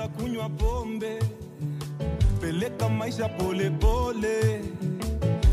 punguza 0.00 0.08
kunywa 0.08 0.48
pombe 0.48 1.18
peleka 2.40 2.88
maisha 2.88 3.28
polepole 3.28 4.60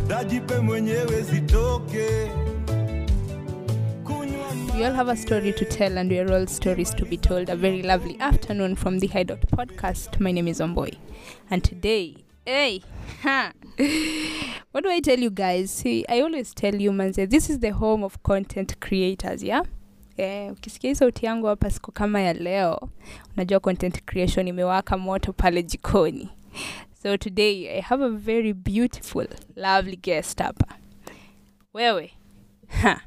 dajipe 0.08 0.60
mwenyewe 0.60 1.22
zitoke 1.22 2.32
We 4.78 4.86
all 4.86 4.94
have 4.94 5.10
a 5.10 5.16
story 5.16 5.54
to 5.54 5.66
tell, 5.66 5.98
and 5.98 6.12
we 6.12 6.20
are 6.20 6.32
all 6.32 6.46
stories 6.46 6.94
to 6.94 7.04
be 7.04 7.18
told. 7.18 7.50
A 7.50 7.56
very 7.56 7.82
lovely 7.82 8.16
afternoon 8.20 8.76
from 8.76 9.00
the 9.00 9.08
Hideout 9.08 9.42
podcast. 9.48 10.20
My 10.20 10.32
name 10.32 10.48
is 10.48 10.60
Omboy, 10.60 10.94
and 11.50 11.64
today, 11.64 12.18
hey, 12.46 12.84
ha, 13.24 13.54
what 14.72 14.84
do 14.84 14.92
I 14.92 15.00
tell 15.00 15.18
you 15.18 15.32
guys? 15.32 15.72
See, 15.72 16.06
I 16.08 16.22
always 16.22 16.54
tell 16.54 16.76
you, 16.76 16.92
man, 16.92 17.12
this 17.14 17.50
is 17.50 17.58
the 17.58 17.72
home 17.72 18.04
of 18.04 18.22
content 18.22 18.80
creators, 18.80 19.44
yeah? 19.44 19.64
Eh, 20.18 20.52
ukisikia 20.52 20.96
sauti 20.96 21.26
yangu 21.26 21.48
hapa 21.48 21.70
siku 21.72 21.92
kama 21.92 22.22
ya 22.22 22.34
leo 22.34 22.90
unajua 23.34 23.60
content 23.60 24.04
creation 24.06 24.48
imewaka 24.48 24.98
moto 24.98 25.34
pale 25.34 25.64
jikoni. 25.64 26.30
So 27.04 27.18
today 27.18 27.68
i 27.78 27.82
have 27.82 28.04
a 28.06 28.10
very 28.10 28.54
beautiful 28.54 29.28
lovely 29.56 29.96
guest 29.98 30.40
hapa. 30.42 30.66
Wewe. 31.74 32.12
Ha. 32.82 33.02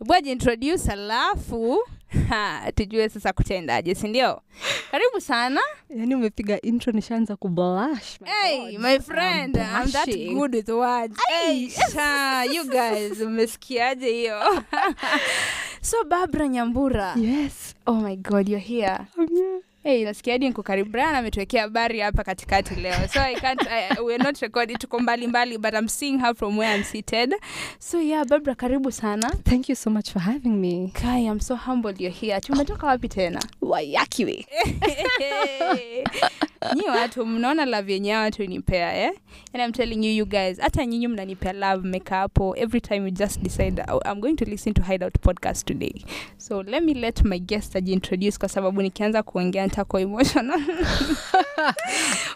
Bwaji 0.00 0.30
introduce 0.32 0.92
alafu 0.92 1.78
ha, 2.28 2.72
tujue 2.74 3.08
sasa 3.08 3.32
kutendaje 3.32 3.94
sindio 3.94 4.40
karibu 4.90 5.20
sana. 5.20 5.60
Yani 5.90 6.14
umepiga 6.14 6.60
intro 6.60 6.92
nishaanza 6.92 7.36
kublash. 7.36 8.18
Hey, 8.24 8.78
my 8.78 8.98
friend 8.98 9.56
I'm 9.56 9.90
that 9.90 10.08
good 10.34 10.54
with 10.54 10.68
words. 10.68 11.18
Hey, 11.28 11.68
you 12.54 12.64
guys 12.64 13.20
umesikiaje 13.20 14.08
hiyo? 14.10 14.40
So 15.80 16.04
babra 16.04 16.48
nyambura. 16.48 17.14
Yes. 17.16 17.74
Oh 17.86 17.94
my 17.94 18.16
god 18.16 18.48
you're 18.48 18.64
here. 18.66 19.06
I'm 19.18 19.28
here. 19.28 19.60
Hey, 19.84 20.04
nasikia 20.04 20.32
hadi 20.34 20.46
niko 20.48 20.62
karibu. 20.62 20.90
Brian 20.90 21.14
ametuwekea 21.14 21.62
habari 21.62 22.00
hapa 22.00 22.24
katikati 22.24 22.74
leo. 22.74 22.94
So 23.12 23.20
I 23.20 23.34
can't 23.34 23.66
I, 23.70 24.00
we're 24.02 24.24
not 24.24 24.38
recording 24.42 24.76
tuko 24.78 24.98
mbali 24.98 25.26
mbali 25.26 25.58
but 25.58 25.74
I'm 25.74 25.88
seeing 25.88 26.18
her 26.18 26.34
from 26.34 26.58
where 26.58 26.74
I'm 26.78 26.84
seated. 26.84 27.34
So 27.78 28.00
yeah, 28.00 28.24
Barbara 28.24 28.54
karibu 28.54 28.92
sana. 28.92 29.30
thank 29.44 29.68
you 29.68 29.74
so 29.76 29.90
much 29.90 30.10
for 30.12 30.20
having 30.22 30.60
me 30.60 30.90
Kai, 30.94 31.18
I'm 31.30 31.40
so 31.40 31.54
humbled 31.56 32.00
you're 32.00 32.14
here. 32.20 32.40
Tumetoka 32.40 32.86
wapi 32.86 33.08
tena? 33.08 33.40
wayakiwe 33.60 34.46
nyi 36.74 36.82
watu 36.88 37.26
mnaona 37.26 37.64
love 37.64 37.92
yenye 37.92 38.14
watu 38.16 38.46
nipea 38.46 38.96
eh? 39.04 39.10
and 39.52 39.62
I'm 39.62 39.72
telling 39.72 40.06
you 40.06 40.12
you 40.16 40.26
guys 40.26 40.60
hata 40.60 40.86
nyinyi 40.86 41.08
mnanipea 41.08 41.52
love 41.52 41.88
mekapo 41.88 42.56
every 42.56 42.80
time 42.80 42.96
you 43.04 43.10
just 43.10 43.40
decide 43.42 43.82
"Oh, 43.88 44.00
I'm 44.12 44.20
going 44.20 44.34
to 44.36 44.44
listen 44.44 44.74
to 44.74 44.82
Hideout 44.82 45.14
podcast 45.20 45.66
today 45.66 46.04
so 46.36 46.62
let 46.62 46.82
me 46.84 46.94
let 46.94 47.24
my 47.24 47.38
guest 47.38 47.76
ajiintroduce 47.76 48.38
kwa 48.38 48.48
sababu 48.48 48.82
nikianza 48.82 49.22
kuongea 49.22 49.64
nitako 49.74 49.98
emotional 50.00 50.60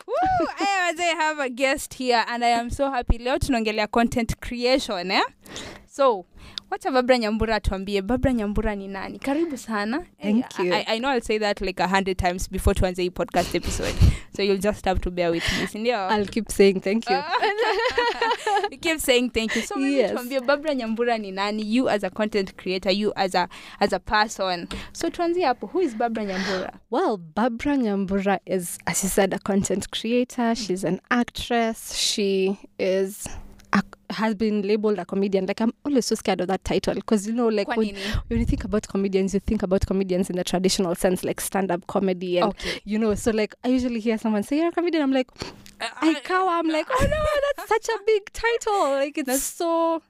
Woo, 0.07 0.47
I 0.59 1.15
have 1.17 1.39
a 1.39 1.49
guest 1.49 1.95
here 1.95 2.25
and 2.29 2.45
I 2.45 2.49
am 2.49 2.71
so 2.71 2.91
happy 2.91 3.19
leo 3.19 3.39
tunaongelea 3.39 3.87
content 3.87 4.37
creation 4.41 5.11
eh? 5.11 5.23
So 5.99 6.25
wacha 6.71 6.91
babra 6.91 7.19
nyambura 7.19 7.57
atuambie. 7.57 8.03
Babra 8.03 8.33
nyambura 8.33 8.75
ni 8.77 8.89
nani? 8.89 9.19
Karibu 9.19 9.57
sana. 9.59 10.07
Thank 10.23 10.45
Eh, 10.61 10.65
you. 10.65 10.73
I, 10.75 10.85
I 10.95 10.99
know 10.99 11.11
i'll 11.11 11.21
say 11.21 11.39
that 11.39 11.61
like 11.61 11.81
a 11.83 11.89
hundred 11.89 12.19
times 12.19 12.49
before 12.51 12.75
tuanze 12.75 13.03
hii 13.03 13.11
podcast 13.11 13.55
episode. 13.55 13.95
So 14.37 14.43
you'll 14.43 14.61
just 14.63 14.85
have 14.85 15.01
to 15.01 15.11
bear 15.11 15.31
with 15.31 15.43
me 15.61 15.67
sindio 15.67 16.09
i'll 16.11 16.27
keep 16.27 16.49
saying 16.51 16.81
thank 16.81 17.11
you. 17.11 17.17
You 18.71 18.79
keep 18.79 19.01
saying 19.01 19.31
thank 19.31 19.57
you. 19.57 19.63
So 19.63 19.77
maybe 19.77 19.95
Yes. 19.97 20.13
tuambie 20.13 20.41
babra 20.41 20.75
nyambura 20.75 21.19
ni 21.19 21.33
nani? 21.33 21.63
You 21.63 21.89
as 21.89 22.05
a 22.05 22.11
content 22.11 22.57
creator 22.57 22.91
you 22.93 23.13
as 23.17 23.35
a 23.35 23.49
as 23.81 23.93
a 23.93 23.99
person. 23.99 24.69
So 24.93 25.11
tuanzie 25.11 25.45
hapo. 25.45 25.67
Who 25.67 25.81
is 25.81 25.95
babra 25.95 26.25
nyambura? 26.25 26.73
Well 26.91 27.17
barbara 27.17 27.77
nyambura 27.77 28.39
is 28.47 28.79
as 28.87 29.03
you 29.05 29.09
said 29.11 29.35
a 29.35 29.39
content 29.39 29.91
creator. 29.91 30.55
She's 30.55 30.85
an 30.85 31.01
actress. 31.11 31.95
She 31.97 32.59
is 32.79 33.27
has 34.11 34.35
been 34.35 34.63
labeled 34.63 34.99
a 34.99 35.05
comedian 35.05 35.45
like 35.47 35.61
i'm 35.61 35.73
always 35.85 36.07
so 36.07 36.15
scared 36.15 36.41
of 36.41 36.49
that 36.49 36.65
title 36.65 36.95
because 36.95 37.27
you 37.27 37.33
know 37.33 37.49
like 37.49 37.69
when, 37.69 37.95
when 38.29 38.39
you 38.41 38.47
think 38.47 38.65
about 38.65 38.87
comedians 38.89 39.35
you 39.35 39.41
think 39.41 39.63
about 39.63 39.85
comedians 39.87 40.31
in 40.31 40.37
the 40.37 40.45
traditional 40.45 40.95
sense 40.95 41.25
like 41.25 41.41
stand-up 41.41 41.87
comedy 41.87 42.39
and 42.39 42.49
Okay. 42.51 42.81
you 42.85 42.99
know 42.99 43.15
so 43.15 43.31
like 43.31 43.55
i 43.65 43.69
usually 43.69 44.01
hear 44.01 44.17
someone 44.17 44.43
say 44.43 44.57
you're 44.59 44.69
a 44.69 44.73
comedian 44.73 45.03
i'm 45.03 45.13
like 45.13 45.29
I 45.81 46.15
cow. 46.25 46.49
I'm 46.49 46.69
like, 46.69 46.89
oh 46.91 47.07
no, 47.09 47.25
that's 47.57 47.69
such 47.69 47.89
a 47.89 47.99
big 48.05 48.33
title. 48.33 48.81
Like 48.97 49.17
it's 49.17 49.41
so 49.45 50.03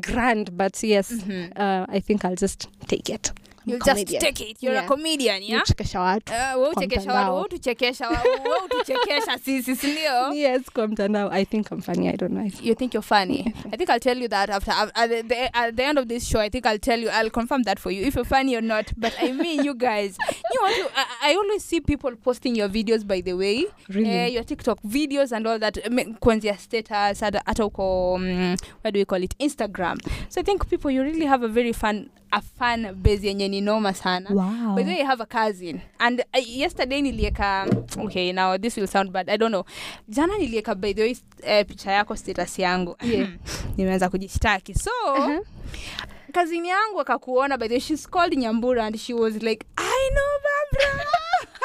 grand. 0.00 0.56
But 0.56 0.82
yes, 0.82 1.12
uh, 1.54 1.86
I 1.88 2.00
think 2.00 2.24
I'll 2.24 2.34
just 2.34 2.68
take 2.88 3.08
it. 3.08 3.30
You 3.68 3.78
just 3.78 3.88
comedian. 3.90 4.20
take 4.22 4.40
it 4.50 4.62
you're 4.62 4.78
a 4.78 4.86
comedian 4.86 5.42
yeah 5.42 5.60
Nichekesha 5.60 6.00
watu. 6.00 6.32
Uh, 6.32 6.62
wewe 6.62 6.68
uchekesha 6.76 7.12
watu 7.12 7.30
wewe 7.32 7.44
utuchekesha 7.44 8.08
wa- 8.08 8.22
wewe 8.22 8.56
utuchekesha 8.64 9.38
sisi 9.38 9.76
sindio 9.76 10.32
Yes, 10.34 10.62
kwa 10.74 10.88
mtandao. 10.88 11.30
I 11.32 11.44
think 11.44 11.70
I'm 11.72 11.80
funny. 11.82 12.08
I 12.08 12.16
don't 12.16 12.32
know. 12.34 12.46
If 12.46 12.62
you 12.64 12.74
think 12.74 12.94
you're 12.94 13.06
funny. 13.06 13.54
I 13.72 13.76
think 13.76 13.90
I'll 13.90 14.00
tell 14.00 14.22
you 14.22 14.28
that 14.28 14.50
after 14.50 14.72
at 14.94 15.10
the, 15.10 15.22
the, 15.22 15.56
at 15.56 15.76
the 15.76 15.82
end 15.84 15.98
of 15.98 16.06
this 16.08 16.26
show. 16.28 16.40
I 16.40 16.48
think 16.50 16.66
I'll 16.66 16.78
tell 16.78 16.98
you. 17.00 17.08
I'll 17.10 17.30
confirm 17.30 17.62
that 17.64 17.78
for 17.78 17.90
you 17.92 18.02
if 18.06 18.14
you're 18.14 18.24
funny 18.24 18.56
or 18.56 18.62
not. 18.62 18.92
But 18.96 19.14
I 19.20 19.32
mean, 19.32 19.64
you 19.64 19.74
guys, 19.74 20.16
you 20.54 20.60
want 20.62 20.76
to? 20.76 21.00
I, 21.00 21.30
I 21.32 21.34
always 21.34 21.64
see 21.64 21.80
people 21.80 22.14
posting 22.16 22.56
your 22.56 22.68
videos. 22.68 23.06
By 23.06 23.20
the 23.20 23.34
way, 23.34 23.64
Really? 23.88 24.10
Eh, 24.10 24.26
your 24.28 24.44
TikTok 24.44 24.78
videos 24.82 25.32
and 25.32 25.46
all 25.46 25.58
that. 25.58 25.78
Mean, 25.90 26.16
status, 26.58 27.20
hata 27.20 27.42
hata 27.46 27.64
uko 27.64 28.14
um, 28.14 28.56
what 28.82 28.94
do 28.94 29.00
we 29.00 29.04
call 29.04 29.22
it? 29.22 29.34
Instagram. 29.38 29.98
So 30.28 30.40
I 30.40 30.44
think 30.44 30.68
people, 30.68 30.90
you 30.90 31.02
really 31.02 31.26
have 31.26 31.42
a 31.42 31.48
very 31.48 31.72
fun, 31.72 32.10
a 32.32 32.40
fan 32.40 32.94
base 32.94 33.22
yenye 33.26 33.48
ni 33.48 33.60
noma 33.60 33.94
sana. 33.94 34.30
wow. 34.30 34.74
By 34.76 34.82
the 34.82 34.90
way, 34.92 35.00
I 35.00 35.04
have 35.04 35.20
a 35.20 35.26
cousin. 35.26 35.80
And 36.00 36.20
uh, 36.34 36.40
yesterday 36.46 37.00
nilieka 37.02 37.66
okay, 38.04 38.32
now 38.32 38.56
this 38.56 38.76
will 38.76 38.86
sound 38.86 39.12
bad. 39.12 39.28
I 39.28 39.36
don't 39.36 39.50
know. 39.52 39.64
Jana 40.08 40.34
nilieka 40.38 40.74
by 40.80 40.92
the 40.92 41.02
way 41.02 41.16
uh, 41.42 41.64
picha 41.64 41.90
yako 41.92 42.16
status 42.18 42.58
yangu. 42.58 42.96
Yeah. 43.02 43.28
Nimeanza 43.76 44.08
kujishtaki. 44.08 44.74
So, 44.74 44.90
Uh-huh. 45.06 45.40
kazini 46.32 46.68
yangu 46.68 47.00
akakuona 47.00 47.58
by 47.58 47.68
the 47.68 47.74
way 47.74 47.80
she's 47.80 48.06
called 48.06 48.32
Nyambura 48.32 48.86
and 48.86 48.98
she 49.00 49.14
was 49.14 49.42
like, 49.42 49.64
"I 49.76 50.10
know 50.12 50.38
Barbara." 50.44 51.04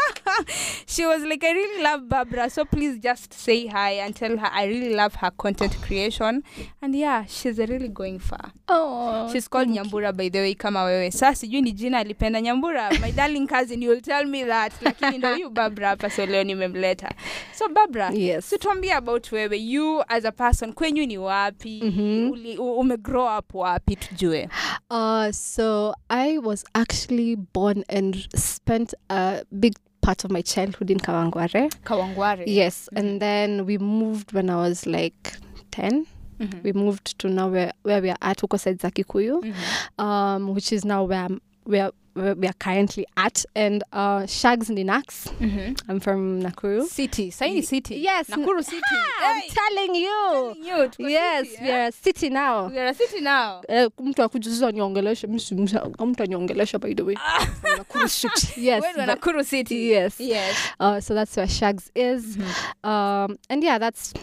she 0.86 1.06
was 1.06 1.24
like, 1.24 1.44
I 1.44 1.52
really 1.52 1.84
love 1.84 2.08
Barbara, 2.10 2.50
so 2.50 2.66
please 2.66 3.00
just 3.00 3.34
say 3.34 3.68
hi 3.68 3.92
and 3.94 4.16
tell 4.16 4.38
her 4.38 4.50
I 4.52 4.66
really 4.66 4.94
love 4.96 5.16
her 5.16 5.32
content 5.32 5.76
creation. 5.82 6.44
And 6.82 6.96
yeah, 6.96 7.26
she's 7.26 7.58
really 7.58 7.88
going 7.88 8.20
far. 8.20 8.52
oh, 8.70 9.30
She's 9.32 9.48
called 9.48 9.68
Nyambura 9.68 10.16
by 10.16 10.30
the 10.30 10.40
way 10.40 10.54
kama 10.56 10.80
wewe. 10.84 11.12
Sasa 11.12 11.36
sijui 11.48 11.62
ni 11.62 11.72
jina 11.72 11.98
alipenda 12.00 12.42
Nyambura. 12.42 12.92
My 13.02 13.12
darling 13.16 13.48
cousin, 13.48 13.82
you'll 13.82 14.02
tell 14.02 14.26
me 14.26 14.44
that. 14.44 14.74
Lakini 14.82 15.18
ndo 15.18 15.36
you 15.36 15.50
Barbara 15.50 15.88
hapa 15.90 16.10
so 16.10 16.26
leo 16.26 16.44
nimemleta. 16.44 17.12
So 17.54 17.70
Barbara, 17.70 18.12
Yes. 18.14 18.46
so 18.50 18.58
tuambie 18.58 18.94
about 18.94 19.32
wewe. 19.32 19.58
You 19.60 20.04
as 20.08 20.26
a 20.26 20.32
person, 20.32 20.74
kwenyu 20.74 21.06
ni 21.08 21.18
wapi? 21.18 21.82
Mhm. 21.84 22.32
Uli, 22.32 22.58
u- 22.58 22.80
ume 22.80 22.98
grow 22.98 23.38
up 23.38 23.54
wapi 23.56 23.96
tujue? 23.96 24.50
Uh, 24.90 25.32
so 25.32 25.94
I 26.10 26.38
was 26.38 26.64
actually 26.76 27.36
born 27.36 27.84
and 27.90 28.28
spent 28.36 28.94
a 29.10 29.44
big 29.52 29.74
part 30.04 30.24
of 30.26 30.32
my 30.32 30.42
childhood 30.42 30.92
in 30.92 31.00
Kawangware. 31.00 31.72
Kawangware. 31.86 32.44
Yes, 32.46 32.90
and 32.96 33.20
then 33.22 33.66
we 33.66 33.78
moved 33.78 34.34
when 34.34 34.50
I 34.50 34.56
was 34.58 34.86
like 34.86 35.34
10. 35.72 36.06
Mhm. 36.40 36.64
We 36.64 36.74
moved 36.74 37.18
to 37.20 37.30
now 37.30 37.48
where, 37.50 37.72
where 37.84 38.02
we 38.02 38.10
are 38.10 38.18
at, 38.22 38.38
Uko 38.42 38.58
side 38.60 38.80
za 38.82 38.90
Kikuyu, 38.92 39.42
Mhm. 39.42 40.04
um, 40.04 40.54
which 40.54 40.72
is 40.74 40.84
now 40.86 41.04
where, 41.08 41.26
I'm, 41.26 41.42
where 41.64 41.92
we 42.16 42.48
are 42.48 42.54
currently 42.60 43.06
at. 43.18 43.46
And 43.56 43.84
uh, 43.92 44.26
Shags 44.26 44.70
Ninax, 44.70 45.30
Mhm. 45.40 45.80
I'm 45.90 46.00
from 46.00 46.42
Nakuru. 46.42 46.86
City. 46.88 47.32
Saini 47.32 47.64
city. 47.64 47.96
Yes, 47.96 48.28
Nakuru 48.30 48.64
city. 48.64 48.82
I'm 49.22 49.42
Hey, 49.42 49.50
telling 49.50 49.96
you. 49.96 50.56
telling 50.66 50.66
you, 51.00 51.10
Yes, 51.10 51.50
city, 51.50 51.64
we 51.64 51.70
eh? 51.70 51.76
are 51.84 51.88
a 51.88 51.92
city 51.92 52.30
now. 52.30 52.68
We 52.70 52.78
are 52.80 52.88
a 52.88 52.94
city 52.94 53.22
now. 53.22 53.62
Eh, 53.70 53.90
mtu 54.04 54.24
akujuza 54.24 54.72
niongeleshe 54.72 55.28
mi 55.28 55.40
si- 55.40 55.56
msa- 55.56 56.06
mtu 56.06 56.24
aniongelesha 56.24 56.80
by 56.80 56.94
the 56.96 57.04
way 57.04 57.16
Nakuru 57.78 58.10
street. 58.10 58.58
yes 58.58 58.84
but- 58.96 59.06
Nakuru 59.08 59.44
city. 59.44 59.90
yes 59.90 60.20
Yes. 60.20 60.56
uh, 60.80 61.00
so 61.00 61.14
that's 61.16 61.38
where 61.38 61.48
shags 61.48 61.92
is 61.96 62.38
um, 62.84 63.38
and 63.50 63.64
yeah 63.64 63.80
that's 63.80 64.14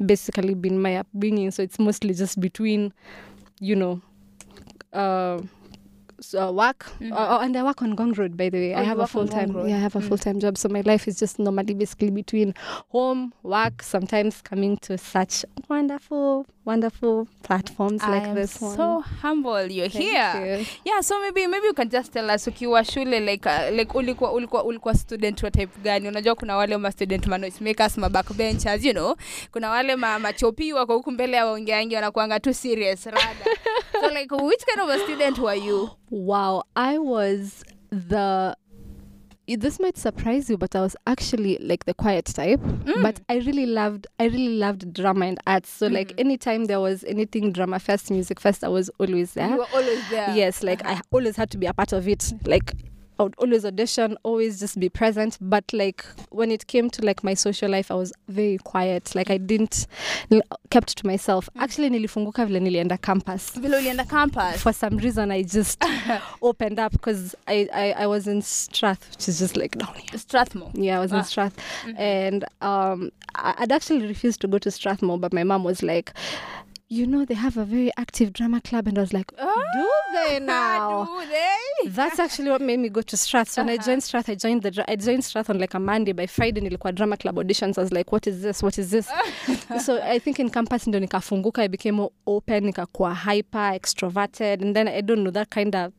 basically 0.00 0.54
been 0.54 0.78
my 0.78 0.98
upbringing 1.00 1.50
so 1.50 1.62
it's 1.62 1.78
mostly 1.78 2.14
just 2.14 2.38
between 2.40 2.92
you 3.60 3.76
know 3.76 4.00
uh, 4.92 5.40
so 6.24 6.48
uh, 6.48 6.52
work 6.52 6.86
uh, 7.12 7.38
and 7.42 7.56
I 7.56 7.62
work 7.62 7.82
on 7.82 7.94
Ngong 7.96 8.16
Road 8.16 8.36
by 8.36 8.48
the 8.48 8.58
way. 8.58 8.74
Oh, 8.74 8.78
I 8.78 8.82
have 8.82 8.98
a 8.98 9.06
full 9.06 9.28
time 9.28 9.52
yeah 9.68 9.76
I 9.76 9.78
have 9.78 9.96
a 9.96 10.00
full 10.00 10.18
time 10.18 10.40
job. 10.40 10.58
So 10.58 10.68
my 10.68 10.80
life 10.80 11.06
is 11.06 11.18
just 11.18 11.38
normally 11.38 11.74
basically 11.74 12.10
between 12.10 12.54
home 12.88 13.32
work 13.42 13.82
sometimes 13.82 14.40
coming 14.42 14.76
to 14.78 14.98
such 14.98 15.44
wonderful 15.68 16.46
wonderful 16.66 17.26
platforms 17.42 18.02
I 18.02 18.10
like 18.10 18.28
am 18.28 18.34
this 18.34 18.60
one 18.62 18.76
so 18.76 19.00
humble 19.22 19.66
you're 19.70 19.88
Thank 19.88 20.04
here. 20.04 20.56
you. 20.60 20.66
Yeah, 20.84 21.00
so 21.02 21.20
maybe 21.20 21.46
maybe 21.46 21.66
you 21.66 21.74
can 21.74 21.88
just 21.90 22.12
tell 22.12 22.30
us 22.30 22.46
ukiwa 22.46 22.84
shule 22.84 23.20
like 23.20 23.46
uh, 23.48 23.70
like 23.70 23.94
ulikuwa 23.98 24.32
ulikuwa 24.32 24.64
ulikuwa 24.64 24.94
student 24.94 25.42
wa 25.42 25.50
type 25.50 25.80
gani? 25.82 26.08
Unajua 26.08 26.34
kuna 26.34 26.56
wale 26.56 26.76
ma 26.76 26.92
student 26.92 27.26
ma 27.26 27.38
noise 27.38 27.64
makers, 27.64 27.98
ma 27.98 28.08
backbenchers, 28.08 28.84
you 28.84 28.92
know. 28.92 29.16
Kuna 29.52 29.70
wale 29.70 29.96
ma 29.96 30.18
machopi 30.18 30.72
wako 30.72 30.94
huku 30.96 31.10
mbele 31.10 31.36
ya 31.36 31.46
waongeangi 31.46 31.94
wanakuanga 31.94 32.40
tu 32.40 32.54
serious 32.54 33.04
rather. 33.06 33.56
so 34.00 34.08
like 34.08 34.34
which 34.34 34.64
kind 34.64 34.80
of 34.80 34.88
a 34.90 34.98
student 34.98 35.38
were 35.38 35.58
you? 35.66 35.90
Wow, 36.10 36.62
I 36.76 36.98
was 36.98 37.64
the 37.90 38.56
this 39.46 39.78
might 39.78 39.96
surprise 39.96 40.48
you, 40.48 40.56
but 40.56 40.74
I 40.74 40.80
was 40.80 40.96
actually 41.06 41.58
like 41.60 41.84
the 41.84 41.94
quiet 41.94 42.26
type. 42.26 42.60
Mm. 42.60 43.02
But 43.02 43.20
I 43.28 43.36
really 43.38 43.66
loved, 43.66 44.06
I 44.18 44.24
really 44.24 44.56
loved 44.56 44.92
drama 44.94 45.26
and 45.26 45.38
arts. 45.46 45.70
So 45.70 45.86
like 45.86 46.08
Mhm. 46.12 46.20
anytime 46.20 46.64
there 46.64 46.80
was 46.80 47.04
anything 47.04 47.52
drama 47.52 47.78
fest, 47.78 48.10
music 48.10 48.40
fest, 48.40 48.64
I 48.64 48.68
was 48.68 48.90
always 48.98 49.34
there. 49.34 49.50
You 49.50 49.58
were 49.58 49.66
always 49.74 50.00
there. 50.10 50.34
Yes, 50.34 50.62
like 50.62 50.84
I 50.86 51.00
always 51.12 51.36
had 51.36 51.50
to 51.50 51.58
be 51.58 51.66
a 51.66 51.74
part 51.74 51.92
of 51.92 52.08
it. 52.08 52.32
Like 52.46 52.72
I 53.18 53.22
would 53.22 53.34
always 53.38 53.64
audition, 53.64 54.16
always 54.24 54.58
just 54.60 54.78
be 54.80 54.88
present. 54.88 55.38
But 55.40 55.72
like 55.72 56.04
when 56.30 56.50
it 56.50 56.66
came 56.66 56.90
to 56.90 57.02
like 57.04 57.22
my 57.22 57.34
social 57.34 57.70
life, 57.70 57.90
I 57.90 57.94
was 57.94 58.12
very 58.28 58.58
quiet. 58.58 59.14
Like 59.14 59.30
I 59.30 59.38
didn't 59.38 59.86
kept 60.70 60.96
to 60.98 61.06
myself. 61.06 61.48
Actually, 61.56 61.90
nilifunguka 61.90 62.46
vile 62.46 62.60
nilienda 62.60 63.00
campus. 63.00 63.50
Vile 63.50 63.76
ulienda 63.78 64.04
campus. 64.08 64.62
For 64.62 64.72
some 64.72 64.96
reason, 64.98 65.30
I 65.30 65.42
just 65.42 65.82
opened 66.42 66.78
up 66.80 66.92
because 66.92 67.34
I, 67.46 67.68
I 67.72 67.92
I 68.04 68.06
was 68.06 68.26
in 68.26 68.42
Strath, 68.42 69.08
which 69.10 69.28
is 69.28 69.38
just 69.38 69.56
like 69.56 69.78
down 69.78 69.94
here. 69.94 70.18
Strathmore. 70.18 70.70
Yeah, 70.74 70.96
I 70.98 71.00
was 71.00 71.12
Ah. 71.12 71.18
in 71.18 71.24
Strath, 71.24 71.56
Mhm. 71.84 71.98
and 71.98 72.44
um, 72.60 73.10
I- 73.36 73.54
I'd 73.58 73.72
actually 73.72 74.06
refused 74.06 74.40
to 74.40 74.48
go 74.48 74.58
to 74.58 74.70
Strathmore, 74.70 75.18
but 75.18 75.32
my 75.32 75.44
mom 75.44 75.62
was 75.64 75.82
like, 75.82 76.12
"You 76.88 77.06
know, 77.06 77.24
they 77.24 77.34
have 77.34 77.56
a 77.56 77.64
very 77.64 77.90
active 77.96 78.32
drama 78.32 78.60
club," 78.60 78.86
and 78.88 78.98
I 78.98 79.00
was 79.00 79.12
like, 79.12 79.32
oh, 79.38 79.62
"Do 79.74 79.88
they 80.14 80.38
now?" 80.46 81.04
Do 81.04 81.26
they? 81.26 81.88
That's 81.90 82.18
actually 82.18 82.50
what 82.50 82.60
made 82.60 82.78
me 82.78 82.88
go 82.88 83.02
to 83.02 83.16
Strath. 83.16 83.48
So 83.50 83.62
when 83.62 83.70
I 83.70 83.74
Uh-huh. 83.74 83.86
joined 83.86 84.02
Strath, 84.02 84.28
I 84.28 84.34
joined 84.34 84.62
the 84.62 84.84
I 84.88 84.96
joined 84.96 85.24
Strath 85.24 85.50
on 85.50 85.58
like 85.58 85.74
a 85.74 85.80
Monday. 85.80 86.12
By 86.12 86.26
Friday, 86.26 86.60
nilikuwa 86.60 86.92
drama 86.94 87.16
club 87.16 87.36
auditions. 87.38 87.78
I 87.78 87.82
was 87.82 87.92
like, 87.92 88.12
"What 88.12 88.26
is 88.26 88.42
this? 88.42 88.62
What 88.62 88.78
is 88.78 88.90
this?" 88.90 89.08
so 89.84 90.00
I 90.02 90.18
think 90.18 90.38
in 90.38 90.50
campus 90.50 90.86
ndo 90.86 91.00
nikafunguka. 91.00 91.62
I 91.62 91.68
became 91.68 91.96
more 91.96 92.10
open, 92.26 92.64
nikakuwa 92.64 93.14
hyper, 93.14 93.72
extroverted, 93.74 94.62
and 94.62 94.74
then 94.76 94.88
I 94.88 95.00
don't 95.02 95.22
know 95.22 95.30
that 95.32 95.50
kind 95.50 95.74
of 95.74 95.92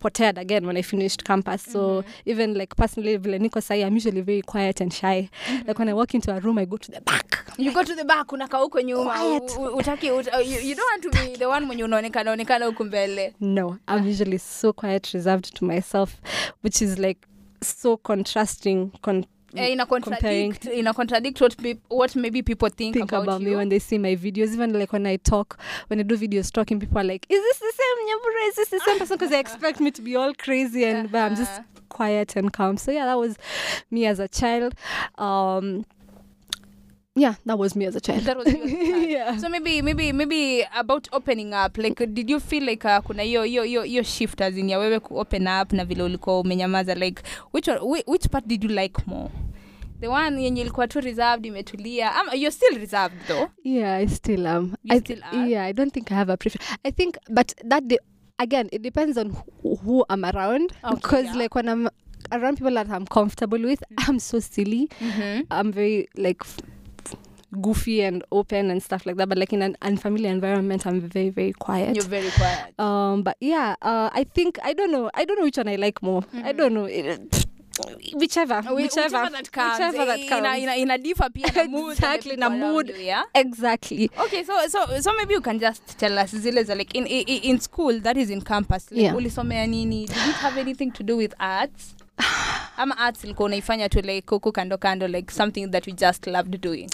potered 0.00 0.38
again 0.38 0.66
when 0.66 0.76
I 0.76 0.82
finished 0.82 1.24
campus. 1.24 1.62
So 1.62 2.04
even 2.26 2.54
like 2.54 2.74
personally, 2.76 3.16
vile 3.16 3.38
niko 3.38 3.60
sahi, 3.60 3.84
I'm 3.86 3.94
usually 3.94 4.20
very 4.22 4.42
quiet 4.42 4.80
and 4.80 4.92
shy. 4.92 5.28
Like 5.66 5.78
when 5.78 5.88
I 5.88 5.94
walk 5.94 6.14
into 6.14 6.34
a 6.34 6.40
room, 6.40 6.58
I 6.58 6.64
go 6.64 6.76
to 6.76 6.90
the 6.90 7.00
back. 7.00 7.44
You 7.58 7.72
go 7.72 7.82
to 7.82 7.94
the 7.94 8.04
back 8.04 8.26
unakaa 8.32 8.58
huko 8.58 8.80
nyuma 8.82 9.14
Quiet. 9.14 9.50
Utaki 9.74 10.10
ut, 10.10 10.28
uh, 10.34 10.38
you, 10.38 10.58
you 10.60 10.74
don't 10.74 10.90
want 10.92 11.02
to 11.02 11.10
be 11.10 11.36
the 11.36 11.46
one 11.48 11.66
mwenye 11.66 11.84
unaonekana 11.84 12.30
onekana 12.30 12.66
huku 12.66 12.84
mbele 12.84 13.34
No, 13.40 13.78
I'm 13.88 14.06
usually 14.08 14.38
so 14.38 14.72
quiet, 14.72 15.14
reserved 15.14 15.54
to 15.54 15.64
myself, 15.64 16.20
which 16.62 16.82
is 16.82 16.98
like 16.98 17.20
so 17.62 17.96
contrasting. 17.96 18.90
Con- 19.02 19.26
eh, 19.56 19.72
ina 19.72 19.86
contradict 19.86 20.66
ina 20.66 20.92
contradict 20.94 21.40
what, 21.40 21.56
be, 21.62 21.76
what 21.88 22.14
maybe 22.16 22.42
people 22.42 22.68
think, 22.68 22.94
think 22.94 23.10
about, 23.12 23.24
about, 23.24 23.40
you 23.40 23.48
me 23.48 23.56
when 23.56 23.68
they 23.68 23.78
see 23.78 23.98
my 23.98 24.14
videos. 24.16 24.52
Even 24.52 24.72
like 24.78 24.92
when 24.92 25.06
I 25.06 25.16
talk, 25.16 25.58
when 25.88 25.98
I 26.00 26.02
do 26.02 26.16
videos 26.16 26.52
talking, 26.52 26.78
people 26.80 26.98
are 26.98 27.04
like, 27.04 27.26
"Is 27.28 27.40
this 27.42 27.58
the 27.58 27.72
same 27.76 28.06
Nyambura? 28.08 28.48
Is 28.48 28.54
this 28.56 28.68
the 28.68 28.80
same 28.80 28.98
person?" 28.98 29.16
Because 29.16 29.30
they 29.30 29.40
expect 29.40 29.80
me 29.80 29.90
to 29.90 30.02
be 30.02 30.16
all 30.16 30.32
crazy, 30.34 30.84
and 30.84 31.10
but 31.10 31.18
I'm 31.18 31.36
just 31.36 31.50
Uh-huh. 31.50 31.62
quiet 31.88 32.36
and 32.36 32.52
calm. 32.52 32.76
So 32.76 32.90
yeah, 32.92 33.06
that 33.06 33.18
was 33.18 33.36
me 33.90 34.06
as 34.06 34.18
a 34.20 34.28
child. 34.28 34.74
Um, 35.18 35.84
yeah, 37.16 37.34
that 37.44 37.58
was 37.58 37.74
me 37.76 37.86
as 37.86 37.96
a 37.96 38.00
child. 38.00 38.22
That 38.24 38.36
was 38.36 38.46
you 38.52 38.62
as 38.62 38.72
a 38.72 38.76
child. 38.90 39.08
yeah. 39.10 39.36
so 39.38 39.48
maybe 39.48 39.82
maybe 39.82 40.12
maybe 40.12 40.64
about 40.74 41.08
opening 41.12 41.52
up 41.54 41.76
like 41.78 41.98
did 42.14 42.30
you 42.30 42.40
feel 42.40 42.62
like 42.64 42.84
uh, 42.84 43.00
kuna 43.00 43.22
hiyo 43.22 43.42
hiyo 43.44 43.62
hiyo 43.62 43.82
hiyo 43.82 44.02
shift 44.02 44.40
as 44.40 44.56
in 44.56 44.68
ya 44.70 44.78
wewe 44.78 45.00
ku 45.00 45.18
open 45.18 45.48
up 45.62 45.72
na 45.72 45.84
vile 45.84 46.02
ulikuwa 46.02 46.40
umenyamaza 46.40 46.94
like 46.94 47.22
which 47.52 47.68
one, 47.68 48.02
which 48.06 48.28
part 48.28 48.46
did 48.46 48.64
you 48.64 48.70
like 48.70 49.02
more 49.06 49.30
the 50.00 50.08
one 50.08 50.42
yenye 50.44 50.60
ilikuwa 50.60 50.88
tu 50.88 51.00
reserved 51.00 51.46
imetulia 51.46 52.10
um, 52.22 52.28
you're 52.40 52.50
still 52.50 52.78
reserved 52.78 53.16
though 53.28 53.48
Yeah, 53.64 53.94
I 53.98 54.06
still 54.08 54.46
am. 54.46 54.74
You 54.84 54.96
I 54.96 55.00
still 55.00 55.22
are? 55.32 55.48
Yeah, 55.50 55.64
I 55.66 55.72
don't 55.72 55.92
think 55.94 56.10
I 56.12 56.14
have 56.14 56.32
a 56.32 56.36
preference. 56.36 56.76
I 56.84 56.92
think, 56.92 57.16
but 57.30 57.52
that 57.68 57.84
de- 57.86 57.98
again, 58.38 58.68
it 58.72 58.82
depends 58.82 59.18
on 59.18 59.30
who, 59.62 59.76
who 59.76 60.04
I'm 60.10 60.24
around. 60.24 60.72
Okay, 60.84 60.94
Because 60.94 61.24
yeah. 61.26 61.34
like 61.36 61.54
when 61.54 61.68
I'm 61.68 61.88
around 62.32 62.56
people 62.58 62.74
that 62.74 62.88
I'm 62.88 63.04
comfortable 63.06 63.58
with, 63.62 63.82
I'm 64.08 64.18
so 64.18 64.40
silly. 64.40 64.88
mm-hmm. 65.00 65.42
I'm 65.50 65.72
very 65.72 66.08
like 66.16 66.38
f- 66.40 66.56
goofy 67.52 68.02
and 68.02 68.22
open 68.32 68.70
and 68.70 68.82
stuff 68.82 69.06
like 69.06 69.16
that. 69.16 69.28
But 69.28 69.38
like 69.38 69.52
in 69.52 69.62
an 69.62 69.76
unfamiliar 69.82 70.30
environment, 70.30 70.86
I'm 70.86 71.00
very 71.00 71.30
very 71.30 71.52
quiet. 71.52 71.96
you're 71.96 72.04
very 72.04 72.30
quiet 72.30 72.78
um, 72.78 73.22
but 73.22 73.36
yeah, 73.40 73.74
uh, 73.82 74.10
I 74.12 74.24
think 74.24 74.58
I 74.62 74.72
don't 74.74 74.92
know. 74.92 75.10
I 75.14 75.24
don't 75.24 75.38
know 75.38 75.44
which 75.44 75.56
one 75.58 75.68
I 75.68 75.76
like 75.76 76.02
more. 76.02 76.22
I 76.34 76.52
Mhm. 76.52 76.56
don't 76.56 76.74
know. 76.74 76.84
It, 76.86 77.46
whichever, 78.14 78.60
Whi- 78.62 78.74
whichever, 78.74 79.30
that 79.30 79.50
comes 79.52 79.78
whichever 79.78 80.04
that 80.04 80.18
eh, 80.20 80.28
comes. 80.28 80.40
ina, 80.46 80.58
ina, 80.58 80.76
ina 80.76 80.98
differ 80.98 81.30
pia 81.32 81.46
na 81.54 81.64
mood 81.68 81.92
Exactly, 81.92 82.36
na 82.36 82.50
mood. 82.50 82.88
you, 82.90 82.94
yeah 82.96 83.22
exactly. 83.34 84.10
okay 84.18 84.44
so 84.44 84.52
so 84.68 85.00
so 85.00 85.12
maybe 85.16 85.32
you 85.34 85.40
can 85.40 85.58
just 85.58 85.96
tell 85.98 86.18
us 86.18 86.30
zile 86.36 86.62
za 86.64 86.74
like 86.74 86.94
in, 86.94 87.06
in, 87.06 87.24
in 87.42 87.58
school 87.60 87.98
that 88.00 88.16
is 88.16 88.28
in 88.30 88.42
campus 88.42 88.90
like 88.90 89.02
Yeah. 89.04 89.16
ulisomea 89.16 89.66
nini 89.66 90.06
did 90.06 90.16
it 90.16 90.36
have 90.36 90.60
anything 90.60 90.90
to 90.90 91.02
do 91.02 91.16
with 91.16 91.34
arts 91.38 91.94
ama 92.76 92.98
arts 92.98 93.24
ilikuwa 93.24 93.46
unaifanya 93.46 93.88
tu 93.88 94.00
like 94.00 94.30
huku 94.30 94.52
kando 94.52 94.78
kando 94.78 95.08
like 95.08 95.32
something 95.32 95.66
that 95.68 95.86
you 95.88 95.94
just 95.94 96.26
loved 96.26 96.60
doing 96.60 96.88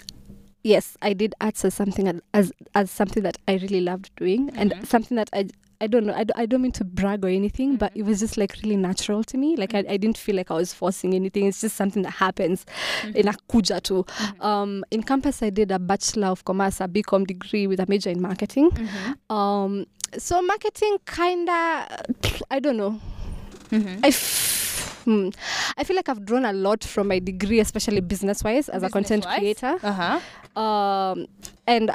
yes 0.73 0.97
i 1.03 1.13
did 1.13 1.35
arts 1.41 1.65
as 1.65 1.75
something 1.75 2.07
as 2.09 2.21
as, 2.35 2.53
as 2.75 2.91
something 2.91 3.23
that 3.23 3.37
i 3.49 3.55
really 3.65 3.81
loved 3.81 4.11
doing 4.17 4.51
and 4.61 4.73
Mhm. 4.73 4.87
something 4.87 5.17
that 5.17 5.31
i 5.33 5.47
I 5.79 5.89
don't 5.89 6.07
know. 6.07 6.15
I, 6.15 6.25
don't- 6.25 6.39
I 6.43 6.47
don't 6.47 6.63
mean 6.63 6.73
to 6.81 6.85
brag 6.85 7.23
or 7.23 7.29
anything, 7.29 7.77
but 7.77 7.93
Mhm. 7.93 7.99
it 8.01 8.05
was 8.07 8.21
just 8.21 8.39
like 8.39 8.53
really 8.63 8.77
natural 8.77 9.23
to 9.25 9.37
me. 9.37 9.57
Like 9.57 9.75
I, 9.75 9.81
I 9.95 9.97
didn't 9.99 10.17
feel 10.17 10.35
like 10.35 10.51
I 10.51 10.55
was 10.55 10.73
forcing 10.73 11.13
anything. 11.13 11.45
It's 11.45 11.61
just 11.61 11.77
something 11.77 12.03
that 12.07 12.13
happens 12.13 12.65
in 13.21 13.27
Akuja 13.27 13.83
too. 13.83 14.07
Um, 14.41 14.85
in 14.91 15.03
campus, 15.03 15.43
I 15.43 15.51
did 15.51 15.71
a 15.71 15.79
bachelor 15.79 16.29
of 16.29 16.47
commerce, 16.47 16.81
a 16.81 16.89
BCom 16.89 17.27
degree 17.27 17.67
with 17.67 17.79
a 17.79 17.85
major 17.91 18.09
in 18.09 18.23
marketing. 18.23 18.71
Mhm. 18.71 19.35
Um, 19.39 19.85
so 20.17 20.41
marketing 20.41 20.97
kinda, 21.05 21.87
I 22.51 22.59
don't 22.59 22.79
know. 22.79 22.99
I, 24.03 24.09
f- 24.09 24.66
hmm, 25.07 25.29
I 25.79 25.85
feel 25.85 25.97
like 25.97 26.09
I've 26.11 26.25
drawn 26.25 26.45
a 26.45 26.53
lot 26.53 26.85
from 26.85 27.09
my 27.09 27.19
degree, 27.19 27.61
especially 27.61 28.01
business 28.01 28.45
wise, 28.45 28.69
as 28.69 28.83
a 28.83 28.91
content 28.91 29.25
Business-wise? 29.25 29.59
creator. 29.61 29.79
Uh-huh. 29.83 30.61
um, 30.61 31.27
and 31.67 31.91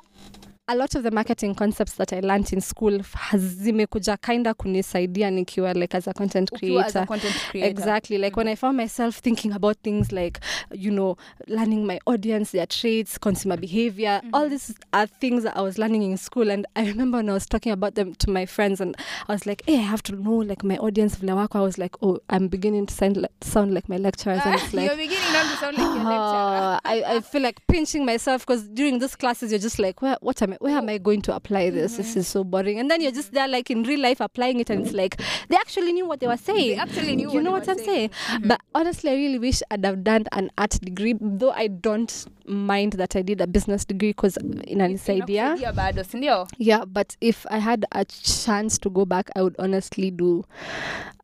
a 0.72 0.76
lot 0.76 0.96
of 0.96 1.04
the 1.04 1.12
marketing 1.12 1.54
concepts 1.56 1.94
that 1.96 2.14
I 2.14 2.22
learned 2.22 2.54
in 2.54 2.62
school 2.62 3.02
zimekuja 3.38 4.18
kinda 4.18 4.54
kunisaidia 4.54 5.32
nikiwa 5.32 5.74
like 5.74 5.98
as 5.98 6.08
a 6.08 6.14
content 6.14 6.52
Ukiwa 6.52 6.86
as 6.86 6.96
a 6.96 7.06
content 7.06 7.36
creator. 7.52 7.70
Exactly. 7.70 8.18
Like 8.18 8.38
when 8.38 8.48
I 8.48 8.56
found 8.56 8.78
myself 8.78 9.20
thinking 9.22 9.52
about 9.52 9.78
things 9.84 10.12
like, 10.12 10.40
you 10.74 10.92
know, 10.92 11.18
learning 11.48 11.86
my 11.86 12.00
audience, 12.06 12.52
their 12.52 12.68
traits, 12.68 13.18
consumer 13.18 13.58
behavior, 13.58 14.22
all 14.34 14.50
these 14.50 14.74
are 14.94 15.08
things 15.08 15.44
that 15.44 15.58
I 15.58 15.62
was 15.62 15.78
learning 15.78 16.04
in 16.04 16.18
school. 16.18 16.50
And 16.52 16.66
I 16.76 16.86
remember 16.88 17.18
when 17.18 17.30
I 17.30 17.34
was 17.34 17.46
talking 17.46 17.72
about 17.74 17.96
them 17.96 18.16
to 18.16 18.30
my 18.30 18.46
friends, 18.46 18.82
and 18.82 18.96
I 19.28 19.34
was 19.34 19.46
like, 19.46 19.64
hey, 19.68 19.78
I 19.78 19.82
have 19.82 20.04
to 20.04 20.16
know 20.16 20.36
like 20.38 20.64
my 20.64 20.78
audience. 20.78 21.16
vile 21.16 21.36
wako." 21.36 21.60
I 21.60 21.62
was 21.62 21.78
like, 21.78 21.96
oh, 22.02 22.20
I'm 22.30 22.48
beginning 22.48 22.86
to 22.86 22.94
sound 22.94 23.18
like, 23.18 23.32
sound 23.42 23.74
like 23.74 23.90
my 23.90 23.98
lecturers. 23.98 24.42
And 24.46 24.56
it's 24.56 24.74
like, 24.74 24.88
you're 24.88 24.96
beginning 24.98 25.34
not 25.34 25.52
to 25.52 25.58
sound 25.58 25.78
like 25.78 25.86
your 25.86 25.96
lecturer. 25.96 26.12
uh, 26.14 26.80
I, 26.86 27.04
I 27.16 27.20
feel 27.22 27.42
like 27.42 27.60
pinching 27.68 28.06
myself 28.06 28.46
because 28.46 28.64
during 28.70 29.00
these 29.00 29.16
classes 29.16 29.52
you're 29.52 29.60
just 29.60 29.80
like 29.80 30.02
what 30.02 30.42
am 30.42 30.54
I 30.54 30.58
where 30.62 30.78
am 30.78 30.90
I 30.90 31.00
going 31.00 31.24
to 31.24 31.36
apply 31.36 31.72
this? 31.72 31.98
This 31.98 32.16
is 32.16 32.28
so 32.28 32.44
boring. 32.44 32.80
And 32.80 32.90
then 32.90 33.02
you're 33.02 33.12
just 33.12 33.34
there 33.34 33.48
like 33.48 33.72
in 33.72 33.82
real 33.84 34.00
life 34.00 34.22
applying 34.22 34.60
it 34.60 34.70
and 34.70 34.86
it's 34.86 34.94
like 34.94 35.20
they 35.50 35.56
actually 35.56 35.92
knew 35.92 36.06
what 36.06 36.20
they 36.20 36.28
were 36.28 36.38
saying. 36.38 36.76
They 36.76 36.76
actually 36.78 37.16
knew 37.16 37.30
you 37.30 37.36
what 37.36 37.44
know 37.44 37.52
what 37.52 37.68
I'm 37.68 37.78
saying. 37.80 38.12
saying? 38.28 38.42
But 38.46 38.62
honestly 38.76 39.10
I 39.10 39.16
really 39.16 39.40
wish 39.40 39.62
I'd 39.72 39.84
have 39.84 40.04
done 40.04 40.26
an 40.32 40.52
art 40.60 40.72
degree 40.82 41.16
though 41.20 41.52
I 41.52 41.68
don't 41.68 42.26
mind 42.46 42.94
that 42.94 43.16
I 43.16 43.24
did 43.24 43.42
a 43.42 43.48
business 43.48 43.86
degree 43.86 44.10
because 44.10 44.36
inanisaidia 44.38 45.58
Inakusaidia 45.58 46.50
yeah. 46.58 46.86
but 46.86 47.18
if 47.22 47.46
I 47.50 47.58
had 47.58 47.86
a 47.92 48.06
chance 48.06 48.78
to 48.80 48.90
go 48.90 49.06
back 49.06 49.30
I 49.36 49.42
would 49.42 49.56
honestly 49.58 50.12
do 50.12 50.46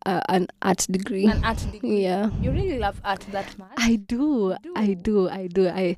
uh, 0.08 0.22
an 0.30 0.48
art 0.62 0.88
degree. 0.90 1.26
An 1.26 1.44
art 1.44 1.64
degree? 1.72 2.04
Yeah. 2.04 2.30
You 2.42 2.52
really 2.52 2.80
love 2.80 3.00
art 3.04 3.26
that 3.32 3.58
much? 3.60 3.74
I 3.78 3.98
do, 3.98 4.56
I 4.76 4.94
do, 4.94 5.28
I 5.30 5.48
do. 5.48 5.68
I, 5.68 5.98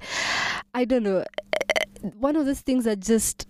I 0.73 0.85
don't 0.85 1.03
know. 1.03 1.23
One 2.19 2.35
of 2.35 2.45
those 2.45 2.61
things 2.61 2.83
that 2.85 2.99
just 2.99 3.47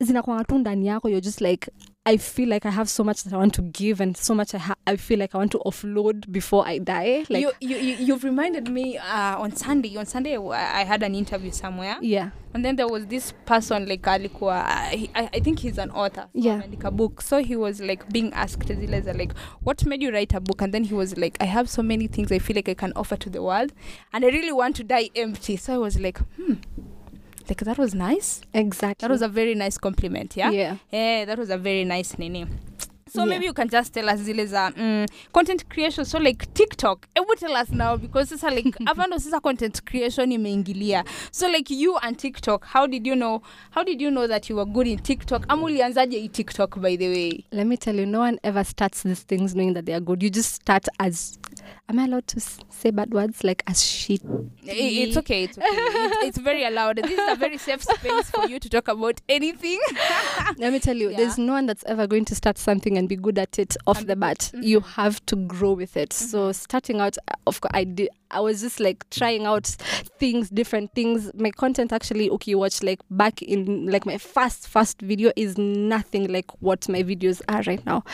zinakwanga 0.00 0.44
tu 0.46 0.58
ndani 0.58 0.86
yako. 0.86 1.08
You're 1.08 1.20
just 1.20 1.40
like, 1.40 1.68
I 2.04 2.16
feel 2.16 2.48
like 2.48 2.66
I 2.66 2.70
have 2.70 2.90
so 2.90 3.04
much 3.04 3.22
that 3.22 3.32
I 3.32 3.36
want 3.36 3.54
to 3.54 3.62
give, 3.62 4.00
and 4.00 4.16
so 4.16 4.34
much 4.34 4.54
I, 4.54 4.58
ha- 4.58 4.74
I 4.88 4.96
feel 4.96 5.20
like 5.20 5.36
I 5.36 5.38
want 5.38 5.52
to 5.52 5.58
offload 5.64 6.30
before 6.32 6.66
I 6.66 6.78
die. 6.78 7.24
Like, 7.28 7.42
you, 7.42 7.52
you, 7.60 7.76
you, 7.76 7.94
you've 8.06 8.24
reminded 8.24 8.68
me 8.68 8.98
uh, 8.98 9.38
on 9.38 9.54
Sunday. 9.54 9.96
On 9.96 10.04
Sunday, 10.04 10.36
I 10.36 10.80
I 10.80 10.84
had 10.84 11.04
an 11.04 11.14
interview 11.14 11.52
somewhere, 11.52 11.96
yeah, 12.00 12.30
and 12.54 12.64
then 12.64 12.74
there 12.74 12.88
was 12.88 13.06
this 13.06 13.32
person 13.46 13.86
like 13.86 14.02
alikuwa. 14.02 14.64
I, 14.66 15.08
I 15.14 15.28
I 15.32 15.40
think 15.40 15.60
he's 15.60 15.78
an 15.78 15.90
author. 15.92 16.22
so 16.34 16.40
Yeah. 16.40 16.56
ameandika 16.60 16.90
book. 16.90 17.22
So 17.22 17.38
he 17.38 17.54
was 17.54 17.80
like 17.80 18.04
being 18.12 18.32
asked 18.32 18.68
like, 18.68 19.32
what 19.62 19.84
made 19.86 20.02
you 20.02 20.10
write 20.10 20.34
a 20.34 20.40
book? 20.40 20.60
And 20.62 20.74
then 20.74 20.82
he 20.82 20.94
was 20.94 21.16
like, 21.16 21.36
I 21.40 21.44
have 21.46 21.70
so 21.70 21.82
many 21.84 22.08
things 22.08 22.32
I 22.32 22.40
feel 22.40 22.56
like 22.56 22.68
I 22.68 22.74
can 22.74 22.92
offer 22.96 23.16
to 23.16 23.30
the 23.30 23.40
world, 23.42 23.72
and 24.12 24.24
I 24.24 24.28
really 24.30 24.52
want 24.52 24.74
to 24.76 24.82
die 24.84 25.10
empty. 25.14 25.56
So 25.56 25.72
I 25.74 25.78
was 25.78 26.00
like, 26.00 26.18
hmm, 26.36 26.54
like 27.48 27.58
that 27.58 27.78
was 27.78 27.94
nice. 27.94 28.42
exactly. 28.54 29.06
That 29.06 29.10
was 29.10 29.22
a 29.22 29.28
very 29.28 29.54
nice 29.54 29.78
compliment. 29.78 30.36
Yeah. 30.36 30.50
yeah. 30.50 30.76
Yeah, 30.90 31.24
that 31.24 31.38
was 31.38 31.50
a 31.50 31.58
very 31.58 31.84
nice 31.84 32.18
nini. 32.18 32.46
So 33.14 33.24
Yeah. 33.24 33.28
maybe 33.30 33.44
you 33.44 33.52
can 33.52 33.68
just 33.68 33.92
tell 33.92 34.08
us 34.08 34.20
zile 34.20 34.46
za 34.46 34.70
mm, 34.76 35.06
content 35.32 35.68
creation. 35.68 36.04
So 36.06 36.18
like 36.18 36.46
TikTok, 36.54 37.06
ebu 37.14 37.34
tell 37.36 37.54
us 37.56 37.70
now 37.70 37.96
because 37.98 38.30
sasa 38.30 38.48
like 38.50 38.64
avando 38.86 39.20
sasa 39.20 39.38
content 39.40 39.84
creation 39.84 40.30
imeingilia. 40.32 41.04
So 41.30 41.46
like 41.48 41.68
you 41.70 41.98
and 41.98 42.18
TikTok, 42.18 42.64
how 42.64 42.86
did 42.86 43.06
you 43.06 43.14
know? 43.14 43.42
How 43.72 43.84
did 43.84 44.00
you 44.00 44.10
know 44.10 44.26
that 44.26 44.48
you 44.48 44.56
were 44.56 44.64
good 44.64 44.86
in 44.86 44.98
TikTok? 44.98 45.44
Ama 45.48 45.62
ulianzaje 45.66 46.24
i 46.24 46.28
TikTok 46.28 46.80
by 46.80 46.96
the 46.96 47.08
way? 47.08 47.44
Let 47.52 47.66
me 47.66 47.76
tell 47.76 47.94
you, 47.94 48.06
no 48.06 48.20
one 48.20 48.38
ever 48.44 48.64
starts 48.64 49.02
these 49.02 49.22
things 49.26 49.54
knowing 49.54 49.74
that 49.74 49.84
they 49.84 49.92
are 49.94 50.00
good. 50.00 50.22
You 50.22 50.30
just 50.30 50.54
start 50.54 50.88
as 50.98 51.38
am 51.88 51.98
I 51.98 52.04
allowed 52.04 52.26
to 52.28 52.40
say 52.40 52.90
bad 52.90 53.12
words 53.12 53.44
like 53.44 53.62
as 53.66 53.82
shit? 53.84 54.22
It's 54.64 55.16
okay. 55.18 55.44
It's 55.44 55.58
okay. 55.58 55.66
it's, 55.68 56.16
it's 56.24 56.38
very 56.38 56.64
allowed. 56.64 56.96
This 56.96 57.10
is 57.18 57.28
a 57.28 57.36
very 57.36 57.58
safe 57.58 57.82
space 57.82 58.30
for 58.30 58.46
you 58.48 58.58
to 58.58 58.68
talk 58.70 58.88
about 58.88 59.20
anything. 59.28 59.78
Let 60.56 60.72
me 60.72 60.78
tell 60.80 60.96
you, 60.96 61.10
Yeah. 61.12 61.16
there's 61.18 61.36
no 61.38 61.52
one 61.52 61.66
that's 61.66 61.84
ever 61.84 62.06
going 62.06 62.24
to 62.26 62.34
start 62.34 62.56
something 62.58 62.96
and 63.02 63.08
be 63.08 63.16
good 63.16 63.38
at 63.38 63.58
it 63.58 63.76
off 63.86 64.06
the 64.06 64.14
bat. 64.16 64.50
good. 64.52 64.64
You 64.64 64.80
have 64.80 65.24
to 65.26 65.36
grow 65.36 65.72
with 65.72 65.96
it. 65.96 66.12
So 66.12 66.50
Mhm. 66.50 66.54
starting 66.54 67.00
out, 67.00 67.16
of 67.46 67.60
course, 67.60 67.70
I 67.74 67.84
did. 67.84 68.08
I 68.30 68.40
was 68.40 68.62
just 68.62 68.80
like 68.80 69.04
trying 69.10 69.44
out 69.44 69.66
things, 70.18 70.48
different 70.48 70.94
things. 70.94 71.30
My 71.34 71.50
content 71.50 71.92
actually, 71.92 72.30
okay, 72.30 72.54
watch 72.54 72.82
like 72.82 73.00
back 73.10 73.42
in 73.42 73.86
like 73.88 74.06
my 74.06 74.16
first 74.16 74.68
first 74.68 75.00
video 75.02 75.32
is 75.36 75.58
nothing 75.58 76.32
like 76.32 76.50
what 76.62 76.88
my 76.88 77.02
videos 77.02 77.42
are 77.48 77.62
right 77.66 77.84
now. 77.84 78.04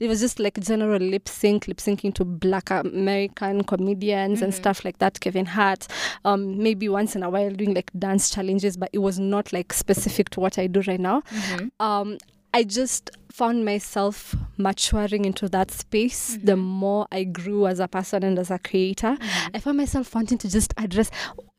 It 0.00 0.08
was 0.08 0.18
just 0.20 0.40
like 0.40 0.58
general 0.60 0.98
lip 1.00 1.28
sync, 1.28 1.68
lip 1.68 1.76
syncing 1.76 2.12
to 2.14 2.24
black 2.24 2.70
American 2.70 3.62
comedians 3.64 4.42
and 4.42 4.52
Mhm. 4.52 4.56
stuff 4.56 4.84
like 4.84 4.98
that. 4.98 5.20
Kevin 5.20 5.46
Hart, 5.46 5.86
um, 6.24 6.58
maybe 6.58 6.88
once 6.88 7.14
in 7.14 7.22
a 7.22 7.30
while 7.30 7.50
doing 7.50 7.74
like 7.74 7.90
dance 7.96 8.30
challenges, 8.30 8.76
but 8.76 8.88
it 8.92 8.98
was 8.98 9.18
not 9.20 9.52
like 9.52 9.72
specific 9.72 10.30
to 10.30 10.40
what 10.40 10.58
I 10.58 10.66
do 10.66 10.80
right 10.88 10.98
now. 11.00 11.20
Mhm. 11.30 11.70
Um, 11.78 12.18
I 12.52 12.64
just 12.64 13.10
found 13.30 13.64
myself 13.64 14.34
maturing 14.56 15.24
into 15.24 15.48
that 15.48 15.70
space 15.70 16.38
the 16.42 16.52
Mhm. 16.54 16.58
more 16.58 17.06
I 17.12 17.24
grew 17.24 17.66
as 17.66 17.78
a 17.78 17.86
person 17.88 18.22
and 18.24 18.38
as 18.38 18.50
a 18.50 18.58
creator. 18.58 19.16
Mhm. 19.20 19.50
I 19.54 19.60
found 19.60 19.76
myself 19.76 20.14
wanting 20.14 20.38
to 20.38 20.48
just 20.50 20.74
address. 20.76 21.10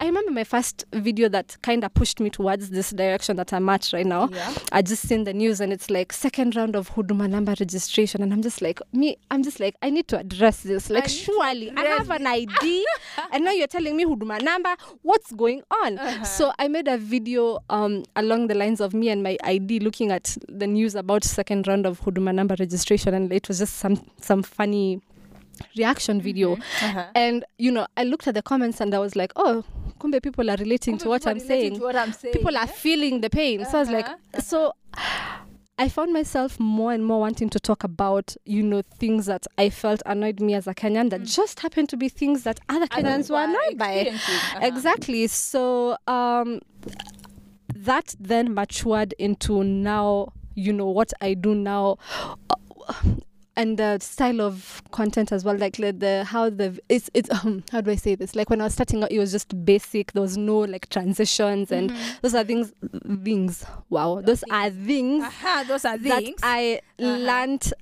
I 0.01 0.05
remember 0.05 0.31
my 0.31 0.43
first 0.45 0.85
video 0.93 1.27
that 1.29 1.57
kind 1.61 1.83
of 1.83 1.93
pushed 1.93 2.19
me 2.19 2.29
towards 2.29 2.69
this 2.69 2.89
direction 2.91 3.35
that 3.37 3.51
I'm 3.53 3.67
at 3.69 3.91
right 3.93 4.05
now. 4.05 4.29
Yeah. 4.31 4.53
I 4.71 4.81
just 4.81 5.07
seen 5.07 5.25
the 5.25 5.33
news 5.33 5.59
and 5.61 5.71
it's 5.73 5.89
like 5.89 6.11
second 6.13 6.55
round 6.55 6.75
of 6.75 6.91
Huduma 6.91 7.29
number 7.29 7.53
registration, 7.59 8.21
and 8.23 8.31
I'm 8.33 8.41
just 8.41 8.61
like 8.61 8.79
me. 8.93 9.17
I'm 9.29 9.43
just 9.43 9.59
like 9.59 9.75
I 9.81 9.89
need 9.89 10.07
to 10.09 10.17
address 10.19 10.61
this. 10.63 10.89
Like 10.89 11.03
I 11.05 11.07
surely 11.07 11.71
I 11.75 11.81
have 11.85 12.09
an 12.09 12.25
ID, 12.27 12.85
and 13.31 13.43
now 13.43 13.51
you're 13.51 13.67
telling 13.67 13.95
me 13.95 14.05
Huduma 14.05 14.41
number. 14.41 14.75
What's 15.01 15.31
going 15.33 15.61
on? 15.83 15.97
Uh-huh. 15.99 16.23
So 16.23 16.51
I 16.57 16.67
made 16.67 16.87
a 16.87 16.97
video 16.97 17.59
um 17.69 18.03
along 18.15 18.47
the 18.47 18.55
lines 18.55 18.79
of 18.81 18.93
me 18.93 19.09
and 19.09 19.21
my 19.21 19.37
ID 19.43 19.79
looking 19.79 20.11
at 20.11 20.35
the 20.47 20.67
news 20.67 20.95
about 20.95 21.23
second 21.23 21.58
round 21.67 21.85
of 21.85 22.01
Huduma 22.01 22.33
number 22.33 22.55
registration, 22.59 23.13
and 23.13 23.31
it 23.33 23.47
was 23.47 23.59
just 23.59 23.75
some 23.75 24.03
some 24.21 24.43
funny 24.43 25.01
reaction 25.77 26.21
video. 26.21 26.53
Uh-huh. 26.55 27.05
And 27.15 27.45
you 27.57 27.71
know, 27.71 27.87
I 27.97 28.03
looked 28.03 28.27
at 28.27 28.33
the 28.35 28.41
comments 28.41 28.79
and 28.81 28.93
I 28.93 28.99
was 28.99 29.15
like, 29.15 29.31
oh, 29.35 29.63
kumbe 29.99 30.21
people 30.23 30.49
are 30.49 30.55
relating 30.57 30.97
to 30.99 31.09
what 31.09 31.27
I'm 31.27 31.39
saying 31.39 31.79
what 31.79 31.95
I'm 31.95 32.13
saying. 32.13 32.33
people 32.33 32.55
are 32.57 32.67
feeling 32.67 33.21
the 33.21 33.29
pain. 33.29 33.65
So 33.65 33.77
I 33.77 33.81
was 33.81 33.89
like, 33.89 34.07
Uh-huh, 34.07 34.39
so 34.41 34.73
I 35.77 35.87
found 35.87 36.11
myself 36.11 36.59
more 36.59 36.91
and 36.91 37.05
more 37.05 37.21
wanting 37.21 37.49
to 37.51 37.59
talk 37.59 37.85
about, 37.85 38.35
you 38.45 38.61
know, 38.63 38.81
things 38.99 39.27
that 39.27 39.45
I 39.57 39.69
felt 39.69 40.01
annoyed 40.05 40.41
me 40.41 40.53
as 40.53 40.67
a 40.67 40.73
Kenyan 40.75 41.09
that 41.09 41.23
just 41.23 41.61
happened 41.61 41.87
to 41.89 41.97
be 41.97 42.09
things 42.09 42.43
that 42.43 42.59
other 42.67 42.87
Kenyans 42.87 43.29
were 43.29 43.41
annoyed 43.43 43.77
by. 43.77 44.07
Uh-huh. 44.07 44.59
Exactly. 44.61 45.27
So 45.27 45.97
um, 46.07 46.59
that 47.73 48.13
then 48.19 48.53
matured 48.53 49.13
into 49.19 49.63
now, 49.63 50.33
you 50.55 50.73
know, 50.73 50.89
what 50.89 51.11
I 51.21 51.33
do 51.33 51.55
now. 51.55 51.97
uh, 52.49 52.55
And 53.55 53.77
the 53.77 53.99
style 53.99 54.39
of 54.39 54.81
content 54.91 55.33
as 55.33 55.43
well, 55.43 55.57
like 55.57 55.75
the, 55.75 55.91
the 55.91 56.23
how 56.23 56.49
the 56.49 56.79
it's 56.87 57.09
it's 57.13 57.29
um, 57.43 57.61
how 57.71 57.81
do 57.81 57.91
I 57.91 57.95
say 57.95 58.15
this? 58.15 58.33
Like 58.33 58.49
when 58.49 58.61
I 58.61 58.63
was 58.65 58.73
starting 58.73 59.03
out, 59.03 59.11
it 59.11 59.19
was 59.19 59.33
just 59.33 59.65
basic. 59.65 60.13
There 60.13 60.21
was 60.21 60.37
no 60.37 60.59
like 60.59 60.87
transitions, 60.87 61.69
and 61.69 61.91
Mhm. 61.91 62.21
those 62.21 62.35
are 62.35 62.45
things 62.45 62.71
things. 63.25 63.65
Wow, 63.89 64.21
those 64.21 64.45
are 64.49 64.69
things 64.69 65.23
Aha, 65.25 65.65
those 65.67 65.83
are 65.83 65.97
things 65.97 66.39
that. 66.41 66.43
I 66.43 66.79
Uh-huh. 66.99 67.17
learned 67.17 67.73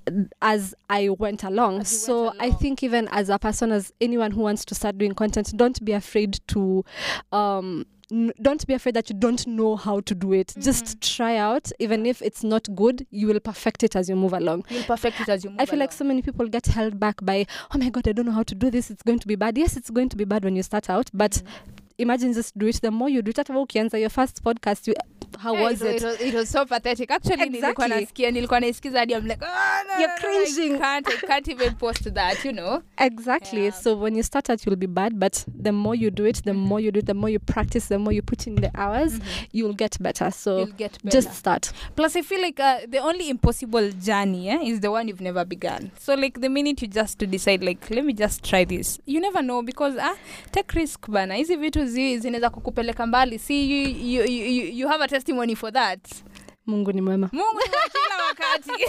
as 0.42 0.74
I 0.90 1.10
went 1.10 1.44
along. 1.44 1.82
As 1.82 2.02
so 2.02 2.24
went 2.26 2.36
I 2.40 2.52
think 2.52 2.82
even 2.82 3.08
as 3.12 3.30
a 3.30 3.38
person, 3.38 3.72
as 3.72 3.92
anyone 4.02 4.32
who 4.32 4.42
wants 4.42 4.66
to 4.66 4.74
start 4.76 4.98
doing 4.98 5.14
content, 5.14 5.54
don't 5.56 5.84
be 5.86 5.92
afraid 5.92 6.40
to. 6.48 6.84
Um, 7.32 7.86
n- 8.12 8.32
don't 8.42 8.66
be 8.68 8.74
afraid 8.74 8.96
that 8.96 9.10
you 9.10 9.16
don't 9.18 9.46
know 9.48 9.76
how 9.76 10.00
to 10.02 10.16
do 10.16 10.34
it. 10.34 10.54
Just 10.60 10.86
Mm-hmm. 10.86 11.00
try 11.16 11.38
out. 11.38 11.72
Even 11.80 12.06
if 12.06 12.22
it's 12.22 12.44
not 12.44 12.68
good, 12.76 13.06
you 13.12 13.28
will 13.28 13.40
perfect 13.40 13.84
it 13.84 13.96
as 13.96 14.08
you 14.10 14.16
move 14.16 14.34
along. 14.34 14.66
You'll 14.70 14.84
perfect 14.84 15.20
it 15.22 15.30
as 15.30 15.44
you 15.44 15.50
move 15.50 15.60
I 15.60 15.66
feel 15.66 15.80
like 15.80 15.92
so 15.92 16.04
many 16.06 16.22
people 16.22 16.48
get 16.48 16.66
held 16.68 17.00
back 17.00 17.24
by, 17.24 17.46
oh 17.74 17.78
my 17.78 17.90
God, 17.90 18.08
I 18.08 18.12
don't 18.14 18.26
know 18.26 18.32
how 18.32 18.44
to 18.44 18.56
do 18.56 18.70
this. 18.72 18.90
It's 18.90 19.04
going 19.04 19.20
to 19.20 19.28
be 19.28 19.36
bad. 19.36 19.58
Yes, 19.58 19.76
it's 19.78 19.90
going 19.90 20.10
to 20.10 20.16
be 20.18 20.26
bad 20.26 20.44
when 20.44 20.56
you 20.56 20.64
start 20.64 20.90
out, 20.90 21.10
but 21.14 21.32
Mhm. 21.32 21.76
Imagine 21.98 22.34
just 22.34 22.58
do 22.58 22.68
it. 22.68 22.82
The 22.82 22.92
more 22.92 23.10
you 23.10 23.22
do 23.22 23.30
it, 23.32 23.38
hata 23.38 23.54
ukianza 23.60 23.98
your 24.00 24.10
first 24.10 24.42
podcast, 24.44 24.88
you, 24.88 24.94
how 25.39 25.54
Yeah, 25.56 25.63
was 25.63 25.82
it, 25.82 25.96
it? 25.96 26.04
was, 26.04 26.22
it 26.22 26.34
was 26.34 26.50
so 26.50 26.66
pathetic. 26.66 27.12
Actually, 27.12 27.50
nilikuwa 27.50 27.86
Exactly. 27.86 28.01
nasikia, 28.01 28.32
nilikuwa 28.32 28.60
naisikiza 28.60 29.00
hadi 29.00 29.13
I'm 29.13 29.25
like, 29.27 29.42
oh, 29.46 29.48
no, 29.88 30.00
You're 30.01 30.16
cringing. 30.20 30.75
I 30.75 30.80
can't, 30.80 31.08
I 31.24 31.27
can't 31.27 31.48
even 31.48 31.75
post 31.75 32.13
that, 32.13 32.46
you 32.46 32.51
know. 32.54 32.82
Exactly. 32.98 33.63
Yeah. 33.63 33.74
So 33.74 33.96
when 33.96 34.16
you 34.16 34.24
start 34.24 34.50
out, 34.50 34.66
you'll 34.66 34.75
be 34.80 34.88
bad, 34.88 35.20
but 35.20 35.46
the 35.63 35.72
more 35.72 35.96
you 35.98 36.12
do 36.12 36.25
it, 36.25 36.44
the 36.44 36.51
Mhm. 36.51 36.68
more 36.68 36.80
you 36.84 36.92
do 36.92 37.00
it, 37.00 37.06
the 37.06 37.13
more 37.13 37.30
you 37.32 37.39
practice, 37.39 37.88
the 37.88 37.98
more 38.00 38.13
you 38.16 38.22
put 38.22 38.48
in 38.48 38.56
the 38.56 38.72
hours, 38.75 39.20
you'll 39.51 39.75
get 39.75 39.98
better. 40.01 40.32
So 40.32 40.58
You'll 40.60 40.77
get 40.77 40.98
better. 41.04 41.22
just 41.22 41.34
start. 41.36 41.72
Plus, 41.96 42.16
I 42.16 42.22
feel 42.22 42.42
like 42.42 42.60
uh, 42.60 42.80
the 42.88 43.00
only 43.00 43.30
impossible 43.30 43.92
journey 43.92 44.50
eh, 44.50 44.60
is 44.63 44.80
the 44.80 44.92
one 44.92 45.08
you've 45.08 45.22
never 45.24 45.46
begun. 45.46 45.92
So, 46.00 46.16
like 46.16 46.39
the 46.42 46.50
minute 46.50 46.82
you 46.82 46.88
just 46.88 47.20
to 47.20 47.25
decide, 47.27 47.63
like, 47.63 47.89
let 47.89 48.06
me 48.06 48.13
just 48.13 48.44
try 48.44 48.66
this, 48.66 49.00
you 49.06 49.20
never 49.20 49.42
know 49.42 49.62
because 49.63 49.98
ah, 50.01 50.16
take 50.51 50.74
risk 50.80 51.08
bana. 51.10 51.36
Hizi 51.36 51.56
vitu 51.56 51.87
zi 51.88 52.20
zinaweza 52.20 52.50
kukupeleka 52.50 53.08
mbali. 53.08 53.39
si 53.39 53.72
you, 53.72 53.89
you, 53.89 54.25
you, 54.25 54.65
you, 54.74 54.88
have 54.88 55.03
a 55.03 55.08
testimony 55.08 55.56
for 55.56 55.74
that. 55.74 56.00
Mungu 56.65 56.91
ni 56.91 57.01
mwema. 57.01 57.29
Mungu 57.34 57.58
ni 57.60 57.70
kila 57.91 58.24
wakati. 58.29 58.86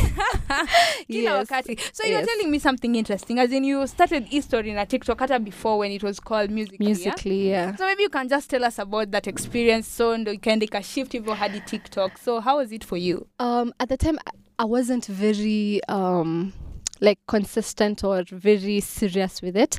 kila 1.06 1.30
Yes. 1.30 1.38
wakati. 1.50 1.78
So 1.92 2.02
you're 2.06 2.18
Yes. 2.20 2.26
telling 2.28 2.50
me 2.50 2.58
something 2.60 2.94
interesting. 2.98 3.38
As 3.38 3.52
in, 3.52 3.64
you 3.64 3.86
started 3.86 4.24
history 4.26 4.72
na 4.72 4.86
TikTok 4.86 5.18
hata 5.18 5.38
before 5.38 5.78
when 5.78 5.92
it 5.92 6.02
was 6.02 6.20
called 6.20 6.50
Music. 6.50 6.80
Musically, 6.80 7.48
yeah. 7.48 7.76
So 7.76 7.84
maybe 7.86 8.02
you 8.02 8.10
can 8.10 8.28
just 8.28 8.50
tell 8.50 8.64
us 8.64 8.78
about 8.78 9.10
that 9.10 9.26
experience. 9.26 9.88
So 9.96 10.16
ndo 10.18 10.32
ikaenda 10.32 10.82
shift 10.82 11.12
hivyo 11.12 11.34
hadi 11.34 11.60
TikTok. 11.60 12.18
So 12.24 12.40
how 12.40 12.56
was 12.56 12.72
it 12.72 12.84
for 12.86 12.98
you? 12.98 13.26
Um, 13.38 13.72
at 13.78 13.88
the 13.88 13.96
time, 13.96 14.18
I 14.58 14.64
wasn't 14.64 15.06
very 15.08 15.80
um 15.88 16.52
like 17.00 17.18
consistent 17.26 18.02
or 18.04 18.22
very 18.30 18.80
serious 18.80 19.40
with 19.42 19.56
it. 19.56 19.78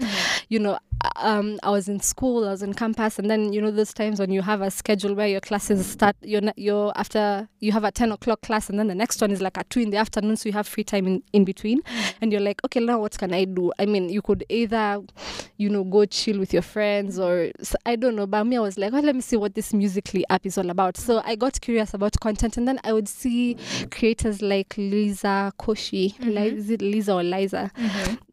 You 0.49 0.59
know, 0.59 0.79
um, 1.17 1.59
I 1.63 1.69
was 1.69 1.87
in 1.87 1.99
school, 1.99 2.47
I 2.47 2.51
was 2.51 2.63
in 2.63 2.73
campus, 2.73 3.19
and 3.19 3.29
then 3.29 3.53
you 3.53 3.61
know 3.61 3.71
those 3.71 3.93
times 3.93 4.19
when 4.19 4.31
you 4.31 4.41
have 4.41 4.61
a 4.61 4.71
schedule 4.71 5.13
where 5.15 5.27
your 5.27 5.41
classes 5.41 5.85
start. 5.85 6.15
You're 6.21 6.41
you're 6.57 6.91
after 6.95 7.47
you 7.59 7.71
have 7.71 7.83
a 7.83 7.91
ten 7.91 8.11
o'clock 8.11 8.41
class, 8.41 8.69
and 8.69 8.79
then 8.79 8.87
the 8.87 8.95
next 8.95 9.21
one 9.21 9.31
is 9.31 9.41
like 9.41 9.57
at 9.57 9.69
two 9.69 9.79
in 9.81 9.89
the 9.91 9.97
afternoon, 9.97 10.37
so 10.37 10.49
you 10.49 10.53
have 10.53 10.67
free 10.67 10.83
time 10.83 11.07
in 11.07 11.23
in 11.33 11.45
between, 11.45 11.81
and 12.21 12.31
you're 12.31 12.41
like, 12.41 12.63
okay, 12.65 12.79
now 12.79 12.99
what 12.99 13.17
can 13.17 13.33
I 13.33 13.45
do? 13.45 13.71
I 13.79 13.85
mean, 13.85 14.09
you 14.09 14.21
could 14.21 14.43
either, 14.49 15.01
you 15.57 15.69
know, 15.69 15.83
go 15.83 16.05
chill 16.05 16.39
with 16.39 16.53
your 16.53 16.61
friends, 16.61 17.19
or 17.19 17.51
I 17.85 17.95
don't 17.95 18.15
know. 18.15 18.27
But 18.27 18.43
me, 18.45 18.57
I 18.57 18.61
was 18.61 18.77
like, 18.77 18.91
well, 18.93 19.01
let 19.03 19.15
me 19.15 19.21
see 19.21 19.37
what 19.37 19.55
this 19.55 19.73
musically 19.73 20.25
app 20.29 20.45
is 20.45 20.57
all 20.57 20.69
about. 20.69 20.97
So 20.97 21.21
I 21.25 21.35
got 21.35 21.59
curious 21.61 21.93
about 21.93 22.19
content, 22.19 22.57
and 22.57 22.67
then 22.67 22.79
I 22.83 22.93
would 22.93 23.07
see 23.07 23.57
creators 23.91 24.41
like 24.41 24.75
Lisa 24.77 25.53
Koshy, 25.59 26.15
Mhm. 26.17 26.33
like 26.33 26.53
is 26.53 26.69
it 26.69 26.81
Lisa 26.81 27.08
or 27.09 27.23
Liza? 27.23 27.71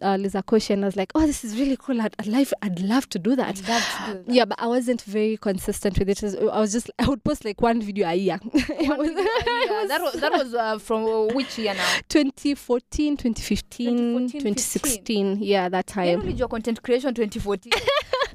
uh, 0.03 0.17
Liza 0.17 0.43
Koshi, 0.43 0.71
and 0.71 0.85
I 0.85 0.89
was 0.89 0.97
like, 0.97 1.13
oh, 1.15 1.27
this 1.27 1.45
is 1.45 1.59
really 1.59 1.77
cool. 1.77 2.01
I'd, 2.01 2.15
I'd, 2.19 2.27
love, 2.27 2.53
I'd 2.63 2.81
love 2.81 3.09
to 3.11 3.19
do 3.19 3.37
that. 3.37 3.57
That. 3.57 4.23
Yeah, 4.27 4.45
but 4.45 4.61
I 4.61 4.67
wasn't 4.67 5.03
very 5.03 5.37
consistent 5.37 5.99
with 5.99 6.09
it. 6.09 6.23
I 6.23 6.61
was 6.61 6.73
just, 6.73 6.91
I 6.99 7.09
would 7.09 7.23
post 7.25 7.45
like 7.45 7.61
one 7.61 7.81
video 7.81 8.09
a 8.09 8.15
year. 8.15 8.39
was, 8.53 8.63
video 8.69 8.79
a 8.79 9.67
year. 9.67 9.89
that 9.89 10.01
was 10.03 10.15
that 10.21 10.33
was 10.33 10.55
uh, 10.55 10.79
from 10.79 11.05
uh, 11.05 11.35
which 11.35 11.59
year 11.59 11.75
now? 11.75 11.99
2014, 12.09 13.17
2015, 13.17 13.97
2014, 13.97 14.41
2016. 14.41 15.39
Yeah, 15.43 15.69
that 15.69 15.93
When 15.95 16.19
time. 16.19 16.27
did 16.27 16.39
your 16.39 16.49
content 16.49 16.83
creation 16.83 17.15
2014? 17.15 17.73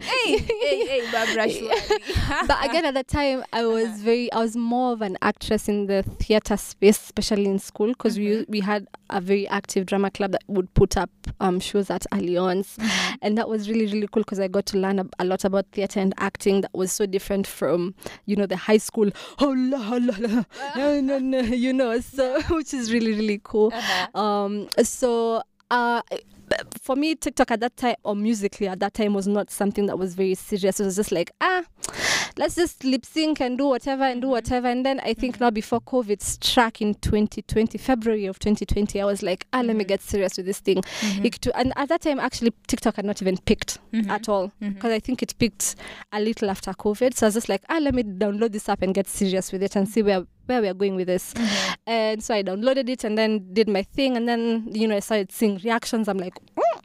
hey, 0.01 0.37
hey, 0.37 0.85
hey, 0.87 1.11
Barbara 1.11 1.47
but 2.47 2.65
again, 2.65 2.85
at 2.85 2.93
the 2.93 3.03
time, 3.03 3.43
I 3.53 3.65
was 3.65 3.89
very, 4.01 4.31
I 4.31 4.39
was 4.39 4.55
more 4.55 4.93
of 4.93 5.01
an 5.01 5.17
actress 5.21 5.67
in 5.67 5.87
the 5.87 6.03
theater 6.03 6.57
space, 6.57 7.01
especially 7.01 7.45
in 7.45 7.59
school, 7.59 7.87
because 7.87 8.17
we 8.17 8.45
we 8.47 8.59
had 8.59 8.87
a 9.09 9.21
very 9.21 9.47
active 9.47 9.85
drama 9.85 10.09
club 10.09 10.31
that 10.31 10.43
would 10.47 10.73
put 10.73 10.97
up 10.97 11.09
um, 11.39 11.59
shows 11.59 11.89
at 11.89 12.05
Allianz. 12.11 12.77
and 13.21 13.37
that 13.37 13.47
was 13.47 13.69
really 13.69 13.85
really 13.91 14.07
cool 14.07 14.23
because 14.23 14.39
i 14.39 14.47
got 14.47 14.65
to 14.65 14.77
learn 14.77 14.99
a, 14.99 15.05
a 15.19 15.25
lot 15.25 15.43
about 15.43 15.65
theater 15.71 15.99
and 15.99 16.13
acting 16.17 16.61
that 16.61 16.73
was 16.73 16.91
so 16.91 17.05
different 17.05 17.45
from 17.45 17.93
you 18.25 18.35
know 18.35 18.45
the 18.45 18.57
high 18.57 18.77
school 18.77 19.09
oh 19.39 19.53
la, 19.57 19.77
la, 19.97 20.15
la, 20.19 20.43
no, 20.75 20.99
no, 20.99 21.19
no, 21.19 21.39
you 21.39 21.73
know 21.73 21.99
so 21.99 22.41
which 22.43 22.73
is 22.73 22.91
really 22.91 23.13
really 23.13 23.39
cool. 23.43 23.71
Uh-huh. 23.73 24.19
um 24.19 24.67
so 24.83 25.41
uh 25.69 26.01
for 26.81 26.95
me 26.95 27.15
tiktok 27.15 27.51
at 27.51 27.59
that 27.59 27.75
time 27.77 27.95
or 28.03 28.15
musically 28.15 28.67
at 28.67 28.79
that 28.79 28.93
time 28.93 29.13
was 29.13 29.27
not 29.27 29.49
something 29.51 29.85
that 29.85 29.97
was 29.97 30.15
very 30.15 30.35
serious. 30.35 30.79
It 30.79 30.85
was 30.85 30.95
just 30.95 31.11
like 31.11 31.31
ah 31.41 31.63
let's 32.37 32.55
just 32.55 32.83
lip 32.83 33.05
sync 33.05 33.39
and 33.41 33.57
do 33.57 33.65
whatever 33.67 34.03
and 34.03 34.21
do 34.21 34.27
whatever. 34.29 34.67
And 34.67 34.85
then 34.85 34.99
i 35.03 35.13
think 35.13 35.39
now 35.39 35.49
before 35.49 35.81
covid 35.81 36.21
struck 36.21 36.81
in 36.81 36.93
2020 36.95 37.77
february 37.77 38.25
of 38.25 38.39
2020 38.39 39.01
i 39.01 39.05
was 39.05 39.21
like 39.21 39.45
ah 39.53 39.61
let 39.61 39.75
me 39.75 39.83
Mhm. 39.83 39.87
get 39.87 40.01
serious 40.01 40.37
with 40.37 40.45
this 40.45 40.59
thing. 40.59 40.81
To, 41.41 41.57
and 41.57 41.73
at 41.75 41.89
that 41.89 42.01
time 42.01 42.19
actually 42.19 42.53
tiktok 42.67 42.95
had 42.97 43.05
not 43.05 43.21
even 43.21 43.37
picked 43.37 43.79
at 44.09 44.29
all 44.29 44.51
because 44.59 44.91
i 44.91 44.99
think 44.99 45.21
it 45.23 45.33
picked 45.39 45.75
a 46.11 46.19
little 46.19 46.49
after 46.49 46.71
covid. 46.73 47.13
So 47.15 47.25
i 47.25 47.27
was 47.27 47.33
just 47.35 47.49
like 47.49 47.63
ah 47.69 47.79
let 47.79 47.93
me 47.93 48.03
download 48.03 48.51
this 48.51 48.69
app 48.69 48.81
and 48.81 48.93
get 48.93 49.07
serious 49.07 49.51
with 49.51 49.63
it 49.63 49.75
and 49.75 49.87
see 49.87 50.01
where 50.01 50.25
where 50.47 50.61
we 50.61 50.67
are 50.67 50.73
going 50.73 50.95
with 50.95 51.07
this. 51.07 51.33
Mhm. 51.33 51.75
and 51.87 52.23
so 52.23 52.33
i 52.35 52.43
downloaded 52.43 52.89
it 52.89 53.03
and 53.03 53.17
then 53.17 53.53
did 53.53 53.67
my 53.69 53.83
thing. 53.83 54.15
And 54.17 54.27
then 54.27 54.69
you 54.71 54.87
know 54.87 54.95
i 54.95 54.99
started 54.99 55.31
seeing 55.31 55.57
reactions. 55.63 56.07
I'm 56.07 56.17
like 56.17 56.35
"Mm, 56.55 56.81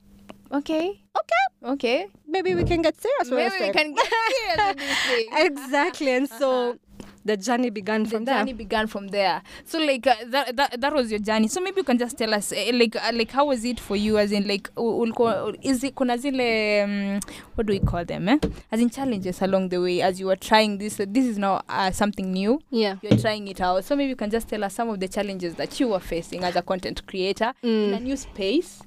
Okay. 0.52 1.00
Okay. 1.20 1.72
Okay. 1.72 2.06
maybe 2.28 2.54
we 2.54 2.64
can 2.64 2.82
get 2.82 2.94
serious 3.00 3.30
Maybe 3.30 3.66
we 3.66 3.72
can 3.72 3.94
get 3.94 4.06
serious 4.06 4.56
with 4.68 4.76
this 4.78 4.98
thing. 5.06 5.28
exactly 5.46 6.10
and 6.10 6.28
so 6.28 6.76
the 7.24 7.36
journey 7.36 7.70
began 7.70 8.04
the 8.04 8.10
from 8.10 8.24
there 8.24 8.38
journey 8.38 8.52
began 8.52 8.86
from 8.86 9.08
there 9.08 9.42
so 9.64 9.78
like 9.80 10.06
uh, 10.06 10.14
that, 10.26 10.54
that 10.54 10.80
that 10.80 10.94
was 10.94 11.10
your 11.10 11.18
journey 11.18 11.48
so 11.48 11.60
maybe 11.60 11.78
you 11.78 11.84
can 11.84 11.98
just 11.98 12.16
tell 12.16 12.32
us 12.34 12.52
uh, 12.52 12.70
like 12.74 12.94
uh, 12.94 13.10
like 13.12 13.32
how 13.32 13.46
was 13.46 13.64
it 13.64 13.80
for 13.80 13.96
you 13.96 14.16
as 14.18 14.30
in 14.30 14.46
like 14.46 14.70
ulikuwa 14.76 15.56
is 15.62 15.82
it 15.82 15.94
kuna 15.94 16.16
zile 16.16 16.84
um, 16.84 17.20
what 17.56 17.66
do 17.66 17.72
we 17.72 17.80
call 17.80 18.04
them 18.04 18.28
eh? 18.28 18.38
as 18.70 18.80
in 18.80 18.88
challenges 18.90 19.42
along 19.42 19.68
the 19.70 19.78
way 19.80 20.02
as 20.02 20.20
you 20.20 20.26
were 20.28 20.36
trying 20.38 20.78
this 20.78 20.96
this 21.08 21.24
is 21.24 21.36
now 21.38 21.60
uh, 21.68 21.90
something 21.90 22.30
new 22.32 22.60
yeah 22.70 22.96
you're 23.02 23.18
trying 23.20 23.48
it 23.48 23.60
out 23.60 23.84
so 23.84 23.96
maybe 23.96 24.10
you 24.10 24.16
can 24.16 24.30
just 24.30 24.46
tell 24.48 24.62
us 24.62 24.74
some 24.74 24.88
of 24.88 25.00
the 25.00 25.08
challenges 25.08 25.54
that 25.54 25.80
you 25.80 25.88
were 25.88 26.00
facing 26.00 26.44
as 26.44 26.54
a 26.54 26.62
content 26.62 27.04
creator 27.06 27.52
in 27.62 27.94
a 27.94 27.98
Mm. 27.98 28.02
new 28.02 28.16
space 28.16 28.82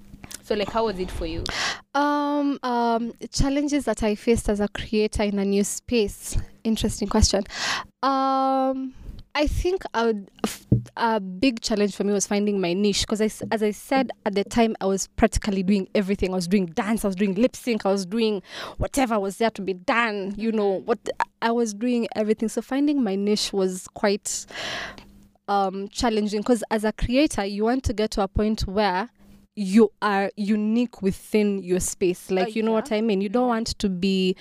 so 0.50 0.56
like 0.56 0.72
how 0.72 0.86
was 0.86 0.98
it 0.98 1.12
for 1.12 1.27
you 1.27 1.44
Um, 1.94 2.58
um, 2.63 3.13
challenges 3.32 3.86
that 3.86 4.01
I 4.01 4.15
faced 4.15 4.50
as 4.50 4.60
a 4.60 4.68
creator 4.68 5.22
in 5.22 5.38
a 5.38 5.46
new 5.46 5.63
space. 5.63 6.38
Interesting 6.63 7.08
question. 7.08 7.44
Um, 8.01 8.94
I 9.36 9.46
think 9.48 9.84
I 9.94 10.06
would, 10.08 10.32
a 10.98 11.20
big 11.20 11.62
challenge 11.62 11.96
for 11.96 12.03
me 12.03 12.13
was 12.13 12.25
finding 12.25 12.60
my 12.60 12.74
niche 12.74 13.01
because, 13.01 13.22
I 13.22 13.29
as 13.51 13.62
I 13.62 13.72
said 13.72 14.12
at 14.25 14.34
the 14.34 14.44
time, 14.44 14.75
I 14.82 14.86
was 14.86 15.08
practically 15.08 15.62
doing 15.62 15.88
everything. 15.94 16.32
I 16.32 16.36
was 16.36 16.48
doing 16.48 16.65
dance, 16.68 17.06
I 17.06 17.08
was 17.10 17.15
doing 17.15 17.36
lip 17.36 17.56
sync, 17.56 17.86
I 17.86 17.91
was 17.91 18.08
doing 18.08 18.41
whatever 18.77 19.20
was 19.20 19.38
there 19.38 19.51
to 19.51 19.62
be 19.62 19.74
done. 19.74 20.34
You 20.36 20.51
know 20.51 20.82
what? 20.86 21.00
I 21.44 21.51
was 21.51 21.75
doing 21.75 22.08
everything. 22.15 22.50
So 22.50 22.62
finding 22.62 23.03
my 23.03 23.15
niche 23.15 23.53
was 23.53 23.88
quite 23.94 24.48
um, 25.48 25.89
challenging 25.89 26.41
because 26.41 26.63
as 26.72 26.84
a 26.84 26.91
creator, 26.91 27.46
you 27.46 27.65
want 27.65 27.84
to 27.84 27.94
get 27.94 28.10
to 28.12 28.24
a 28.24 28.27
point 28.27 28.62
where 28.62 29.10
you 29.60 29.92
are 30.01 30.32
unique 30.38 31.01
within 31.01 31.62
your 31.62 31.82
space. 31.82 32.32
Like, 32.32 32.56
you 32.56 32.63
know 32.63 32.72
what. 32.72 32.94
I 32.94 33.01
mean? 33.01 33.20
You 33.20 33.28
don't 33.28 33.50
want 33.50 33.68
to 33.80 33.89
be. 33.89 34.38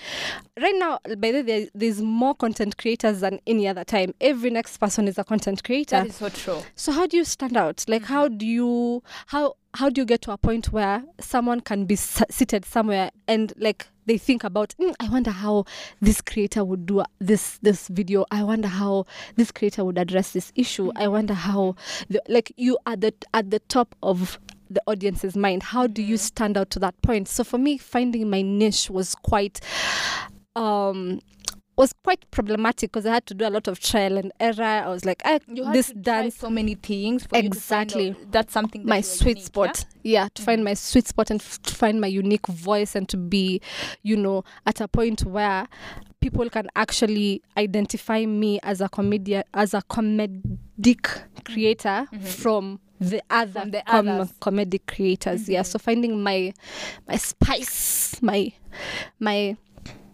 Right 0.61 0.75
now, 0.77 1.01
by 1.19 1.33
the 1.33 1.43
way, 1.43 1.69
there's 1.75 2.01
more 2.01 2.37
content 2.37 2.77
creators 2.79 3.21
than 3.21 3.41
any 3.47 3.67
other 3.67 3.83
time. 3.85 4.15
Every 4.21 4.51
next 4.51 4.79
person 4.79 5.09
is 5.09 5.19
a 5.19 5.25
content 5.25 5.65
creator. 5.65 5.97
that 5.97 6.07
is 6.07 6.17
so 6.17 6.29
true 6.29 6.63
So 6.77 6.93
how 6.93 7.07
do 7.09 7.17
you 7.17 7.25
stand 7.25 7.57
out? 7.57 7.85
Like 7.89 8.05
how 8.05 8.29
do 8.29 8.47
you 8.47 9.03
how 9.27 9.55
how 9.75 9.91
do 9.91 10.01
you 10.01 10.05
get 10.07 10.23
to 10.23 10.33
a 10.33 10.39
point 10.39 10.73
where 10.73 11.03
someone 11.21 11.61
can 11.61 11.85
be 11.85 11.95
s- 11.95 12.23
seated 12.31 12.65
somewhere 12.65 13.11
and 13.27 13.53
like 13.59 13.87
they 14.07 14.17
think 14.19 14.43
about 14.43 14.75
"Mm, 14.81 14.95
I 14.99 15.09
wonder 15.11 15.31
how 15.31 15.67
this 16.01 16.23
creator 16.23 16.65
would 16.65 16.87
do 16.87 17.03
this 17.19 17.59
this 17.63 17.89
video. 17.89 18.25
I 18.31 18.43
wonder 18.43 18.69
how 18.69 19.05
this 19.37 19.51
creator 19.53 19.85
would 19.85 19.99
address 19.99 20.33
this 20.33 20.51
issue. 20.57 20.91
I 20.97 21.09
wonder 21.09 21.35
how 21.35 21.75
the, 22.09 22.23
like 22.29 22.51
you 22.57 22.79
are 22.87 22.97
the 22.97 23.13
at 23.35 23.51
the 23.51 23.59
top 23.61 23.95
of 24.03 24.39
the 24.71 24.83
audience's 24.87 25.37
mind. 25.37 25.63
How 25.63 25.87
do 25.87 26.03
you 26.03 26.17
stand 26.17 26.57
out 26.57 26.71
to 26.71 26.79
that 26.81 27.01
point? 27.03 27.29
So 27.29 27.45
for 27.45 27.59
me 27.59 27.79
finding 27.79 28.29
my 28.31 28.43
niche 28.43 28.91
was 28.91 29.15
quite 29.15 29.61
um 30.57 31.21
was 31.79 31.93
quite 31.93 32.29
problematic 32.33 32.91
because 32.91 33.07
I 33.07 33.15
had 33.15 33.27
to 33.27 33.35
do 33.35 33.47
a 33.47 33.51
lot 33.51 33.69
of 33.69 33.79
trial 33.79 34.19
and 34.19 34.33
error. 34.41 34.65
I 34.65 34.89
was 34.89 35.05
like, 35.05 35.23
I, 35.25 35.39
you 35.47 35.65
had 35.65 35.73
this 35.73 35.93
dance 35.93 36.37
so 36.37 36.51
many 36.51 36.75
things 36.75 37.25
for 37.25 37.37
you 37.37 37.51
to 37.51 37.61
find 37.61 37.93
Exactly. 37.93 38.17
that's 38.33 38.53
something 38.53 38.83
that 38.83 38.89
my 38.89 39.01
sweet 39.01 39.37
unique, 39.37 39.45
spot. 39.45 39.85
yeah, 40.03 40.29
to 40.35 40.43
find 40.43 40.59
mm-hmm. 40.59 40.65
my 40.65 40.75
sweet 40.75 41.07
spot 41.07 41.31
and 41.31 41.41
f- 41.41 41.63
to 41.63 41.75
find 41.75 42.01
my 42.01 42.09
unique 42.09 42.49
voice 42.49 42.97
and 42.97 43.09
to 43.09 43.17
be 43.17 43.61
you 44.03 44.17
know 44.17 44.43
at 44.67 44.81
a 44.81 44.89
point 44.89 45.21
where 45.25 45.69
people 46.21 46.51
can 46.51 46.69
actually 46.75 47.43
identify 47.57 48.27
me 48.27 48.59
as 48.65 48.81
a 48.81 48.89
comedian 48.89 49.45
as 49.55 49.73
a 49.73 49.83
comedic 49.83 51.23
creator 51.45 51.89
mm-hmm. 51.89 52.17
Mm-hmm. 52.17 52.27
from 52.27 52.81
the 53.01 53.23
other, 53.31 53.65
the 53.67 53.83
com- 53.87 54.29
comedic 54.41 54.87
creators. 54.89 55.49
Yeah 55.49 55.63
so 55.63 55.79
finding 55.79 56.21
my 56.21 56.53
my 57.07 57.15
spice 57.15 58.21
my 58.21 58.53
my 59.21 59.57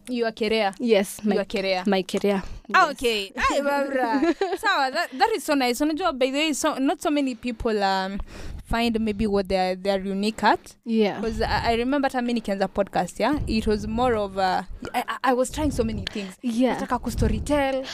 you 0.09 0.25
are 0.27 0.33
career 0.33 0.73
yes 0.79 1.23
my 1.25 1.45
career 1.45 1.83
my 1.87 2.03
career 2.03 2.43
Ah, 2.73 2.87
Yes. 2.89 2.93
okay. 2.97 3.33
Ay, 3.37 3.61
sawa 4.57 4.91
that, 4.91 5.11
that 5.19 5.31
is 5.37 5.45
so 5.45 5.53
nice. 5.55 5.81
Unajua 5.85 6.19
by 6.19 6.31
the 6.31 6.39
way 6.39 6.53
so 6.55 6.75
not 6.79 7.03
so 7.03 7.11
many 7.11 7.35
people 7.35 7.83
um, 7.85 8.19
find 8.65 8.99
maybe 9.01 9.27
what 9.27 9.47
they're 9.49 9.77
they're 9.77 10.01
unique 10.03 10.43
at. 10.43 10.75
Yeah. 10.87 11.21
Because 11.21 11.43
I, 11.43 11.73
I 11.73 11.75
remember 11.77 12.09
mi 12.23 12.33
nikianza 12.33 12.67
podcast 12.69 13.21
yeah 13.21 13.39
it 13.47 13.67
was 13.67 13.87
more 13.87 14.15
of 14.17 14.39
a, 14.39 14.67
I 15.23 15.35
was 15.35 15.51
trying 15.51 15.73
so 15.73 15.85
many 15.85 16.05
things. 16.11 16.39
Yeah. 16.43 16.77
Nataka 16.81 16.99
kustorytell 16.99 17.85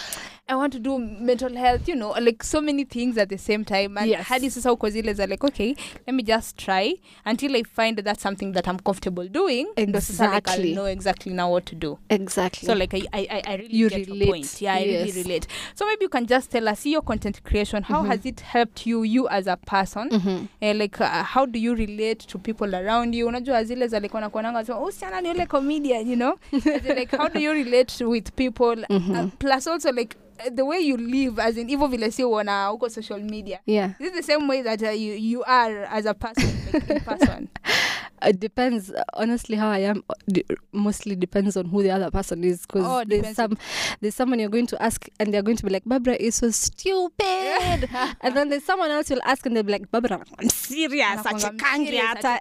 i 0.51 0.55
want 0.57 0.73
to 0.73 0.79
do 0.79 0.99
mental 0.99 1.57
health 1.57 1.89
you 1.89 1.95
know 1.97 2.11
like 2.21 2.43
so 2.45 2.61
many 2.61 2.85
things 2.85 3.19
at 3.19 3.29
the 3.29 3.39
same 3.39 3.65
time 3.65 3.97
and 3.99 4.11
Yes. 4.11 4.27
hadi 4.27 4.51
sasa 4.51 4.73
uko 4.73 4.91
zile 4.91 5.13
za 5.15 5.27
like 5.27 5.47
okay 5.47 5.75
let 6.07 6.15
me 6.15 6.23
just 6.23 6.57
try 6.57 6.95
until 7.25 7.57
i 7.57 7.63
find 7.65 7.99
that's 8.05 8.23
something 8.23 8.53
that 8.53 8.67
i'm 8.69 8.79
comfortable 8.79 9.29
doing 9.29 9.67
ndo 9.77 10.01
sasa 10.01 10.25
like 10.25 10.37
Exactly. 10.39 10.69
i'll 10.71 10.75
know 10.75 10.87
exactly 10.89 11.33
now 11.35 11.53
what 11.53 11.65
to 11.65 11.77
do 11.77 11.99
exactly 12.09 12.67
so 12.67 12.75
like 12.75 12.95
I, 12.97 13.03
I, 13.13 13.27
I- 13.31 13.43
I 13.53 13.57
really 13.57 13.77
You 13.77 13.89
get 13.89 13.99
your 14.09 14.15
relate, 14.17 14.31
point. 14.31 14.63
Yeah, 14.63 14.75
I 14.75 14.85
really 14.85 15.13
relate. 15.23 15.47
So 15.75 15.87
maybe 15.87 16.05
you 16.05 16.09
can 16.09 16.27
just 16.27 16.51
tell 16.51 16.69
us 16.69 16.87
your 16.87 17.03
content 17.03 17.43
creation. 17.45 17.83
How 17.83 18.03
has 18.05 18.27
it 18.27 18.41
helped 18.41 18.87
you, 18.87 19.03
you 19.05 19.29
as 19.29 19.47
a 19.47 19.57
person? 19.57 20.09
Mhm. 20.11 20.49
Eh, 20.61 20.73
like 20.75 21.01
uh, 21.01 21.23
how 21.25 21.47
do 21.47 21.59
you 21.59 21.75
relate 21.75 22.19
to 22.29 22.39
people 22.39 22.75
around 22.75 23.15
you? 23.15 23.27
Unajua 23.29 23.65
zile 23.65 23.89
za 23.89 24.01
like 24.01 24.15
wanakuonanga 24.15 24.65
so 24.65 24.83
oh 24.83 24.91
siana 24.91 25.21
ni 25.21 25.31
ule 25.31 25.47
comedian, 25.47 26.09
you 26.11 26.17
know? 26.17 26.35
Like 26.97 27.17
how 27.17 27.29
do 27.29 27.41
you 27.41 27.53
relate 27.53 28.05
with 28.05 28.31
people? 28.37 28.85
Uh, 28.91 29.27
plus 29.39 29.67
also 29.67 29.93
like 29.93 30.17
uh, 30.39 30.40
the 30.55 30.63
way 30.65 30.79
you 30.81 30.97
live 30.97 31.39
as 31.43 31.57
in 31.57 31.69
hivyo 31.69 31.87
vile 31.87 32.11
si 32.11 32.25
uona 32.25 32.67
huko 32.67 32.89
social 32.91 33.21
media. 33.23 33.61
yeah. 33.67 33.91
Is 34.01 34.07
it 34.09 34.15
the 34.15 34.23
same 34.23 34.49
way 34.49 34.63
that 34.63 34.83
uh, 34.83 34.91
you, 34.91 35.15
you 35.15 35.43
are 35.47 35.85
as 35.91 36.07
a 36.07 36.15
person, 36.15 36.51
like, 36.73 36.91
in 36.91 37.01
person? 37.17 37.49
it 38.23 38.39
depends 38.39 38.93
honestly 39.15 39.57
how 39.57 39.71
i 39.71 39.79
am. 39.79 40.03
Mostly 40.73 41.17
depends 41.17 41.57
on 41.57 41.67
who 41.67 41.83
the 41.83 41.91
other 41.91 42.11
person 42.11 42.45
is 42.45 42.67
because 42.67 42.85
Oh, 42.87 43.03
there's 43.07 43.35
some 43.37 43.57
there's 44.01 44.15
someone 44.15 44.39
you're 44.39 44.51
going 44.51 44.67
to 44.67 44.83
ask 44.83 45.09
and 45.19 45.33
they're 45.33 45.43
going 45.43 45.57
to 45.57 45.65
be 45.65 45.71
like 45.73 45.85
barbara 45.87 46.17
is 46.21 46.35
so 46.37 46.51
stupid. 46.51 47.89
And 48.21 48.37
then 48.37 48.49
there's 48.51 48.65
someone 48.65 48.91
else 48.91 49.11
you'll 49.11 49.23
ask 49.25 49.47
and 49.47 49.57
they'll 49.57 49.63
be 49.63 49.73
like 49.73 49.91
barbara 49.91 50.21
i'm 50.39 50.49
serious 50.51 51.21
achikangi 51.25 51.97
hata. 51.99 52.39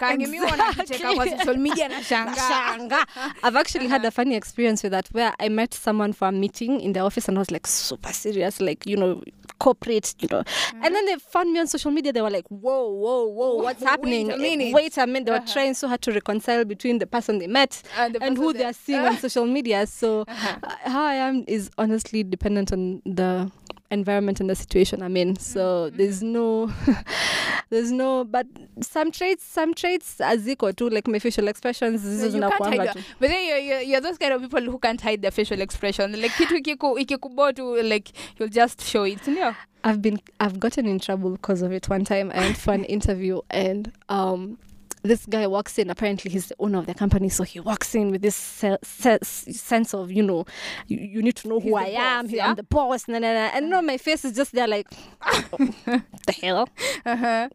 social 1.40 1.58
media. 1.58 1.90
Nashanga. 2.10 3.06
I've 3.44 3.56
actually 3.56 3.88
had 3.88 4.04
a 4.06 4.12
funny 4.12 4.36
experience 4.36 4.84
with 4.84 4.92
that 4.92 5.08
where 5.12 5.34
I 5.40 5.50
met 5.50 5.74
someone 5.74 6.14
for 6.14 6.28
a 6.28 6.32
meeting 6.32 6.82
in 6.82 6.94
the 6.94 7.00
office 7.00 7.28
and 7.28 7.38
I 7.38 7.40
was 7.40 7.52
like 7.52 7.68
super 7.90 8.14
serious, 8.14 8.62
like, 8.62 8.86
you 8.86 8.96
know, 8.98 9.22
corporate, 9.60 10.16
you 10.20 10.28
know. 10.32 10.44
And 10.74 10.96
then 10.96 11.06
they 11.06 11.16
found 11.18 11.52
me 11.52 11.60
on 11.60 11.68
social 11.68 11.92
media. 11.92 12.14
They 12.14 12.22
were 12.22 12.30
like, 12.30 12.46
whoa, 12.48 12.88
whoa, 12.90 13.26
whoa, 13.26 13.56
what's 13.56 13.82
Wait 13.82 13.86
a 13.86 13.90
happening? 13.90 14.28
minute. 14.28 14.74
Wait 14.74 14.98
a 14.98 15.06
minute. 15.06 15.26
They 15.26 15.32
were 15.32 15.46
trying 15.46 15.74
so 15.74 15.88
hard 15.88 16.02
to 16.04 16.12
reconcile 16.14 16.64
between 16.66 17.00
the 17.00 17.06
person 17.08 17.40
they 17.40 17.48
met 17.48 17.82
And 17.98 18.16
the 18.16 18.24
and 18.24 18.38
who 18.38 18.54
they- 18.54 18.64
are 18.64 18.74
seeing 18.74 19.00
on 19.02 19.18
social 19.26 19.46
media. 19.46 19.86
So 19.88 20.22
uh, 20.28 20.56
how 20.86 21.04
I 21.04 21.16
am 21.16 21.44
is 21.48 21.70
honestly 21.78 22.24
dependent 22.24 22.72
on 22.72 23.02
the 23.06 23.52
environment 23.92 24.40
and 24.40 24.50
the 24.50 24.56
situation 24.56 25.02
I'm 25.02 25.18
in. 25.18 25.36
So 25.38 25.90
there's 25.90 26.22
no 26.22 26.72
there's 27.70 27.92
no 27.92 28.24
but 28.24 28.48
some 28.82 29.12
traits 29.12 29.44
some 29.44 29.74
traits 29.74 30.22
equal 30.48 30.74
to 30.74 30.90
like 30.90 31.08
my 31.08 31.20
facial 31.20 31.48
expressions 31.48 32.04
No, 32.04 32.26
is 32.26 32.36
you 32.36 32.42
can't 32.42 32.54
hide 32.66 33.04
but 33.20 33.30
then 33.30 33.48
you're, 33.48 33.58
you're, 33.58 33.82
you're 33.82 34.02
those 34.02 34.18
kind 34.18 34.34
of 34.34 34.42
people 34.42 34.62
who 34.62 34.80
can't 34.80 35.00
hide 35.02 35.22
their 35.22 35.32
facial 35.32 35.62
expression 35.62 36.12
like 36.22 36.32
kitu 36.32 36.56
ikiku 36.56 37.00
ikikubo 37.00 37.52
tu 37.52 37.76
like 37.84 38.12
you'll 38.38 38.50
just 38.50 38.82
show 38.84 39.06
it 39.06 39.28
ndio 39.28 39.56
I've 39.84 40.02
been 40.02 40.20
I've 40.40 40.60
gotten 40.60 40.86
in 40.86 41.00
trouble 41.00 41.32
because 41.32 41.62
of 41.62 41.72
it 41.72 41.88
one 41.90 42.04
time. 42.04 42.32
I 42.36 42.40
went 42.40 42.58
for 42.58 42.74
an 42.74 42.84
interview 42.84 43.40
and 43.50 43.92
um 44.10 44.58
this 45.04 45.26
guy 45.26 45.48
walks 45.48 45.78
in. 45.80 45.90
Apparently, 45.90 46.30
he's 46.32 46.48
the 46.48 46.56
owner 46.60 46.80
of 46.80 46.86
the 46.86 46.94
company, 46.94 47.30
so 47.30 47.44
he 47.44 47.60
walks 47.60 47.96
in 47.96 48.12
with 48.12 48.22
this 48.22 48.36
se- 48.36 48.78
se- 48.84 49.20
sense 49.24 49.94
of 49.94 50.12
you 50.12 50.24
know, 50.24 50.46
you, 50.88 50.98
you 50.98 51.22
need 51.22 51.36
to 51.38 51.48
know 51.48 51.60
who 51.60 51.70
He's 51.78 51.88
I 51.88 51.90
the 51.92 51.98
am. 51.98 52.26
boss, 52.26 52.32
yeah? 52.34 52.48
I'm 52.50 52.56
the 52.56 52.64
boss. 52.64 53.08
Nah, 53.08 53.20
nah, 53.20 53.34
nah. 53.34 53.50
And 53.54 53.70
no, 53.70 53.82
my 53.82 53.98
face 53.98 54.26
is 54.26 54.36
just 54.36 54.52
there, 54.54 54.68
like 54.68 54.88
the 55.58 56.36
hell. 56.42 56.70
uh-huh. 57.06 57.50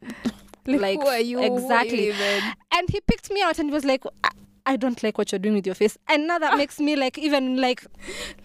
like, 0.67 0.81
Like, 0.81 1.01
who 1.01 1.07
are 1.07 1.19
you 1.21 1.39
Who 1.39 1.45
are 1.45 1.47
you 1.49 1.55
exactly. 1.57 2.11
And 2.73 2.89
he 2.91 3.01
picked 3.01 3.31
me 3.31 3.43
out 3.43 3.59
and 3.59 3.69
he 3.69 3.75
was 3.75 3.85
like. 3.85 4.05
I- 4.23 4.31
I 4.67 4.77
don't 4.77 5.03
like 5.03 5.19
what 5.19 5.31
you're 5.31 5.39
doing 5.39 5.57
with 5.57 5.67
your 5.67 5.75
face, 5.75 5.99
and 6.09 6.27
now 6.27 6.39
that 6.39 6.57
makes 6.57 6.81
me 6.81 6.97
like 6.97 7.19
even 7.19 7.59
like, 7.61 7.85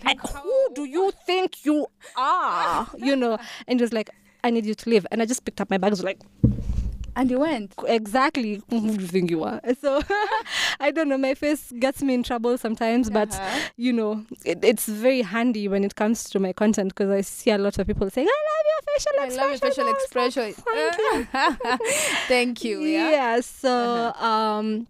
like 0.03 0.19
who 0.19 0.67
do 0.75 0.83
you 0.83 1.13
think 1.25 1.63
you 1.63 1.87
are? 2.17 2.89
You 2.97 3.15
know, 3.15 3.37
and 3.69 3.79
he 3.79 3.81
was 3.81 3.93
like, 3.93 4.09
I 4.43 4.49
need 4.49 4.65
you 4.65 4.75
to 4.75 4.89
leave, 4.89 5.07
and 5.11 5.21
I 5.21 5.25
just 5.25 5.45
picked 5.45 5.61
up 5.61 5.69
my 5.69 5.77
bags 5.77 6.03
like, 6.03 6.19
and 7.15 7.29
you 7.31 7.39
went. 7.39 7.73
Exactly. 7.87 8.61
Who 8.69 8.79
do 8.81 9.01
you 9.01 9.07
think 9.07 9.29
you 9.31 9.43
are 9.43 9.61
so 9.81 10.01
i 10.79 10.91
don't 10.91 11.07
know 11.09 11.17
my 11.17 11.33
face 11.33 11.71
gets 11.79 12.01
me 12.01 12.13
in 12.13 12.23
trouble 12.23 12.57
sometimes 12.57 13.09
but 13.09 13.29
Uh-huh. 13.33 13.59
you 13.77 13.93
know 13.93 14.25
it, 14.45 14.59
it's 14.63 14.85
very 14.87 15.21
handy 15.21 15.67
when 15.67 15.83
it 15.83 15.95
comes 15.95 16.29
to 16.31 16.39
my 16.39 16.53
content 16.53 16.89
because 16.89 17.09
i 17.09 17.21
see 17.21 17.51
a 17.51 17.57
lot 17.57 17.77
of 17.79 17.85
people 17.87 18.09
saying 18.09 18.27
i 18.27 18.41
love 18.51 18.65
your 18.71 18.81
facial 18.89 19.13
I 19.19 19.27
love 19.41 19.49
your 19.51 19.59
facial 19.69 19.89
expression. 19.95 20.53
Thank 20.53 20.97
you. 20.97 21.27
thank 22.27 22.63
you 22.63 22.81
yeah, 22.81 23.09
yeah 23.11 23.39
so 23.41 24.13
um 24.15 24.87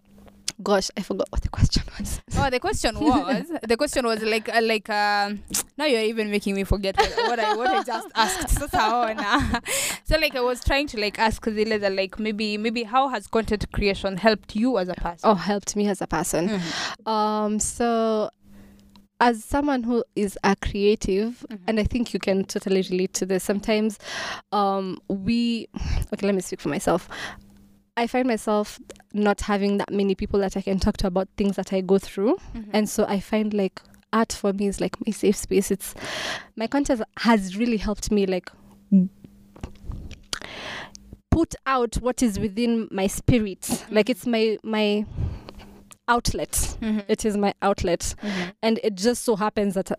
Gosh, 0.62 0.90
I 0.96 1.02
forgot 1.02 1.26
what 1.30 1.42
the 1.42 1.48
question 1.48 1.84
was. 1.98 2.20
Oh, 2.36 2.48
the 2.48 2.60
question 2.60 2.98
was 2.98 3.50
the 3.62 3.76
question 3.76 4.06
was 4.06 4.22
like 4.22 4.48
uh, 4.48 4.60
like 4.62 4.88
um 4.88 5.42
now 5.76 5.84
you're 5.84 6.00
even 6.00 6.30
making 6.30 6.54
me 6.54 6.64
forget 6.64 6.96
what, 6.96 7.10
what 7.16 7.38
I 7.40 7.54
what 7.56 7.68
I 7.68 7.82
just 7.82 8.08
asked. 8.14 8.48
So 8.58 8.66
so 10.04 10.16
like 10.18 10.34
I 10.36 10.40
was 10.40 10.62
trying 10.64 10.86
to 10.88 11.00
like 11.00 11.18
ask 11.18 11.44
Zile 11.44 11.78
that 11.78 11.92
like 11.94 12.18
maybe 12.18 12.56
maybe 12.58 12.82
how 12.84 13.08
has 13.08 13.26
content 13.26 13.70
creation 13.72 14.16
helped 14.16 14.56
you 14.56 14.78
as 14.78 14.88
a 14.88 14.94
person? 14.94 15.28
Oh, 15.28 15.34
helped 15.34 15.76
me 15.76 15.88
as 15.88 16.00
a 16.00 16.06
person. 16.06 16.48
Mhm. 16.48 17.06
Um, 17.10 17.58
so 17.60 18.30
as 19.20 19.44
someone 19.44 19.82
who 19.82 20.02
is 20.16 20.38
a 20.44 20.56
creative, 20.56 21.44
Mhm. 21.50 21.58
and 21.66 21.78
I 21.80 21.84
think 21.84 22.14
you 22.14 22.20
can 22.20 22.44
totally 22.44 22.82
relate 22.90 23.12
to 23.14 23.26
this. 23.26 23.44
Sometimes, 23.44 23.98
um, 24.52 24.98
we 25.08 25.68
okay. 26.12 26.26
Let 26.26 26.34
me 26.34 26.40
speak 26.40 26.60
for 26.60 26.70
myself. 26.70 27.08
I 27.96 28.06
find 28.06 28.26
myself 28.26 28.78
not 29.12 29.42
having 29.42 29.78
that 29.78 29.90
many 29.92 30.14
people 30.14 30.40
that 30.40 30.56
I 30.56 30.62
can 30.62 30.78
talk 30.78 30.96
to 30.98 31.06
about 31.06 31.28
things 31.36 31.56
that 31.56 31.72
I 31.72 31.80
go 31.80 31.98
through, 31.98 32.36
Mhm. 32.54 32.70
and 32.72 32.88
so 32.88 33.04
I 33.06 33.20
find 33.20 33.52
like 33.52 33.80
art 34.12 34.32
for 34.32 34.52
me 34.52 34.66
is 34.66 34.80
like 34.80 34.96
my 35.06 35.12
safe 35.12 35.36
space. 35.36 35.70
It's 35.70 35.94
my 36.56 36.66
content 36.66 37.02
has 37.18 37.56
really 37.56 37.76
helped 37.76 38.10
me 38.10 38.26
like 38.26 38.50
put 41.30 41.54
out 41.66 41.94
what 41.96 42.22
is 42.22 42.38
within 42.38 42.88
my 42.90 43.06
spirit. 43.06 43.84
Like 43.90 44.10
it's 44.10 44.26
my 44.26 44.58
my 44.64 45.06
outlet 46.08 46.50
Mhm. 46.80 47.04
it 47.06 47.24
is 47.24 47.36
my 47.36 47.54
outlet 47.62 48.16
Mhm. 48.20 48.52
and 48.62 48.80
it 48.82 48.96
just 48.96 49.22
so 49.22 49.36
happens 49.36 49.74
that 49.74 49.92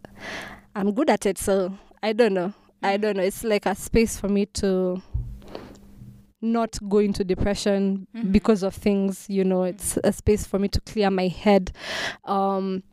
i'm 0.75 0.91
good 0.93 1.10
at 1.10 1.25
it 1.25 1.38
so 1.38 1.73
i 2.04 2.12
don't 2.12 2.34
know 2.34 2.54
i 2.84 2.97
don't 2.97 3.15
know 3.15 3.23
it's 3.23 3.45
like 3.45 3.65
a 3.65 3.73
space 3.73 4.19
for 4.19 4.27
me 4.27 4.45
to 4.47 5.01
not 6.41 6.77
go 6.89 6.97
into 6.99 7.23
depression 7.23 8.08
Mhm. 8.15 8.32
because 8.32 8.63
of 8.63 8.73
things 8.75 9.25
you 9.30 9.43
know 9.43 9.63
it's 9.63 9.97
a 10.04 10.12
space 10.12 10.45
for 10.47 10.58
me 10.60 10.67
to 10.67 10.82
clear 10.82 11.12
my 11.12 11.27
head 11.27 11.71
um 12.25 12.84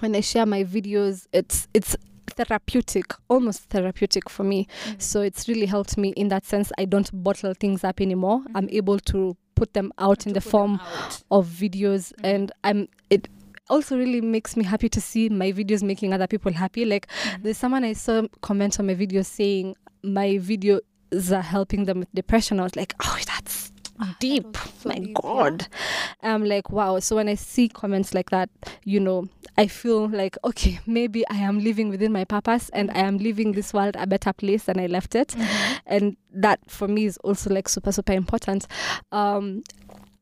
when 0.00 0.14
i 0.14 0.20
share 0.20 0.46
my 0.46 0.62
videos 0.64 1.26
it's 1.32 1.68
it's 1.74 1.96
therapeutic 2.36 3.14
almost 3.28 3.64
therapeutic 3.70 4.28
for 4.30 4.44
me 4.44 4.66
Mhm. 4.86 5.00
so 5.02 5.20
it's 5.22 5.48
really 5.48 5.66
helped 5.66 5.96
me 5.98 6.10
in 6.16 6.28
that 6.28 6.44
sense 6.44 6.72
i 6.78 6.84
don't 6.84 7.10
bottle 7.12 7.54
things 7.54 7.84
up 7.84 8.00
anymore 8.00 8.42
i'm 8.54 8.66
Mhm. 8.68 8.74
able 8.76 8.98
to 9.00 9.36
put 9.54 9.74
them 9.74 9.92
out 9.98 10.26
in 10.26 10.32
the 10.32 10.40
form 10.40 10.80
of 11.30 11.46
videos 11.46 12.12
Mhm. 12.18 12.24
and 12.24 12.52
i'm 12.64 12.88
it 13.10 13.28
also 13.68 13.96
really 13.96 14.20
makes 14.20 14.56
me 14.56 14.64
happy 14.64 14.88
to 14.88 15.00
see 15.00 15.28
my 15.28 15.52
videos 15.52 15.82
making 15.82 16.12
other 16.12 16.26
people 16.26 16.52
happy 16.52 16.84
like 16.84 17.06
Mhm. 17.06 17.42
there's 17.42 17.58
someone 17.58 17.84
i 17.84 17.92
saw 17.94 18.22
comment 18.40 18.78
on 18.80 18.86
my 18.86 18.94
video 18.94 19.22
saying 19.22 19.74
my 20.02 20.38
videos 20.38 20.80
are 21.32 21.42
helping 21.42 21.84
them 21.84 21.98
with 22.00 22.12
depression 22.14 22.58
i 22.60 22.62
was 22.62 22.76
like 22.76 22.94
oh 23.04 23.18
that's 23.26 23.70
Ah, 24.00 24.16
deep. 24.20 24.56
so 24.78 24.88
my 24.88 24.94
deep, 24.98 25.08
yeah. 25.08 25.12
god 25.22 25.66
i'm 26.22 26.44
like 26.44 26.70
wow. 26.70 26.98
So 26.98 27.14
when 27.16 27.28
i 27.28 27.34
see 27.34 27.68
comments 27.68 28.14
like 28.14 28.30
that 28.30 28.48
you 28.84 28.98
know 28.98 29.28
i 29.58 29.66
feel 29.68 30.08
like 30.08 30.36
okay 30.42 30.80
maybe 30.86 31.24
i 31.28 31.36
am 31.36 31.60
living 31.60 31.88
within 31.90 32.10
my 32.10 32.24
purpose 32.24 32.68
and 32.70 32.90
i 32.92 32.98
am 33.00 33.18
leaving 33.18 33.52
this 33.52 33.72
world 33.74 33.94
a 33.98 34.06
better 34.06 34.32
place 34.32 34.64
than 34.64 34.80
i 34.80 34.86
left 34.86 35.14
it. 35.14 35.28
Mhm. 35.28 35.78
and 35.86 36.16
that 36.34 36.58
for 36.68 36.88
me 36.88 37.04
is 37.04 37.16
also 37.18 37.50
like 37.50 37.68
super 37.68 37.92
super 37.92 38.14
important. 38.14 38.66
Um 39.12 39.62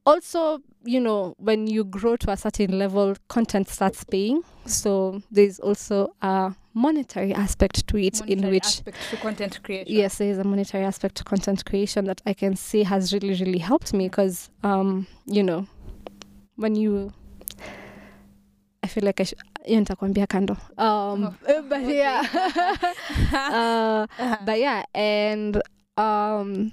also 0.04 0.58
you 0.84 1.00
know 1.00 1.34
when 1.38 1.66
you 1.66 1.84
grow 1.84 2.16
to 2.16 2.30
a 2.32 2.36
certain 2.36 2.78
level 2.78 3.14
content 3.28 3.68
starts 3.68 4.02
paying. 4.04 4.42
So 4.66 5.22
there's 5.30 5.60
also 5.60 6.12
a 6.22 6.52
monetary 6.74 7.34
aspect 7.34 7.86
to 7.86 7.96
it 7.96 8.20
in 8.26 8.48
which 8.50 8.64
aspect 8.66 9.10
to 9.10 9.16
content 9.16 9.62
creation. 9.62 9.92
yes 9.96 10.18
there 10.18 10.30
is 10.30 10.38
a 10.38 10.44
monetary 10.44 10.84
aspect 10.84 11.14
to 11.16 11.24
content 11.24 11.64
creation 11.64 12.04
that 12.04 12.20
i 12.26 12.32
can 12.34 12.56
say 12.56 12.82
has 12.84 13.12
really 13.12 13.34
really 13.34 13.58
helped 13.58 13.92
me 13.92 14.08
because 14.08 14.50
um 14.62 15.06
you 15.26 15.42
know 15.42 15.66
when 16.56 16.76
you 16.76 17.12
i 18.82 18.86
feel 18.86 19.04
like 19.04 19.20
i 19.20 19.24
should 19.24 19.38
hiyo 19.66 19.78
nitakwambia 19.80 20.26
kando 20.26 20.56
um 20.76 21.24
Oh, 21.24 21.62
but 21.68 21.78
okay. 21.82 21.98
yeah 21.98 22.22
uh, 23.32 24.06
Uh-huh. 24.18 24.36
but 24.44 24.58
yeah 24.58 24.84
and 24.94 25.60
um 25.96 26.70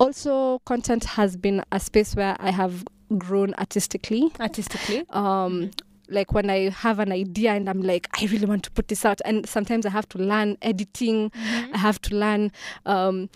also 0.00 0.58
content 0.64 1.04
has 1.04 1.36
been 1.38 1.62
a 1.70 1.78
space 1.80 2.16
where 2.16 2.36
i 2.40 2.50
have 2.52 2.84
grown 3.18 3.54
artistically 3.54 4.30
artistically. 4.40 5.04
um 5.10 5.70
like 6.08 6.32
when 6.32 6.48
i 6.50 6.68
have 6.70 6.98
an 6.98 7.12
idea 7.12 7.52
and 7.52 7.68
i'm 7.68 7.82
like 7.82 8.08
i 8.20 8.26
really 8.26 8.46
want 8.46 8.62
to 8.62 8.70
put 8.70 8.88
this 8.88 9.04
out 9.04 9.20
and 9.24 9.46
sometimes 9.48 9.84
i 9.86 9.90
have 9.90 10.08
to 10.08 10.18
learn 10.18 10.56
editing 10.62 11.30
Mhm. 11.30 11.74
i 11.74 11.78
have 11.78 12.00
to 12.02 12.14
learn 12.14 12.50
um 12.86 13.28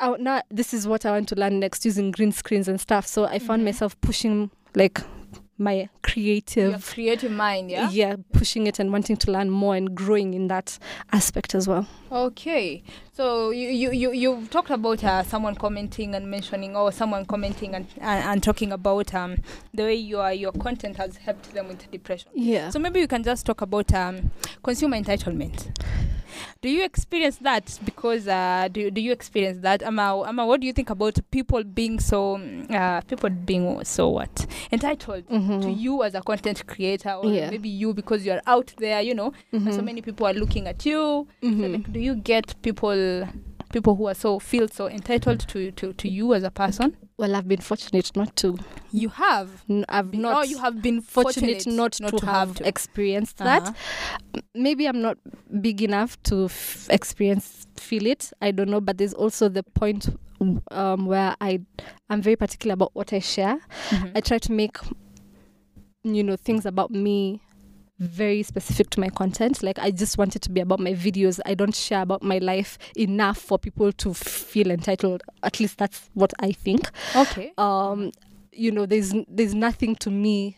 oh, 0.00 0.16
now 0.18 0.42
this 0.50 0.74
is 0.74 0.86
what 0.86 1.06
i 1.06 1.10
want 1.10 1.28
to 1.28 1.34
learn 1.36 1.60
next 1.60 1.84
using 1.84 2.10
green 2.10 2.32
screens 2.32 2.68
and 2.68 2.80
stuff 2.80 3.06
so 3.06 3.24
i 3.26 3.38
found 3.38 3.62
Mhm. 3.62 3.66
myself 3.66 4.00
pushing 4.00 4.50
like 4.74 5.00
my 5.58 5.88
creative 6.02 6.70
Your 6.70 6.78
creative 6.80 7.32
mind, 7.32 7.70
yeah. 7.70 7.88
yeah 7.90 8.16
pushing 8.32 8.66
it 8.66 8.78
and 8.78 8.92
wanting 8.92 9.16
to 9.16 9.30
learn 9.30 9.50
more 9.50 9.74
and 9.74 9.94
growing 9.94 10.34
in 10.34 10.48
that 10.48 10.78
aspect 11.12 11.54
as 11.54 11.66
well 11.66 11.86
Okay, 12.12 12.82
so 13.12 13.50
you 13.50 13.68
you 13.70 13.90
you 13.90 14.12
you've 14.12 14.48
talked 14.50 14.70
about 14.70 15.02
uh, 15.02 15.22
someone 15.24 15.54
commenting 15.56 16.14
and 16.14 16.30
mentioning, 16.30 16.76
or 16.76 16.92
someone 16.92 17.24
commenting 17.24 17.74
and, 17.74 17.86
and 18.00 18.24
and 18.24 18.42
talking 18.42 18.70
about 18.72 19.12
um 19.12 19.38
the 19.74 19.82
way 19.82 19.94
your 19.94 20.30
your 20.30 20.52
content 20.52 20.96
has 20.98 21.16
helped 21.16 21.52
them 21.52 21.66
with 21.68 21.90
depression. 21.90 22.30
yeah 22.34 22.70
So 22.70 22.78
maybe 22.78 23.00
you 23.00 23.08
can 23.08 23.24
just 23.24 23.44
talk 23.46 23.60
about 23.62 23.92
um 23.92 24.30
consumer 24.62 24.96
entitlement. 24.96 25.68
Do 26.62 26.68
you 26.68 26.84
experience 26.84 27.36
that? 27.38 27.78
Because 27.84 28.28
uh, 28.28 28.68
do 28.72 28.90
do 28.90 29.00
you 29.00 29.12
experience 29.12 29.58
that? 29.62 29.82
Ama, 29.82 30.22
Ama, 30.26 30.46
what 30.46 30.60
do 30.60 30.66
you 30.66 30.72
think 30.72 30.90
about 30.90 31.18
people 31.30 31.62
being 31.64 32.00
so 32.00 32.40
uh 32.70 33.00
people 33.02 33.30
being 33.30 33.84
so 33.84 34.08
what 34.08 34.46
entitled? 34.72 35.26
To 35.28 35.34
Mhm. 35.34 35.80
you 35.80 36.02
as 36.02 36.14
a 36.14 36.20
content 36.22 36.66
creator, 36.66 37.12
or 37.12 37.30
Yeah. 37.30 37.50
maybe 37.50 37.68
you 37.68 37.94
because 37.94 38.24
you're 38.26 38.42
out 38.46 38.72
there, 38.78 39.00
you 39.00 39.14
know, 39.14 39.32
and 39.52 39.74
so 39.74 39.82
many 39.82 40.02
people 40.02 40.26
are 40.26 40.34
looking 40.34 40.66
at 40.66 40.84
you. 40.86 41.26
So, 41.40 41.48
Mhm. 41.48 41.72
like, 41.72 41.92
do 41.92 42.00
you 42.00 42.14
get 42.16 42.54
people 42.62 43.26
people 43.76 43.94
who 43.94 44.06
are 44.08 44.14
so 44.14 44.38
feel 44.38 44.66
so 44.68 44.88
entitled 44.88 45.40
to 45.52 45.70
to 45.72 45.92
to 45.92 46.08
you 46.08 46.32
as 46.34 46.42
a 46.42 46.50
person? 46.50 46.96
well 47.18 47.34
i've 47.36 47.46
been 47.48 47.60
fortunate 47.60 48.10
not 48.16 48.34
to 48.36 48.48
You 48.92 49.08
have. 49.10 49.48
I've 49.96 50.12
not 50.14 50.36
oh, 50.36 50.42
you 50.52 50.58
have 50.58 50.80
been 50.80 51.00
fortunate, 51.02 51.62
fortunate, 51.64 51.76
not, 51.76 51.92
to, 52.20 52.26
have, 52.26 52.54
to. 52.56 52.66
experienced 52.68 53.40
Uh-huh. 53.40 53.60
that 53.60 53.74
maybe 54.54 54.86
i'm 54.88 55.00
not 55.02 55.16
big 55.60 55.82
enough 55.82 56.16
to 56.24 56.44
f- 56.46 56.88
experience 56.90 57.66
feel 57.76 58.06
it 58.06 58.32
i 58.40 58.50
don't 58.50 58.70
know 58.70 58.80
but 58.80 58.96
there's 58.98 59.14
also 59.14 59.48
the 59.48 59.62
point 59.62 60.08
um, 60.70 61.06
where 61.06 61.34
i 61.40 61.60
i'm 62.10 62.22
very 62.22 62.36
particular 62.36 62.72
about 62.74 62.90
what 62.94 63.12
i 63.12 63.18
share 63.20 63.58
Mhm. 63.90 64.12
i 64.16 64.20
try 64.20 64.38
to 64.38 64.52
make 64.52 64.76
you 66.04 66.22
know 66.22 66.36
things 66.36 66.64
about 66.66 66.90
me 66.90 67.40
very 67.98 68.42
specific 68.42 68.90
to 68.90 69.00
my 69.00 69.08
content. 69.08 69.62
Like 69.62 69.78
i 69.78 69.90
just 69.90 70.18
want 70.18 70.36
it 70.36 70.42
to 70.42 70.50
be 70.50 70.60
about 70.60 70.80
my 70.80 70.92
videos. 70.92 71.40
I 71.46 71.54
don't 71.54 71.74
share 71.74 72.02
about 72.02 72.22
my 72.22 72.38
life 72.38 72.78
enough 72.96 73.38
for 73.38 73.58
people 73.58 73.92
to 73.92 74.14
feel 74.14 74.70
entitled. 74.70 75.22
At 75.42 75.60
least 75.60 75.78
that's 75.78 76.10
what 76.14 76.32
i 76.40 76.52
think. 76.52 76.90
Okay. 77.14 77.52
um 77.58 78.12
you 78.52 78.70
know 78.70 78.86
there's 78.86 79.14
there's 79.28 79.54
nothing 79.54 79.96
to 79.96 80.10
me 80.10 80.56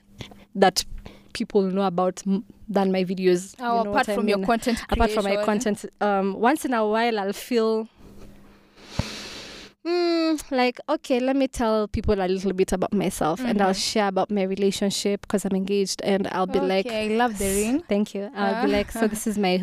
that 0.55 0.85
people 1.33 1.63
know 1.63 1.83
about 1.83 2.23
m- 2.27 2.45
than 2.69 2.91
my 2.93 3.05
videos. 3.05 3.55
Oh, 3.61 3.79
you 3.79 3.85
know 3.85 3.91
apart 3.91 3.95
what 3.95 4.09
I 4.09 4.15
from 4.17 4.29
your 4.29 4.45
content 4.45 4.83
apart 4.91 5.11
from 5.13 5.25
my 5.25 5.37
content 5.45 5.85
um 6.01 6.35
once 6.35 6.65
in 6.65 6.75
a 6.75 6.87
while 6.87 7.19
i'll 7.19 7.33
feel 7.33 7.89
mm, 9.89 10.51
like 10.51 10.79
okay 10.89 11.19
let 11.21 11.37
me 11.37 11.49
tell 11.49 11.89
people 11.89 12.15
a 12.21 12.29
little 12.29 12.53
bit 12.53 12.73
about 12.73 12.93
myself 12.93 13.41
and 13.41 13.61
i'll 13.63 13.73
Mhm. 13.75 13.91
share 13.93 14.09
about 14.09 14.31
my 14.31 14.43
relationship 14.43 15.21
because 15.23 15.45
i'm 15.47 15.57
engaged 15.57 16.01
and 16.05 16.29
i'll 16.33 16.47
be 16.47 16.61
like 16.61 16.87
I 16.91 17.09
love 17.09 17.39
the 17.39 17.51
ring. 17.61 17.83
thank 17.89 18.15
you 18.15 18.25
i'll 18.37 18.61
be 18.67 18.73
Ah. 18.73 18.77
like 18.79 18.93
so 18.93 19.07
this 19.09 19.27
is 19.27 19.39
my 19.39 19.55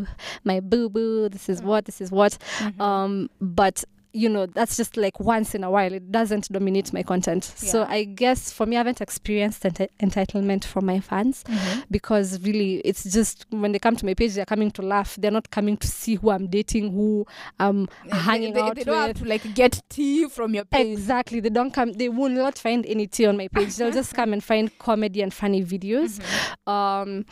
my 0.43 0.59
boo 0.59 0.89
boo 0.89 1.29
this 1.29 1.49
is 1.49 1.61
what 1.69 1.85
this 1.85 2.01
is 2.01 2.11
what 2.11 2.37
Mhm. 2.59 2.81
um 2.81 3.29
but 3.41 3.83
you 4.15 4.29
know 4.29 4.45
that's 4.45 4.77
just 4.77 4.95
like 4.95 5.19
once 5.19 5.53
in 5.53 5.63
a 5.63 5.69
while 5.69 5.91
it 5.91 6.09
doesn't 6.11 6.49
dominate 6.51 6.93
my 6.93 7.03
content. 7.03 7.43
So 7.43 7.83
i 7.83 8.05
guess 8.05 8.51
for 8.51 8.65
me 8.65 8.77
i 8.77 8.79
haven't 8.79 9.01
experienced 9.01 9.63
enti- 9.63 9.89
entitlement 10.01 10.63
from 10.63 10.85
my 10.85 10.99
fans 11.01 11.43
Mhm. 11.43 11.83
because 11.91 12.39
really 12.41 12.75
it's 12.85 13.03
just 13.03 13.45
when 13.49 13.71
they 13.73 13.79
come 13.79 13.95
to 13.97 14.05
my 14.05 14.13
page 14.13 14.33
they're 14.35 14.45
coming 14.45 14.71
to 14.71 14.81
laugh. 14.81 15.17
They're 15.19 15.31
not 15.39 15.49
coming 15.51 15.75
to 15.77 15.87
see 15.87 16.15
who 16.15 16.29
i'm 16.29 16.47
dating 16.47 16.93
who 16.93 17.25
i'm 17.59 17.87
They- 18.05 18.15
hanging 18.17 18.53
they, 18.53 18.61
out 18.61 18.75
they 18.75 18.83
don't 18.85 19.07
have 19.07 19.19
to 19.19 19.25
like 19.25 19.53
get 19.53 19.81
tea 19.89 20.27
from 20.29 20.53
your 20.55 20.65
page. 20.65 20.87
exactly. 20.97 21.39
They 21.41 21.49
don't 21.49 21.71
come 21.73 21.91
they 21.93 22.09
will 22.09 22.29
not 22.29 22.57
find 22.57 22.85
any 22.85 23.07
tea 23.07 23.25
on 23.25 23.35
my 23.37 23.49
page. 23.49 23.75
They'll 23.75 23.91
just 23.91 24.13
come 24.13 24.31
and 24.33 24.41
find 24.43 24.71
comedy 24.79 25.21
and 25.21 25.33
funny 25.33 25.61
videos. 25.63 26.19
Mhm. 26.67 26.71
um 26.71 27.25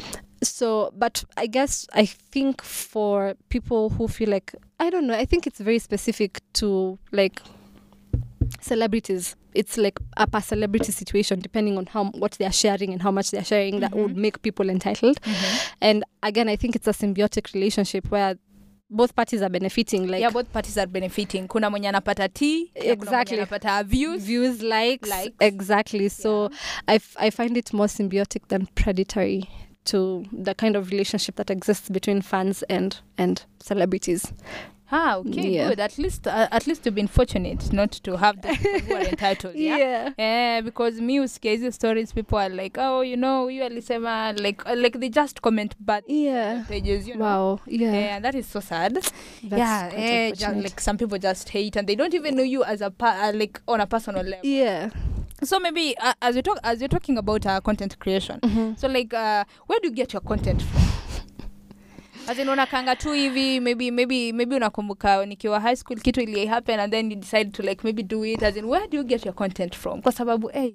so 0.50 0.92
but 0.98 1.24
i 1.38 1.48
guess 1.48 1.88
i 1.94 2.06
think 2.06 2.62
for 2.62 3.34
people 3.50 3.90
who 3.90 4.08
feel 4.08 4.30
like 4.30 4.54
i 4.80 4.90
don't 4.90 5.08
know 5.08 5.14
i 5.16 5.26
think 5.26 5.48
it's 5.48 5.60
very 5.60 5.80
specific 5.80 6.40
to 6.54 6.98
like 7.12 7.42
celebrities 8.62 9.36
it's 9.54 9.78
like 9.78 10.00
a 10.18 10.26
per 10.28 10.42
celebrity 10.42 10.92
situation 10.92 11.40
depending 11.40 11.78
on 11.78 11.86
how 11.86 12.06
what 12.12 12.32
they're 12.34 12.52
sharing 12.52 12.92
and 12.92 13.02
how 13.02 13.12
much 13.12 13.32
they're 13.32 13.44
sharing 13.44 13.80
that 13.80 13.94
would 13.96 14.12
Mhm. 14.12 14.16
make 14.22 14.42
people 14.42 14.70
entitled 14.70 15.20
Mhm. 15.22 15.60
and 15.82 16.04
again 16.24 16.50
i 16.50 16.56
think 16.58 16.76
it's 16.76 16.88
a 16.88 16.94
symbiotic 16.94 17.54
relationship 17.54 18.10
where 18.12 18.36
both 18.90 19.16
parties 19.16 19.42
are 19.42 19.50
benefiting 19.50 20.08
like 20.08 20.22
yeah 20.22 20.30
both 20.30 20.52
parties 20.52 20.78
are 20.78 20.88
benefiting 20.88 21.48
kuna 21.48 21.70
mwenye 21.70 21.90
anapata 21.90 22.30
t 22.30 22.72
Exactly. 22.76 23.38
anapata 23.38 23.84
views 23.84 24.22
views 24.24 24.62
likes, 24.62 25.10
Likes. 25.10 25.36
exactly 25.40 26.10
so 26.10 26.50
I, 26.88 26.96
f- 26.96 27.16
I 27.20 27.32
find 27.32 27.58
it 27.58 27.74
more 27.74 27.88
symbiotic 27.88 28.48
than 28.48 28.66
predatory 28.76 29.50
to 29.86 30.26
the 30.32 30.54
kind 30.56 30.76
of 30.76 30.92
relationship 30.92 31.36
that 31.36 31.50
exists 31.50 31.90
between 31.90 32.22
fans 32.22 32.64
and 32.64 32.98
and 33.18 33.44
celebrities. 33.60 34.34
Ah 34.96 35.18
okay 35.18 35.50
Yeah. 35.50 35.70
good. 35.70 35.80
At 35.80 35.98
least 35.98 36.28
uh, 36.28 36.48
at 36.52 36.68
least 36.68 36.86
you've 36.86 36.94
been 36.94 37.08
fortunate 37.08 37.74
not 37.74 37.92
to 38.04 38.16
have 38.18 38.42
the 38.44 38.50
people 38.50 38.80
who 38.82 38.94
are 38.96 39.08
entitled 39.10 39.56
yeah? 39.56 40.12
Eh, 40.20 40.62
because 40.62 41.02
me 41.02 41.18
usikia 41.20 41.74
stories 41.74 42.14
people 42.14 42.38
are 42.38 42.50
like 42.50 42.78
oh 42.78 43.02
you 43.02 43.18
know 43.18 43.48
you 43.48 43.64
alisema 43.64 44.34
like 44.40 44.62
uh, 44.70 44.76
like 44.76 45.00
they 45.00 45.10
just 45.10 45.42
comment 45.42 45.74
bad 45.80 46.04
yeah. 46.08 46.64
pages 46.70 47.08
you 47.08 47.16
know? 47.16 47.26
Wow 47.26 47.60
yeah. 47.66 47.92
Yeah, 47.94 48.20
that 48.20 48.36
is 48.36 48.46
so 48.46 48.60
sad. 48.60 48.94
that's 48.94 49.12
yeah, 49.44 49.90
quite 49.90 50.00
eh, 50.00 50.32
just, 50.32 50.56
like 50.58 50.80
some 50.80 50.98
people 50.98 51.18
just 51.18 51.50
hate 51.50 51.76
and 51.76 51.88
they 51.88 51.96
don't 51.96 52.14
even 52.14 52.36
know 52.36 52.44
you 52.44 52.64
as 52.64 52.82
a 52.82 52.92
pa- 52.92 53.20
uh, 53.24 53.32
like 53.34 53.60
on 53.68 53.82
a 53.82 53.88
personal 53.88 54.22
level. 54.24 54.46
yeah 54.46 54.90
So 55.46 55.60
maybe 55.60 55.96
uh, 55.98 56.14
as 56.22 56.36
you 56.36 56.42
talk 56.42 56.60
as 56.64 56.80
you're 56.82 56.88
talking 56.90 57.18
about 57.18 57.46
uh, 57.46 57.60
content 57.62 57.98
creation. 58.00 58.40
Mhm. 58.42 58.78
So 58.80 58.88
like 58.88 59.14
uh, 59.14 59.44
where 59.68 59.80
do 59.80 59.88
you 59.90 59.94
get 59.96 60.14
your 60.14 60.22
content 60.22 60.62
from? 60.62 60.82
As 62.28 62.40
in 62.40 62.48
unakanga 62.48 62.96
tu 62.96 63.12
hivi 63.12 63.60
maybe 63.60 63.92
maybe 63.92 64.32
maybe 64.32 64.56
unakumbuka 64.56 65.26
nikiwa 65.26 65.60
high 65.60 65.76
school 65.76 65.98
kitu 66.00 66.22
ili 66.22 66.46
happen 66.46 66.80
and 66.80 66.92
then 66.94 67.12
you 67.12 67.18
decide 67.18 67.52
to 67.52 67.64
like 67.64 67.82
maybe 67.84 68.04
do 68.04 68.26
it 68.26 68.44
as 68.44 68.58
in 68.58 68.66
where 68.66 68.88
do 68.88 68.98
you 68.98 69.04
get 69.04 69.26
your 69.26 69.36
content 69.36 69.76
from 69.76 70.02
kwa 70.02 70.12
sababu 70.12 70.48
hey, 70.48 70.72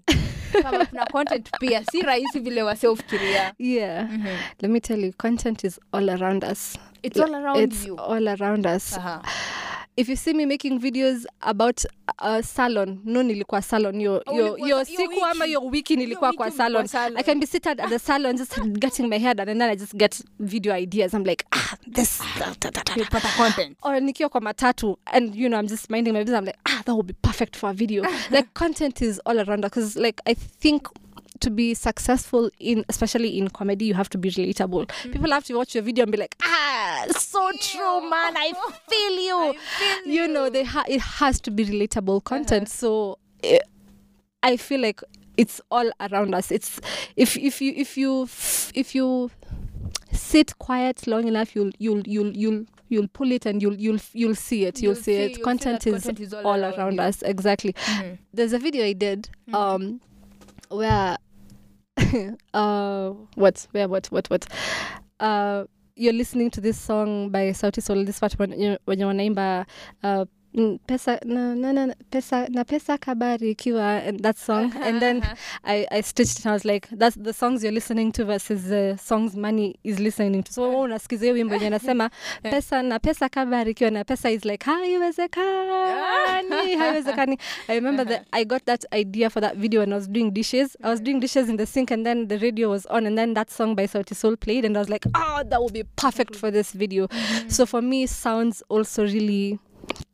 kama 0.63 0.87
kuna 0.87 1.07
content 1.07 1.51
pia 1.61 1.85
si 1.85 2.01
rahisi 2.03 2.39
vile 2.41 2.63
wasiofikiria 2.63 3.55
yeah 3.59 4.11
mm-hmm. 4.11 4.37
let 4.61 4.71
me 4.71 4.81
tell 4.81 5.05
you 5.05 5.13
content 5.13 5.65
is 5.65 5.81
all 5.93 6.11
around 6.11 6.45
us 6.45 6.79
it's 7.03 7.21
all 7.21 7.35
around 7.35 7.61
it's 7.73 7.87
you 7.87 7.97
all 7.97 8.29
around 8.29 8.67
us 8.67 8.93
uh-huh. 8.93 9.21
If 9.99 10.09
you 10.09 10.15
see 10.17 10.33
me 10.33 10.47
making 10.47 10.79
videos 10.81 11.27
about 11.41 11.85
a 12.19 12.43
salon 12.43 13.01
no 13.05 13.23
nilikuwa 13.23 13.63
salon 13.63 14.01
yo 14.01 14.23
Oh, 14.27 14.37
yo 14.37 14.57
yo 14.67 14.85
siku 14.85 15.25
ama 15.25 15.45
yo 15.47 15.61
wiki 15.61 15.97
nilikuwa 15.97 16.33
kwa 16.33 16.51
salon. 16.51 16.87
salon. 16.87 17.19
i 17.19 17.23
can 17.23 17.41
be 17.41 17.47
seated 17.47 17.81
at 17.81 17.89
the 17.91 17.99
salon 17.99 18.37
just 18.37 18.61
getting 18.79 19.09
my 19.09 19.19
hair 19.19 19.35
done 19.35 19.51
and 19.51 19.61
then 19.61 19.71
i 19.71 19.77
just 19.77 19.95
get 19.97 20.23
video 20.41 20.75
ideas. 20.75 21.15
I'm 21.15 21.25
like 21.25 21.45
ah 21.53 21.77
this 21.87 22.21
Ukipata 22.21 23.29
content. 23.37 23.77
Or 23.83 24.01
nikiwa 24.01 24.29
kwa 24.29 24.41
matatu 24.41 24.97
and 25.07 25.35
you 25.35 25.49
know 25.49 25.59
i'm 25.59 25.67
just 25.69 25.91
minding 25.91 26.13
my 26.13 26.21
business. 26.25 26.39
I'm 26.39 26.45
like 26.47 26.59
ah 26.67 26.83
that 26.85 26.95
would 26.95 27.07
be 27.07 27.15
perfect 27.23 27.57
for 27.57 27.71
a 27.71 27.75
video. 27.75 28.05
Like 28.31 28.55
content 28.55 29.03
is 29.03 29.21
all 29.27 29.39
around 29.41 29.63
because 29.63 29.97
like 29.97 30.21
i 30.27 30.35
think 30.35 30.89
to 31.41 31.51
be 31.51 31.75
successful 31.75 32.51
in 32.59 32.85
especially 32.89 33.39
in 33.39 33.49
comedy 33.49 33.85
you 33.87 33.95
have 33.95 34.09
to 34.11 34.19
be 34.19 34.31
relatable. 34.31 34.91
People 35.13 35.31
have 35.31 35.45
to 35.45 35.55
watch 35.55 35.75
your 35.75 35.83
video 35.85 36.03
and 36.05 36.13
be 36.13 36.19
like 36.19 36.35
ah 36.43 37.05
so 37.17 37.51
true 37.61 38.01
man. 38.11 38.37
I 38.37 38.53
feel 38.89 39.13
you. 39.29 39.55
feel 39.79 40.07
you 40.15 40.29
know 40.29 40.51
they 40.51 40.65
ha- 40.65 40.85
it 40.89 41.01
has 41.01 41.41
to 41.43 41.51
be 41.51 41.65
relatable 41.65 42.25
content. 42.25 42.69
So 42.69 43.19
eh, 43.45 43.59
i 44.43 44.57
feel 44.57 44.81
like 44.81 45.01
it's 45.37 45.61
all 45.71 45.91
around 46.01 46.35
us. 46.35 46.51
It's 46.51 46.81
if 47.17 47.37
if 47.37 47.61
you 47.61 47.73
if 47.77 47.97
you 47.97 48.23
if 48.75 48.95
you 48.95 49.31
sit 50.13 50.59
quiet 50.59 51.07
long 51.07 51.29
enough 51.29 51.55
you'll 51.55 51.71
you'll 51.79 52.03
you'll 52.07 52.37
you'll 52.37 52.65
you'll 52.89 53.09
pull 53.09 53.31
it 53.33 53.47
and 53.47 53.61
you'll 53.63 53.75
you'll 53.77 54.01
you'll 54.15 54.35
see 54.35 54.65
it. 54.65 54.81
You'll, 54.83 54.95
You'll 54.95 55.03
see, 55.03 55.13
it. 55.15 55.29
you'll 55.31 55.37
see 55.37 55.43
content, 55.43 55.85
content 55.85 56.21
is 56.21 56.33
all 56.35 56.47
all 56.47 56.65
around 56.65 56.95
you. 56.95 57.01
us. 57.01 57.23
Exactly. 57.23 57.73
Mhm. 57.75 58.19
there's 58.33 58.53
a 58.53 58.59
video 58.59 58.85
i 58.85 58.93
did 58.95 59.29
Mhm. 59.49 59.55
um 59.55 60.01
where 60.71 61.17
uh 62.55 63.11
what? 63.35 63.67
Where 63.73 63.89
what 63.89 64.07
what 64.07 64.29
what? 64.31 64.47
Uh 65.21 65.65
you're 65.97 66.13
listening 66.13 66.51
to 66.51 66.61
this 66.61 66.79
song 66.79 67.31
by 67.31 67.51
Sauti 67.51 67.83
Sol 67.83 68.05
this 68.05 68.21
part 68.21 68.33
when 68.35 68.59
you 68.59 68.79
when 68.85 68.99
you're 68.99 69.13
wanaimba 69.13 69.67
uh 70.03 70.25
pesa 70.87 71.19
na, 71.25 71.55
na, 71.55 71.73
na, 71.73 71.95
pesa 72.11 72.49
na 72.49 72.65
pesa 72.65 72.99
kabari 72.99 73.51
ikiwa 73.51 74.03
and 74.07 74.21
that 74.21 74.39
song. 74.39 74.73
And 74.81 75.01
then 75.01 75.23
I, 75.65 75.87
I 75.91 76.01
stitched 76.01 76.41
it 76.41 76.45
and 76.45 76.51
I 76.51 76.55
was 76.55 76.65
like 76.65 76.89
that's 76.91 77.17
the 77.17 77.33
songs 77.33 77.63
you're 77.63 77.73
listening 77.73 78.13
to 78.13 78.25
versus 78.25 78.65
the 78.65 78.99
songs 79.01 79.37
money 79.37 79.77
is 79.85 80.01
listening 80.01 80.43
to. 80.43 80.53
So 80.53 80.63
wewe 80.63 80.81
unasikiza 80.81 81.25
hiyo 81.25 81.35
wimbo 81.35 81.55
yenye 81.55 81.67
anasema 81.67 82.11
pesa 82.51 82.83
na 82.83 82.99
pesa 82.99 83.29
kabari 83.29 83.71
ikiwa 83.71 83.91
na 83.91 84.05
pesa 84.05 84.31
is 84.31 84.45
like 84.45 84.67
haiwezekani 84.67 86.77
haiwezekani. 86.79 87.39
I 87.69 87.75
remember 87.75 88.07
that 88.07 88.27
I 88.33 88.45
got 88.45 88.65
that 88.65 88.85
idea 88.95 89.31
for 89.31 89.43
that 89.43 89.57
video 89.57 89.81
when 89.81 89.93
I 89.93 89.97
was 89.97 90.09
doing 90.09 90.31
dishes. 90.31 90.77
I 90.83 90.91
was 90.91 91.01
doing 91.01 91.21
dishes 91.21 91.49
in 91.49 91.57
the 91.57 91.67
sink 91.67 91.91
and 91.91 92.07
then 92.07 92.29
the 92.29 92.39
radio 92.39 92.71
was 92.71 92.87
on 92.87 93.07
and 93.07 93.19
then 93.19 93.35
that 93.35 93.51
song 93.51 93.75
by 93.75 93.87
Sauti 93.87 94.15
Sol 94.15 94.37
played 94.37 94.65
and 94.65 94.77
I 94.77 94.81
was 94.81 94.89
like 94.89 95.07
oh 95.15 95.43
that 95.47 95.63
would 95.63 95.75
be 95.75 95.85
perfect 95.97 96.37
for 96.37 96.51
this 96.51 96.73
video. 96.73 97.07
Mm-hmm. 97.07 97.49
So 97.49 97.67
for 97.67 97.83
me 97.83 98.07
sounds 98.07 98.63
also 98.69 99.03
really 99.03 99.59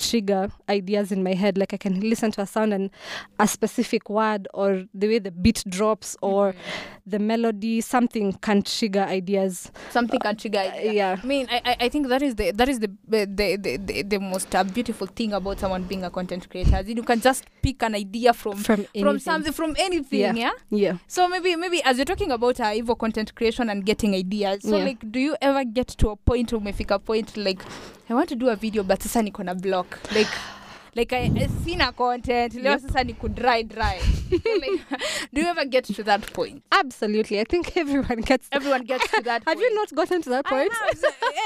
trigger 0.09 0.49
ideas 0.69 1.12
in 1.12 1.23
my 1.23 1.35
head 1.35 1.57
like 1.59 1.73
i 1.75 1.77
can 1.77 2.01
listen 2.01 2.31
to 2.31 2.40
a 2.40 2.47
sound 2.47 2.73
and 2.73 2.90
a 3.38 3.47
specific 3.47 4.09
word 4.11 4.49
or 4.55 4.85
the 4.95 5.07
way 5.09 5.19
the 5.19 5.31
beat 5.31 5.62
drops 5.69 6.17
or 6.23 6.55
the 7.07 7.19
melody 7.19 7.81
something 7.81 8.33
can 8.47 8.62
trigger 8.62 9.03
ideas 9.03 9.71
something 9.90 10.21
can 10.21 10.37
trigger 10.37 10.59
idea. 10.59 10.93
yeah 10.93 11.17
I 11.23 11.27
mean, 11.27 11.47
I, 11.51 11.77
I- 11.81 11.88
think 11.88 12.09
that 12.09 12.23
is 12.23 12.35
the 12.35 12.51
that 12.53 12.69
is 12.69 12.79
the 12.81 12.90
the 13.09 13.25
the, 13.27 13.77
the, 13.77 14.03
the 14.03 14.19
most 14.19 14.55
uh, 14.55 14.64
beautiful 14.64 15.07
thing 15.07 15.33
about 15.33 15.61
someone 15.61 15.85
being 15.85 16.03
a 16.05 16.11
content 16.11 16.49
creator. 16.51 16.81
You 16.85 17.03
can 17.03 17.21
just 17.21 17.45
pick 17.62 17.83
an 17.83 17.95
idea 17.95 18.33
from 18.33 18.57
from 18.57 18.81
anything. 18.81 19.03
from 19.05 19.19
something 19.19 19.53
from 19.53 19.77
anything. 19.79 20.21
Yeah. 20.21 20.33
Yeah. 20.35 20.51
yeah 20.71 20.97
So 21.07 21.29
maybe 21.29 21.55
maybe 21.57 21.83
as 21.85 21.99
you're 21.99 22.05
talking 22.07 22.33
about 22.33 22.59
uh, 22.61 22.64
Evo 22.81 22.99
content 22.99 23.35
creation 23.35 23.71
and 23.71 23.85
getting 23.85 24.14
ideas. 24.14 24.62
So 24.62 24.77
Yeah. 24.77 24.85
like, 24.85 25.12
do 25.12 25.21
you 25.21 25.37
ever 25.40 25.62
get 25.64 25.88
to 25.88 26.09
a 26.11 26.17
point 26.17 26.51
umefika 26.53 26.99
point 27.05 27.37
like 27.37 27.62
I 28.09 28.14
want 28.14 28.29
to 28.29 28.37
do 28.37 28.49
a 28.51 28.57
video 28.57 28.83
but 28.83 29.03
sasa 29.03 29.23
niko 29.23 29.45
na 29.45 29.55
block 29.55 29.99
like 30.14 30.29
like 30.97 31.12
I, 31.12 31.31
I 31.37 31.49
sina 31.64 31.93
content 31.93 32.55
leo 32.55 32.71
Yep. 32.73 32.81
sasa 32.81 33.05
ni 33.05 33.12
dry 33.35 33.62
dry. 33.62 33.99
like, 34.31 34.83
do 35.33 35.40
you 35.40 35.47
ever 35.49 35.64
get 35.64 35.85
to 35.85 36.03
that 36.05 36.33
point? 36.33 36.62
absolutely 36.71 37.40
i 37.40 37.45
think 37.45 37.77
everyone 37.77 38.21
gets 38.21 38.49
Everyone 38.53 38.85
gets 38.85 39.11
to 39.11 39.21
that. 39.23 39.43
have 39.47 39.57
point. 39.57 39.61
you 39.61 39.75
not 39.75 39.93
gotten 39.95 40.23
to 40.23 40.31
that 40.31 40.45
point 40.47 40.71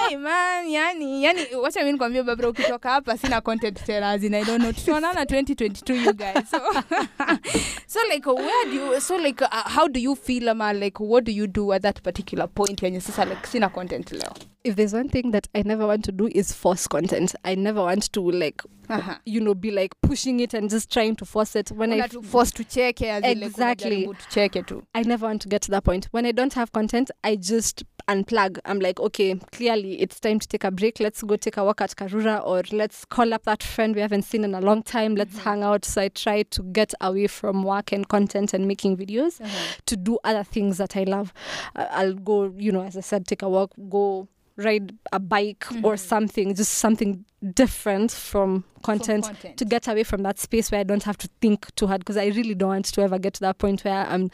hey 0.08 0.16
man 0.16 0.66
yani 0.68 1.24
yani 1.24 1.46
wacha 1.54 1.84
mi 1.84 1.92
nikwambia 1.92 2.22
babra 2.22 2.48
ukitoka 2.48 2.90
hapa 2.90 3.18
sina 3.18 3.40
content 3.40 3.84
tena 3.86 4.10
as 4.10 4.22
in 4.24 4.34
i 4.34 4.44
don't 4.44 4.60
know 4.62 4.72
tutaonana 4.72 5.22
2022 5.24 6.04
you 6.04 6.12
guys 6.12 6.50
so, 6.50 6.58
so 7.86 8.00
like 8.08 8.26
where 8.26 8.64
do 8.70 8.74
you 8.74 9.00
so 9.00 9.16
like 9.18 9.42
uh, 9.44 9.62
how 9.64 9.88
do 9.88 10.00
you 10.00 10.16
feel 10.16 10.48
ama 10.48 10.72
like 10.72 11.00
what 11.00 11.24
do 11.24 11.32
you 11.32 11.46
do 11.46 11.72
at 11.72 11.82
that 11.82 12.02
particular 12.02 12.48
point 12.48 12.82
yenye 12.82 13.00
sasa 13.00 13.24
like 13.24 13.46
sina 13.46 13.68
content 13.68 14.12
leo 14.12 14.32
if 14.64 14.76
there's 14.76 14.92
one 14.92 15.08
thing 15.08 15.30
that 15.30 15.48
i 15.54 15.62
never 15.62 15.86
want 15.86 16.04
to 16.04 16.12
do 16.12 16.28
is 16.28 16.52
force 16.52 16.86
content 16.86 17.34
i 17.44 17.54
never 17.54 17.82
want 17.82 18.12
to 18.12 18.20
like 18.30 18.62
Aha. 18.90 19.20
you 19.26 19.40
know 19.40 19.54
be 19.54 19.70
like 19.70 19.94
pushing 20.00 20.40
it 20.40 20.54
and 20.54 20.70
just 20.70 20.90
trying 20.92 21.14
to 21.14 21.24
force 21.24 21.54
it 21.54 21.70
when 21.70 21.92
i 21.92 21.96
Una 21.96 22.08
tu 22.08 22.22
force 22.22 22.52
tucheke 22.52 23.02
as 23.02 23.22
in 23.24 23.40
like 23.40 23.50
Exactly. 23.50 24.06
unajaribu 24.06 24.14
tucheke 24.14 24.66
tu 24.66 24.82
I 24.94 25.02
never 25.02 25.26
want 25.26 25.42
to 25.42 25.48
get 25.48 25.62
to 25.62 25.70
that 25.70 25.84
point. 25.84 26.08
When 26.12 26.26
I 26.26 26.32
don't 26.32 26.54
have 26.54 26.72
content, 26.72 27.10
I 27.22 27.36
just 27.36 27.84
unplug. 28.08 28.58
I'm 28.64 28.80
like, 28.80 28.98
okay, 28.98 29.34
clearly 29.52 30.00
it's 30.00 30.18
time 30.20 30.38
to 30.38 30.48
take 30.48 30.64
a 30.64 30.70
break. 30.70 30.98
Let's 31.00 31.22
go 31.22 31.36
take 31.36 31.56
a 31.56 31.64
walk 31.64 31.80
at 31.80 31.94
Karura 31.94 32.44
or 32.44 32.62
let's 32.72 33.04
call 33.04 33.34
up 33.34 33.44
that 33.44 33.62
friend 33.62 33.94
we 33.94 34.00
haven't 34.00 34.22
seen 34.22 34.44
in 34.44 34.54
a 34.54 34.60
long 34.60 34.82
time. 34.82 35.14
Let's 35.14 35.36
mm-hmm. 35.36 35.48
hang 35.48 35.62
out. 35.62 35.84
So 35.84 36.02
I 36.02 36.08
try 36.08 36.42
to 36.42 36.62
get 36.62 36.94
away 37.00 37.26
from 37.26 37.62
work 37.62 37.92
and 37.92 38.08
content 38.08 38.54
and 38.54 38.66
making 38.66 38.96
videos 38.96 39.40
uh-huh. 39.40 39.74
to 39.86 39.96
do 39.96 40.18
other 40.24 40.44
things 40.44 40.78
that 40.78 40.96
I 40.96 41.04
love. 41.04 41.32
I'll 41.76 42.14
go, 42.14 42.52
you 42.56 42.72
know, 42.72 42.82
as 42.82 42.96
I 42.96 43.00
said, 43.00 43.26
take 43.26 43.42
a 43.42 43.48
walk, 43.48 43.72
go 43.88 44.28
ride 44.58 44.92
a 45.12 45.20
bike 45.20 45.64
or 45.82 45.96
something, 45.96 46.54
just 46.54 46.74
something 46.74 47.24
different 47.54 48.10
from 48.10 48.64
content 48.82 49.24
content. 49.24 49.56
to 49.56 49.64
get 49.64 49.86
away 49.86 50.02
from 50.02 50.22
that 50.24 50.38
space 50.38 50.70
where 50.72 50.80
I 50.80 50.84
don't 50.84 51.04
have 51.04 51.16
to 51.18 51.28
think 51.40 51.72
too 51.76 51.86
hard 51.86 52.00
because 52.00 52.16
I 52.16 52.26
really 52.26 52.54
don't 52.54 52.68
want 52.70 52.86
to 52.86 53.00
ever 53.00 53.18
get 53.18 53.34
to 53.34 53.40
that 53.40 53.58
point 53.58 53.84
where 53.84 54.04
I'm 54.06 54.30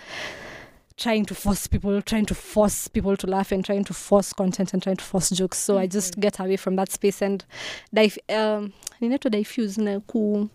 trying 0.96 1.24
to 1.26 1.34
force 1.34 1.66
people, 1.66 2.00
trying 2.02 2.24
to 2.26 2.34
force 2.34 2.88
people 2.88 3.16
to 3.16 3.26
laugh 3.26 3.52
and 3.52 3.64
trying 3.64 3.84
to 3.84 3.92
force 3.94 4.32
content 4.32 4.72
and 4.72 4.82
trying 4.82 4.96
to 4.96 5.04
force 5.04 5.30
jokes. 5.30 5.58
So 5.58 5.76
I 5.76 5.86
just 5.86 6.18
get 6.20 6.40
away 6.40 6.56
from 6.56 6.76
that 6.76 6.90
space 6.90 7.20
and 7.20 7.44
dive, 7.92 8.16
um, 8.28 8.72
ninaitwa 9.00 9.30
diffuse 9.30 9.76
na 9.78 10.00
ku 10.00 10.48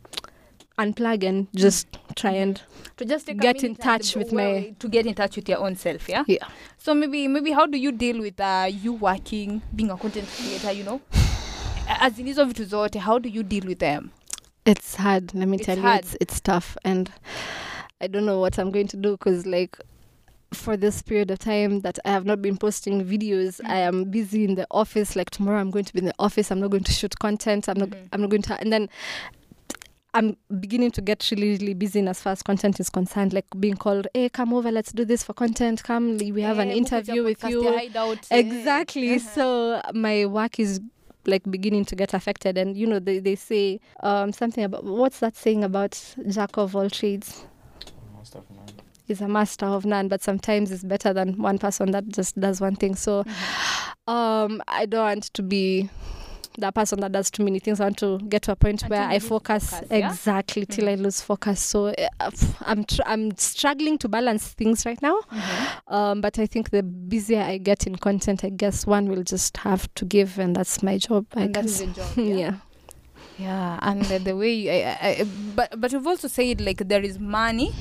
unplug 0.83 1.23
and 1.23 1.47
just 1.53 1.87
try 2.15 2.31
and 2.31 2.61
to 2.97 3.05
just 3.05 3.27
Get 3.37 3.63
in 3.63 3.75
touch 3.75 4.15
with 4.15 4.31
my- 4.33 4.73
to 4.79 4.87
get 4.89 5.05
in 5.05 5.13
touch 5.13 5.35
with 5.35 5.47
your 5.49 5.59
own 5.59 5.75
self 5.75 6.09
yeah 6.09 6.23
yeah. 6.27 6.47
So 6.77 6.93
maybe 6.93 7.27
maybe 7.27 7.51
how 7.51 7.65
do 7.65 7.77
you 7.77 7.91
deal 7.91 8.19
with 8.21 8.39
uh, 8.39 8.67
you 8.69 8.93
working, 8.93 9.61
being 9.75 9.91
a 9.91 9.97
content 9.97 10.27
creator, 10.35 10.71
you 10.71 10.83
know? 10.83 11.01
As 11.87 12.17
in 12.19 12.25
hizo 12.27 12.45
vitu 12.45 12.65
zote, 12.65 12.95
how 12.99 13.19
do 13.19 13.29
you 13.29 13.43
deal 13.43 13.63
with 13.65 13.79
them? 13.79 14.11
It's 14.65 14.95
hard. 14.95 15.33
Let 15.33 15.47
me 15.47 15.57
It's 15.57 15.65
tell 15.65 15.77
you, 15.77 15.83
hard. 15.83 15.99
it's 16.01 16.15
it's 16.21 16.39
tough, 16.39 16.77
and 16.85 17.11
I 18.01 18.07
don't 18.07 18.25
know 18.25 18.39
what 18.39 18.57
I'm 18.59 18.71
going 18.71 18.87
to 18.87 18.97
do 18.97 19.11
because 19.17 19.45
like 19.45 19.77
for 20.53 20.77
this 20.77 21.01
period 21.01 21.31
of 21.31 21.39
time 21.39 21.81
that 21.81 21.99
I 22.05 22.09
have 22.11 22.25
not 22.25 22.41
been 22.41 22.57
posting 22.57 23.03
videos, 23.05 23.59
I 23.65 23.79
am 23.79 24.05
busy 24.05 24.43
in 24.45 24.55
the 24.55 24.65
office. 24.71 25.15
Like 25.15 25.29
tomorrow, 25.31 25.59
I'm 25.59 25.71
going 25.71 25.85
to 25.85 25.93
be 25.93 25.99
in 25.99 26.05
the 26.05 26.15
office. 26.19 26.51
I'm 26.51 26.59
not 26.59 26.69
going 26.71 26.83
to 26.83 26.91
shoot 26.91 27.17
content. 27.19 27.67
I'm 27.69 27.77
not. 27.79 27.89
Mhm. 27.89 28.07
I'm 28.13 28.21
not 28.21 28.29
going 28.29 28.41
to. 28.43 28.59
And 28.59 28.71
then 28.71 28.89
I'm 30.13 30.35
beginning 30.59 30.91
to 30.91 31.01
get 31.01 31.27
really, 31.31 31.51
really 31.51 31.73
busy 31.75 31.99
in 31.99 32.07
as 32.07 32.19
far 32.21 32.31
as 32.33 32.41
content 32.41 32.79
is 32.79 32.89
concerned. 32.89 33.31
Like 33.33 33.45
being 33.59 33.75
called, 33.75 34.07
"Hey, 34.13 34.29
come 34.29 34.53
over. 34.53 34.71
Let's 34.71 34.91
do 34.91 35.05
this 35.05 35.21
for 35.23 35.33
content. 35.33 35.83
Come, 35.83 36.17
we 36.17 36.41
have 36.41 36.57
an 36.59 36.69
Eh, 36.69 36.73
interview 36.75 37.23
with 37.23 37.43
you." 37.43 37.63
Hideout, 37.71 38.25
eh. 38.31 38.37
Exactly. 38.39 39.15
Uh-huh. 39.15 39.29
So 39.35 39.81
my 39.93 40.25
work 40.25 40.59
is 40.59 40.79
like 41.25 41.43
beginning 41.51 41.85
to 41.85 41.95
get 41.95 42.13
affected 42.13 42.57
and 42.57 42.75
you 42.77 42.87
know 42.87 42.97
they, 42.97 43.19
they 43.19 43.35
say 43.35 43.79
um 44.01 44.31
something 44.31 44.63
about 44.63 44.83
what's 44.85 45.19
that 45.19 45.35
saying 45.35 45.63
about 45.63 46.01
jack 46.29 46.57
of 46.57 46.75
all 46.75 46.89
trades 46.89 47.45
Master 48.15 48.39
of 48.39 48.49
none. 48.49 48.65
is 49.09 49.21
a 49.21 49.27
master 49.27 49.65
of 49.65 49.85
none, 49.85 50.07
but 50.07 50.23
sometimes 50.23 50.71
it's 50.71 50.83
better 50.83 51.13
than 51.13 51.37
one 51.39 51.59
person 51.59 51.91
that 51.91 52.07
just 52.07 52.39
does 52.39 52.61
one 52.61 52.75
thing. 52.77 52.95
So 52.95 53.25
um 54.07 54.63
I 54.67 54.85
don't 54.87 55.03
want 55.05 55.23
to 55.33 55.43
be 55.43 55.89
that 56.59 56.75
person 56.75 56.99
that 57.01 57.11
does 57.11 57.29
too 57.31 57.43
many 57.43 57.59
things. 57.59 57.79
I 57.79 57.85
want 57.85 57.97
to 57.99 58.19
get 58.29 58.43
to 58.43 58.51
a 58.51 58.55
point 58.55 58.83
Until 58.83 58.97
where 58.97 59.07
I 59.07 59.19
focus, 59.19 59.69
focus, 59.71 59.87
yeah? 59.91 60.09
exactly 60.09 60.65
till 60.65 60.87
I 60.89 60.95
lose 60.95 61.21
focus. 61.21 61.59
So 61.61 61.87
uh, 61.87 62.31
I'm 62.61 62.83
tr- 62.83 63.01
I'm 63.05 63.35
struggling 63.37 63.97
to 63.99 64.07
balance 64.09 64.47
things 64.49 64.85
right 64.85 65.01
now. 65.01 65.19
Um, 65.87 66.21
but 66.21 66.37
I 66.39 66.45
think 66.45 66.69
the 66.69 66.83
busier 66.83 67.41
I 67.41 67.57
get 67.57 67.87
in 67.87 67.95
content, 67.95 68.43
I 68.43 68.49
guess 68.49 68.85
one 68.85 69.07
will 69.09 69.23
just 69.23 69.57
have 69.57 69.93
to 69.95 70.05
give, 70.05 70.39
and 70.39 70.55
that's 70.55 70.83
my 70.83 70.97
job. 70.97 71.25
I 71.35 71.41
And 71.43 71.55
that 71.55 71.65
guess. 71.65 71.81
job. 71.81 71.95
yeah. 72.17 72.35
Yeah. 72.35 72.53
Yeah, 73.41 73.79
and 73.81 74.01
the, 74.05 74.19
the 74.19 74.35
way 74.35 74.53
you, 74.53 74.71
I, 74.71 74.97
I, 75.01 75.25
but 75.55 75.79
but 75.79 75.91
you've 75.93 76.07
also 76.07 76.27
said 76.27 76.59
like 76.61 76.87
there 76.87 77.05
is 77.05 77.19
money 77.19 77.71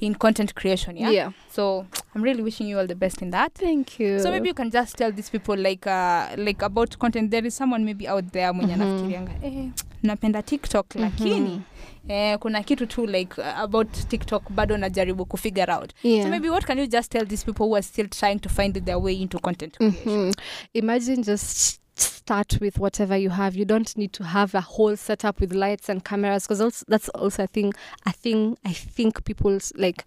in 0.00 0.14
content 0.14 0.54
creation, 0.54 0.96
yeah. 0.96 1.10
yeah. 1.10 1.30
So 1.50 1.86
I'm 2.14 2.22
really 2.22 2.42
wishing 2.42 2.68
you 2.68 2.78
all 2.78 2.86
the 2.86 2.94
best 2.94 3.22
in 3.22 3.30
that. 3.30 3.54
Thank 3.54 3.98
you. 3.98 4.18
So 4.20 4.30
maybe 4.30 4.48
you 4.48 4.54
can 4.54 4.70
just 4.70 4.96
tell 4.96 5.12
these 5.12 5.30
people 5.30 5.56
like 5.56 5.86
uh, 5.86 6.34
like 6.36 6.60
about 6.62 6.98
content. 6.98 7.30
There 7.30 7.46
is 7.46 7.54
someone 7.54 7.84
maybe 7.84 8.06
out 8.08 8.30
there 8.32 8.52
mwenye 8.52 8.74
anafikirianga 8.74 9.32
eh, 9.42 9.68
napenda 10.02 10.42
TikTok 10.42 10.94
lakini 10.94 11.60
eh, 12.08 12.38
kuna 12.38 12.62
kitu 12.62 12.86
tu 12.86 13.06
like 13.06 13.40
uh, 13.40 13.58
about 13.58 13.92
TikTok 14.08 14.50
bado 14.50 14.76
najaribu 14.78 15.24
kufigure 15.26 15.72
out. 15.72 15.92
yeah. 16.02 16.24
So 16.24 16.30
maybe 16.30 16.50
what 16.50 16.64
can 16.66 16.78
you 16.78 16.86
just 16.86 17.10
tell 17.12 17.26
these 17.26 17.44
people 17.44 17.66
who 17.66 17.74
are 17.76 17.82
still 17.82 18.08
trying 18.08 18.38
to 18.38 18.48
find 18.48 18.74
their 18.84 18.98
way 18.98 19.14
into 19.14 19.38
content 19.38 19.76
creation? 19.78 20.10
Mhm. 20.26 20.32
Imagine 20.74 21.22
just 21.22 21.80
start 21.96 22.58
with 22.60 22.78
whatever 22.78 23.16
you 23.16 23.30
have. 23.30 23.56
You 23.56 23.64
don't 23.64 23.96
need 23.96 24.12
to 24.14 24.24
have 24.24 24.54
a 24.54 24.60
whole 24.60 24.96
setup 24.96 25.40
with 25.40 25.52
lights 25.52 25.88
and 25.88 26.04
cameras 26.04 26.46
because 26.46 26.84
that's 26.88 27.08
also 27.10 27.44
a 27.44 27.46
thing. 27.46 27.72
A 28.06 28.12
thing 28.12 28.56
I 28.64 28.72
think 28.72 29.24
people 29.24 29.58
like 29.76 30.04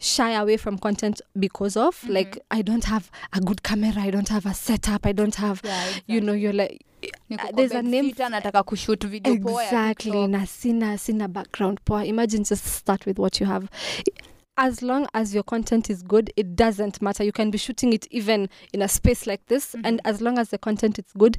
shy 0.00 0.32
away 0.32 0.56
from 0.56 0.78
content 0.78 1.20
because 1.38 1.76
of 1.76 2.00
Mhm. 2.02 2.14
like 2.14 2.38
I 2.50 2.62
don't 2.62 2.84
have 2.84 3.10
a 3.32 3.40
good 3.40 3.62
camera. 3.62 3.92
I 3.96 4.10
don't 4.10 4.28
have 4.28 4.46
a 4.46 4.54
setup. 4.54 5.06
I 5.06 5.12
don't 5.12 5.34
have. 5.36 5.60
Yeah, 5.64 5.88
You 6.06 6.20
know, 6.20 6.32
you're 6.32 6.52
like 6.52 6.84
uh, 7.30 7.52
there's 7.54 7.72
a 7.72 7.82
name 7.82 8.12
nataka 8.12 8.64
kushoot 8.64 9.04
video 9.06 9.36
poa 9.38 9.62
ya 9.62 9.68
exactly 9.68 10.10
TikTok. 10.12 10.30
na 10.30 10.44
sina 10.46 10.98
sina 10.98 11.28
background 11.28 11.78
poa 11.84 12.04
imagine 12.04 12.42
just 12.44 12.64
start 12.64 13.06
with 13.06 13.18
what 13.20 13.38
you 13.40 13.46
have 13.46 13.68
as 14.58 14.82
long 14.82 15.06
as 15.14 15.32
your 15.32 15.44
content 15.44 15.88
is 15.88 16.02
good 16.02 16.30
it 16.36 16.56
doesn't 16.56 17.00
matter 17.00 17.22
you 17.22 17.30
can 17.32 17.50
be 17.50 17.56
shooting 17.56 17.92
it 17.92 18.06
even 18.10 18.48
in 18.72 18.82
a 18.82 18.88
space 18.88 19.24
like 19.26 19.46
this 19.46 19.74
and 19.84 19.98
Mhm. 20.02 20.10
as 20.10 20.20
long 20.20 20.36
as 20.38 20.50
the 20.50 20.58
content 20.58 20.98
is 20.98 21.06
good 21.16 21.36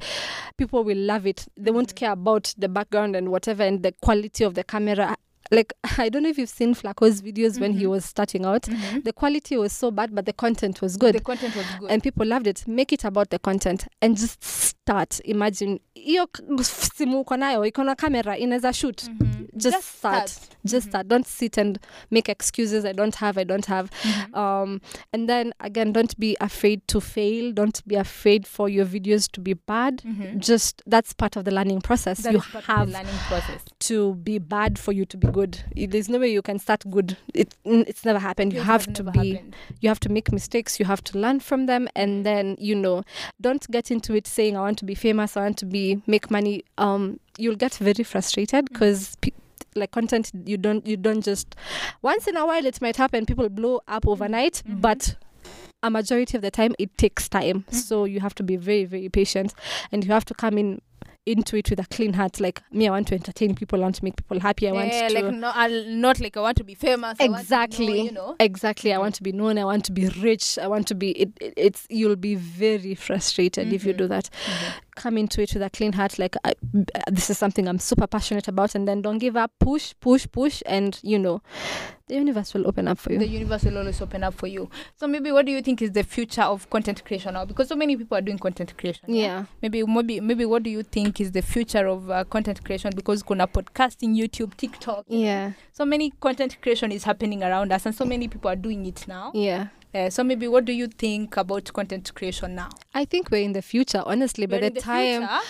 people 0.56 0.82
will 0.82 0.96
love 0.98 1.26
it 1.26 1.46
they 1.56 1.70
won't 1.70 1.92
Mhm. 1.92 1.96
care 1.96 2.12
about 2.12 2.54
the 2.56 2.68
background 2.68 3.14
and 3.14 3.28
whatever 3.30 3.62
and 3.62 3.82
the 3.82 3.92
quality 4.00 4.42
of 4.42 4.54
the 4.54 4.64
camera 4.64 5.16
like 5.50 5.72
i 5.98 6.08
don't 6.10 6.22
know 6.22 6.30
if 6.30 6.38
you've 6.38 6.50
seen 6.50 6.74
Flaqo's 6.74 7.22
videos 7.22 7.60
when 7.60 7.72
he 7.72 7.84
Mhm. 7.84 7.90
was 7.90 8.04
starting 8.04 8.44
out 8.44 8.68
Mhm. 8.68 9.02
the 9.04 9.12
quality 9.12 9.56
was 9.56 9.72
so 9.80 9.90
bad 9.90 10.14
but 10.14 10.24
the 10.26 10.32
content 10.32 10.82
was 10.82 10.96
good 10.98 11.14
The 11.14 11.20
content 11.20 11.56
was 11.56 11.66
good. 11.78 11.90
and 11.90 12.02
people 12.02 12.26
loved 12.26 12.46
it 12.46 12.68
make 12.68 12.92
it 12.94 13.04
about 13.04 13.30
the 13.30 13.38
content 13.38 13.86
and 14.00 14.16
just 14.16 14.44
start 14.44 15.20
imagine 15.24 15.80
hiyo 15.94 16.28
simu 16.96 17.20
uko 17.20 17.36
nayo 17.36 17.66
iko 17.66 17.84
na 17.84 17.94
kamera 17.94 18.38
inaweza 18.38 18.72
shoot 18.72 19.02
Mhm. 19.08 19.46
just 19.56 19.82
start. 19.98 20.30
just 20.64 20.86
Mhm. 20.86 20.90
start 20.90 21.06
don't 21.06 21.26
sit 21.26 21.58
and 21.58 21.78
make 22.10 22.32
excuses 22.32 22.84
i 22.84 22.92
don't 22.94 23.16
have 23.16 23.40
i 23.40 23.44
don't 23.44 23.66
have 23.66 23.88
um 24.34 24.80
and 25.12 25.28
then 25.28 25.52
again 25.58 25.92
don't 25.92 26.14
be 26.18 26.36
afraid 26.40 26.80
to 26.86 27.00
fail 27.00 27.52
don't 27.52 27.80
be 27.86 27.96
afraid 27.98 28.46
for 28.46 28.70
your 28.70 28.86
videos 28.86 29.28
to 29.32 29.40
be 29.40 29.54
bad 29.54 30.02
just 30.38 30.82
that's 30.86 31.14
part 31.14 31.36
of 31.36 31.44
the 31.44 31.50
learning 31.50 31.80
process 31.80 32.22
That 32.22 32.32
you 32.32 32.38
is 32.38 32.44
part 32.46 32.56
of 32.56 32.66
the 32.66 32.72
have 32.72 32.92
learning 32.92 33.18
process. 33.28 33.60
to 33.78 34.14
be 34.14 34.38
bad 34.38 34.78
for 34.78 34.94
you 34.94 35.04
to 35.06 35.16
be 35.18 35.26
good. 35.32 35.62
There's 35.76 36.08
no 36.08 36.18
way 36.18 36.32
you 36.32 36.42
can 36.42 36.58
start 36.58 36.82
good. 36.90 37.16
It 37.34 37.54
mm, 37.66 37.84
it's 37.88 38.04
never 38.04 38.18
happened. 38.18 38.52
You 38.52 38.58
Yes, 38.60 38.66
have 38.66 38.92
to 38.94 39.04
be 39.04 39.32
happened. 39.34 39.56
you 39.80 39.88
have 39.88 40.00
to 40.00 40.08
make 40.08 40.32
mistakes. 40.32 40.78
You 40.80 40.86
have 40.86 41.02
to 41.04 41.18
learn 41.18 41.40
from 41.40 41.66
them. 41.66 41.88
And 41.96 42.24
then 42.26 42.56
you 42.58 42.74
know 42.74 43.02
don't 43.40 43.66
get 43.70 43.90
into 43.90 44.14
it 44.14 44.26
saying 44.26 44.56
i 44.56 44.60
want 44.60 44.78
to 44.78 44.84
be 44.84 44.94
famous. 44.94 45.36
I 45.36 45.42
want 45.42 45.58
to 45.58 45.66
be 45.66 46.02
make 46.06 46.30
money. 46.30 46.64
Um 46.78 47.20
you'll 47.38 47.56
get 47.56 47.74
very 47.74 48.04
frustrated 48.04 48.66
because 48.70 49.16
like 49.76 49.92
content 49.92 50.30
you 50.46 50.56
don't 50.56 50.86
you 50.86 50.96
don't 50.96 51.22
just 51.24 51.54
once 52.02 52.26
in 52.26 52.36
a 52.36 52.44
while 52.46 52.64
it 52.66 52.80
might 52.82 52.96
happen. 52.96 53.24
People 53.26 53.48
blow 53.48 53.80
up 53.88 54.06
overnight 54.06 54.62
Mhm. 54.68 54.80
but 54.80 55.16
a 55.82 55.90
majority 55.90 56.36
of 56.36 56.42
the 56.42 56.50
time 56.50 56.74
it 56.78 56.96
takes 56.98 57.28
time. 57.28 57.64
So 57.70 58.04
you 58.04 58.20
have 58.20 58.34
to 58.34 58.42
be 58.42 58.56
very 58.56 58.84
very 58.84 59.08
patient 59.08 59.54
and 59.92 60.04
you 60.04 60.12
have 60.12 60.24
to 60.26 60.34
come 60.34 60.58
in 60.58 60.80
into 61.26 61.56
it 61.56 61.68
with 61.70 61.78
a 61.78 61.84
clean 61.86 62.14
heart 62.14 62.40
like 62.40 62.62
me 62.72 62.88
i 62.88 62.90
want 62.90 63.06
to 63.06 63.14
entertain 63.14 63.54
people 63.54 63.78
i 63.80 63.82
want 63.82 63.94
to 63.94 64.02
make 64.02 64.16
people 64.16 64.40
happy 64.40 64.66
i 64.68 64.72
want 64.72 64.90
yeah, 64.92 65.08
to 65.08 65.14
like 65.14 65.34
no, 65.34 65.50
I'll, 65.54 65.84
not 65.84 66.18
like 66.18 66.36
I 66.36 66.40
want 66.40 66.56
to 66.56 66.64
be 66.64 66.74
famous. 66.74 67.18
I 67.20 67.24
want 67.28 67.36
to 67.36 67.40
Exactly. 67.42 68.02
you 68.02 68.10
know. 68.12 68.36
exactly 68.40 68.92
i 68.92 68.98
want 68.98 69.14
to 69.16 69.22
be 69.22 69.30
known 69.32 69.58
i 69.58 69.64
want 69.64 69.84
to 69.84 69.92
be 69.92 70.08
rich 70.08 70.58
i 70.58 70.66
want 70.66 70.86
to 70.88 70.94
be 70.94 71.10
it, 71.10 71.30
it 71.40 71.54
it's 71.56 71.86
you'll 71.90 72.16
be 72.16 72.34
very 72.36 72.94
frustrated 72.94 73.72
if 73.72 73.84
you 73.84 73.92
Mhm. 73.94 73.98
do 73.98 74.08
that 74.08 74.30
come 74.96 75.16
into 75.18 75.40
it 75.42 75.52
with 75.54 75.62
a 75.62 75.70
clean 75.70 75.92
heart 75.92 76.18
like 76.18 76.36
I, 76.44 76.54
this 77.10 77.30
is 77.30 77.38
something 77.38 77.68
i'm 77.68 77.78
super 77.78 78.06
passionate 78.06 78.48
about 78.48 78.74
and 78.74 78.88
then 78.88 79.02
don't 79.02 79.18
give 79.18 79.36
up 79.36 79.52
push 79.58 79.94
push 80.00 80.26
push 80.32 80.62
and 80.66 80.98
you 81.02 81.18
know 81.18 81.42
the 82.08 82.16
universe 82.16 82.54
will 82.54 82.66
open 82.66 82.88
up 82.88 82.98
for 82.98 83.12
you. 83.12 83.20
The 83.20 83.28
universe 83.28 83.62
will 83.62 83.78
always 83.78 84.00
open 84.02 84.24
up 84.24 84.34
for 84.34 84.48
you. 84.48 84.68
So 84.96 85.06
maybe 85.06 85.30
what 85.30 85.46
do 85.46 85.52
you 85.52 85.62
think 85.62 85.80
is 85.80 85.92
the 85.92 86.02
future 86.02 86.42
of 86.42 86.68
content 86.68 87.04
creation 87.04 87.34
now? 87.34 87.44
Because 87.44 87.68
so 87.68 87.76
many 87.76 87.96
people 87.96 88.18
are 88.18 88.20
doing 88.20 88.36
content 88.36 88.76
creation. 88.76 89.04
yeah 89.14 89.44
Maybe 89.62 89.84
maybe 89.84 90.18
maybe 90.20 90.44
what 90.44 90.64
do 90.64 90.70
you 90.70 90.82
think 90.82 91.09
is 91.18 91.32
the 91.32 91.40
future 91.40 91.86
of 91.88 92.10
uh, 92.10 92.24
content 92.24 92.62
creation? 92.62 92.92
Because 92.94 93.22
kuna 93.22 93.46
podcasting, 93.46 94.14
YouTube, 94.14 94.54
TikTok. 94.58 95.06
yeah 95.08 95.52
So 95.72 95.86
many 95.86 96.10
content 96.20 96.60
creation 96.60 96.92
is 96.92 97.04
happening 97.04 97.42
around 97.42 97.72
us, 97.72 97.86
and 97.86 97.94
so 97.94 98.04
many 98.04 98.28
people 98.28 98.50
are 98.50 98.56
doing 98.56 98.84
it 98.84 99.08
now. 99.08 99.32
yeah 99.34 99.68
Uh, 99.92 100.08
so 100.08 100.22
maybe 100.22 100.46
what 100.46 100.64
do 100.64 100.72
you 100.72 100.86
think 100.86 101.36
about 101.36 101.72
content 101.72 102.14
creation 102.14 102.54
now? 102.54 102.68
i 102.94 103.04
think 103.04 103.28
we're 103.32 103.42
in 103.44 103.52
the 103.54 103.62
future 103.62 104.02
honestly 104.06 104.46
by 104.46 104.56
We're 104.56 104.68
the, 104.70 104.74
the 104.74 104.80
time 104.80 105.22
future. 105.22 105.40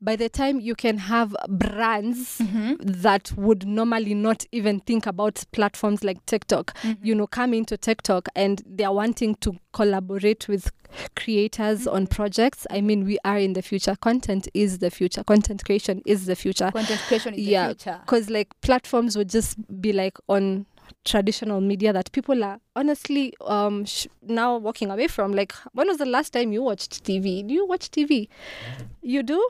by 0.00 0.14
the 0.16 0.28
time 0.28 0.60
you 0.60 0.74
can 0.76 0.98
have 0.98 1.34
brands 1.48 2.38
Mhm. 2.38 2.76
that 3.02 3.32
would 3.36 3.66
normally 3.66 4.14
not 4.14 4.44
even 4.52 4.80
think 4.80 5.06
about 5.06 5.44
platforms 5.52 6.04
like 6.04 6.24
TikTok, 6.26 6.76
you 7.02 7.14
know, 7.14 7.26
come 7.26 7.54
into 7.54 7.76
TikTok 7.76 8.28
and 8.36 8.62
they're 8.66 8.92
wanting 8.92 9.34
to 9.36 9.52
collaborate 9.72 10.46
with 10.48 10.70
creators 11.16 11.86
on 11.86 12.06
Mhm. 12.06 12.10
projects. 12.10 12.66
I 12.70 12.80
mean, 12.80 13.04
we 13.04 13.18
are 13.24 13.38
in 13.38 13.52
the 13.52 13.62
future. 13.62 13.96
Content 14.00 14.48
is 14.54 14.78
the 14.78 14.90
future. 14.90 15.24
Content 15.24 15.64
creation 15.64 16.02
is 16.06 16.26
the 16.26 16.36
future. 16.36 16.70
content 16.72 17.00
creation 17.08 17.34
is 17.34 17.40
Yeah, 17.46 17.68
the 17.68 17.74
future. 17.74 18.00
Because, 18.04 18.30
like, 18.30 18.48
platforms 18.60 19.16
would 19.16 19.28
just 19.28 19.56
be 19.80 19.92
like 19.92 20.18
on 20.28 20.66
traditional 21.04 21.60
media 21.60 21.92
that 21.92 22.10
people 22.12 22.42
are 22.42 22.58
honestly 22.74 23.34
um 23.42 23.84
sh- 23.84 24.06
now 24.22 24.56
walking 24.56 24.90
away 24.90 25.06
from 25.06 25.32
like 25.32 25.52
when 25.72 25.86
was 25.86 25.98
the 25.98 26.06
last 26.06 26.32
time 26.32 26.50
you 26.52 26.62
watched 26.62 27.04
tv 27.04 27.46
do 27.46 27.52
you 27.52 27.66
watch 27.66 27.90
tv 27.90 28.26
you 29.02 29.22
do 29.22 29.46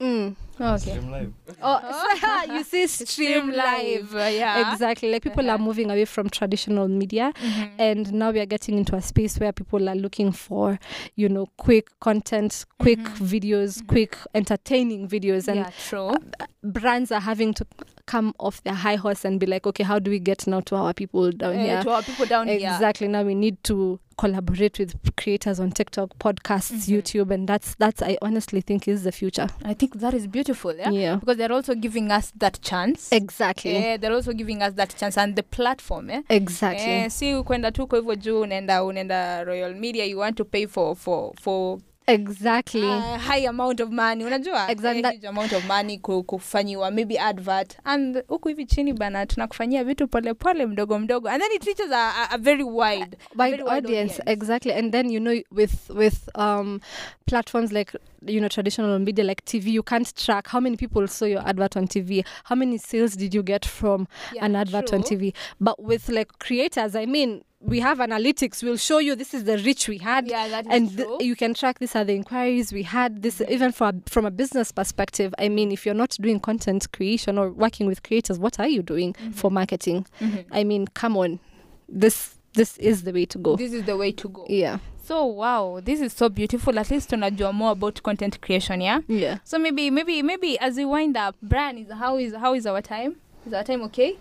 mm. 0.00 0.34
Okay. 0.58 0.78
Stream 0.78 1.10
live. 1.10 1.32
oh 1.62 2.44
you 2.54 2.64
see 2.64 2.86
stream 2.86 3.50
live 3.50 4.14
uh, 4.14 4.20
yeah. 4.20 4.72
exactly 4.72 5.12
like 5.12 5.22
people 5.22 5.50
are 5.50 5.58
moving 5.58 5.90
away 5.90 6.06
from 6.06 6.30
traditional 6.30 6.88
media 6.88 7.32
Mhm. 7.36 7.70
and 7.78 8.12
now 8.14 8.30
we 8.30 8.40
are 8.40 8.46
getting 8.46 8.78
into 8.78 8.96
a 8.96 9.02
space 9.02 9.38
where 9.38 9.52
people 9.52 9.86
are 9.88 9.94
looking 9.94 10.32
for 10.32 10.78
you 11.14 11.28
know 11.28 11.46
quick 11.58 11.88
content 12.00 12.64
quick 12.78 12.98
Mhm. 13.00 13.26
videos 13.26 13.82
Mhm. 13.82 13.86
quick 13.86 14.16
entertaining 14.34 15.08
videos 15.08 15.46
and 15.46 15.56
yeah, 15.60 15.70
true. 15.88 16.14
brands 16.62 17.12
are 17.12 17.20
having 17.20 17.52
to 17.52 17.66
come 18.06 18.32
off 18.38 18.62
their 18.62 18.74
high 18.74 18.96
horse 18.96 19.24
and 19.26 19.38
be 19.38 19.46
like 19.46 19.66
okay 19.66 19.84
how 19.84 19.98
do 19.98 20.10
we 20.10 20.18
get 20.18 20.46
now 20.46 20.60
to 20.60 20.74
our 20.76 20.94
people 20.94 21.30
down 21.32 21.54
Uh, 21.54 21.62
here 21.64 21.82
to 21.82 21.90
our 21.90 22.02
people 22.02 22.24
down 22.24 22.48
here. 22.48 22.56
exactly 22.56 23.08
now 23.08 23.22
we 23.22 23.34
need 23.34 23.62
to 23.64 24.00
collaborate 24.16 24.78
with 24.82 24.94
creators 25.16 25.60
on 25.60 25.70
tiktok 25.70 26.10
podcasts 26.18 26.72
Mhm. 26.88 26.96
youtube 26.96 27.34
and 27.34 27.48
that's 27.48 27.74
that's 27.78 28.02
i 28.02 28.16
honestly 28.22 28.62
think 28.62 28.88
is 28.88 29.02
the 29.02 29.12
future 29.12 29.46
I 29.64 29.74
think 29.74 29.98
that 30.00 30.14
is 30.14 30.26
beautiful, 30.28 30.74
yeah? 30.78 30.92
yeah, 30.92 31.16
Because 31.16 31.36
they're 31.38 31.52
also 31.56 31.74
giving 31.74 32.10
us 32.10 32.32
that 32.38 32.60
chance. 32.60 33.12
exactly 33.16 33.72
Yeah, 33.72 33.96
they're 34.00 34.14
also 34.16 34.32
giving 34.32 34.62
us 34.62 34.74
that 34.74 34.96
chance 34.96 35.20
and 35.20 35.36
the 35.36 35.42
platform, 35.42 36.10
yeah. 36.10 36.22
exactly 36.28 36.90
Eh, 36.92 37.10
si 37.10 37.42
kwenda 37.42 37.72
tu 37.72 37.86
kwa 37.86 37.98
hivyo 37.98 38.14
juu 38.14 38.40
unaenda 38.40 38.84
unaenda 38.84 39.44
royal 39.44 39.74
media 39.74 40.04
you 40.04 40.18
want 40.18 40.36
to 40.36 40.44
pay 40.44 40.66
for 40.66 40.96
for 40.96 41.32
for 41.40 41.78
exactly. 42.06 42.82
Uh, 42.90 43.18
high 43.18 43.46
amount 43.48 43.80
of 43.80 43.90
money. 43.90 44.24
Unajua 44.24 44.70
Exactly. 44.70 45.02
a 45.04 45.12
huge 45.12 45.24
amount 45.28 45.52
of 45.52 45.64
money 45.64 45.98
kufanyiwa 45.98 46.90
maybe 46.90 47.18
advert. 47.18 47.76
And 47.84 48.22
huku 48.28 48.48
hivi 48.48 48.66
chini 48.66 48.92
bana 48.92 49.26
tunakufanyia 49.26 49.84
vitu 49.84 50.08
polepole 50.08 50.66
mdogo 50.66 50.98
mdogo. 50.98 51.28
And 51.28 51.42
then 51.42 51.52
it 51.52 51.64
reaches 51.66 51.90
a, 51.92 51.96
a, 52.16 52.28
a 52.34 52.38
very 52.38 52.64
wide 52.64 53.16
wide 53.34 53.50
very 53.50 53.62
wide 53.62 53.86
audience, 53.86 54.12
audience. 54.20 54.32
exactly. 54.32 54.72
And 54.72 54.92
then 54.92 55.10
you 55.10 55.20
know 55.20 55.40
with 55.50 55.90
with 55.90 56.28
um 56.38 56.80
platforms 57.26 57.72
like 57.72 57.92
you 58.26 58.40
know 58.40 58.48
traditional 58.48 58.98
media 58.98 59.24
like 59.24 59.44
tv 59.44 59.72
you 59.72 59.82
can't 59.82 60.14
track 60.16 60.48
how 60.48 60.60
many 60.60 60.76
people 60.76 61.06
saw 61.08 61.24
your 61.26 61.42
advert 61.48 61.76
on 61.76 61.86
tv 61.88 62.24
how 62.44 62.54
many 62.56 62.78
sales 62.78 63.16
did 63.16 63.34
you 63.34 63.42
get 63.42 63.64
from 63.64 64.06
Yeah, 64.32 64.44
an 64.44 64.56
advert 64.56 64.92
on 64.92 65.02
tv 65.02 65.34
but 65.60 65.80
with 65.82 66.08
like 66.08 66.38
creators 66.38 66.94
i 66.96 67.06
mean 67.06 67.42
we 67.60 67.80
have 67.80 67.98
analytics 67.98 68.62
we'll 68.62 68.76
show 68.76 68.98
you 68.98 69.14
this 69.16 69.32
is 69.32 69.44
the 69.44 69.56
reach 69.58 69.88
we 69.88 69.98
had 69.98 70.26
Yeah, 70.28 70.46
that 70.48 70.66
is 70.66 70.72
and 70.72 70.96
th- 70.96 71.08
you 71.20 71.34
can 71.34 71.54
track 71.54 71.78
these 71.78 71.96
are 71.96 72.04
the 72.04 72.14
inquiries 72.14 72.72
we 72.72 72.82
had 72.82 73.22
this 73.22 73.40
even 73.48 73.72
from 73.72 74.02
a, 74.06 74.10
from 74.10 74.26
a 74.26 74.30
business 74.30 74.72
perspective 74.72 75.34
i 75.38 75.48
mean 75.48 75.72
if 75.72 75.86
you're 75.86 75.94
not 75.94 76.16
doing 76.20 76.38
content 76.38 76.90
creation 76.92 77.38
or 77.38 77.50
working 77.50 77.86
with 77.86 78.02
creators 78.02 78.38
what 78.38 78.60
are 78.60 78.68
you 78.68 78.82
doing 78.82 79.14
Mm-hmm. 79.14 79.30
for 79.32 79.50
marketing 79.50 80.06
i 80.52 80.64
mean 80.64 80.86
come 80.88 81.16
on 81.16 81.40
this 81.88 82.34
this 82.52 82.76
is 82.78 83.02
the 83.04 83.12
way 83.12 83.24
to 83.26 83.38
go 83.38 83.56
This 83.56 83.72
is 83.72 83.84
the 83.84 83.96
way 83.96 84.12
to 84.12 84.28
go. 84.28 84.46
yeah 84.48 84.78
So 85.06 85.24
wow, 85.24 85.80
this 85.84 86.00
is 86.00 86.12
so 86.12 86.28
beautiful. 86.28 86.76
At 86.78 86.90
least 86.90 87.10
tunajua 87.10 87.52
more 87.54 87.72
about 87.72 88.02
content 88.02 88.40
creation, 88.40 88.80
yeah. 88.80 89.00
yeah 89.08 89.38
So 89.44 89.56
maybe 89.58 89.88
maybe 89.90 90.20
maybe 90.22 90.58
as 90.58 90.76
we 90.76 90.84
wind 90.84 91.16
up, 91.16 91.36
Brian 91.42 91.78
is 91.78 91.92
how 91.92 92.16
is 92.18 92.34
how 92.34 92.54
is 92.54 92.66
our 92.66 92.82
time? 92.82 93.14
Is 93.46 93.52
our 93.54 93.62
time 93.62 93.82
okay? 93.82 94.16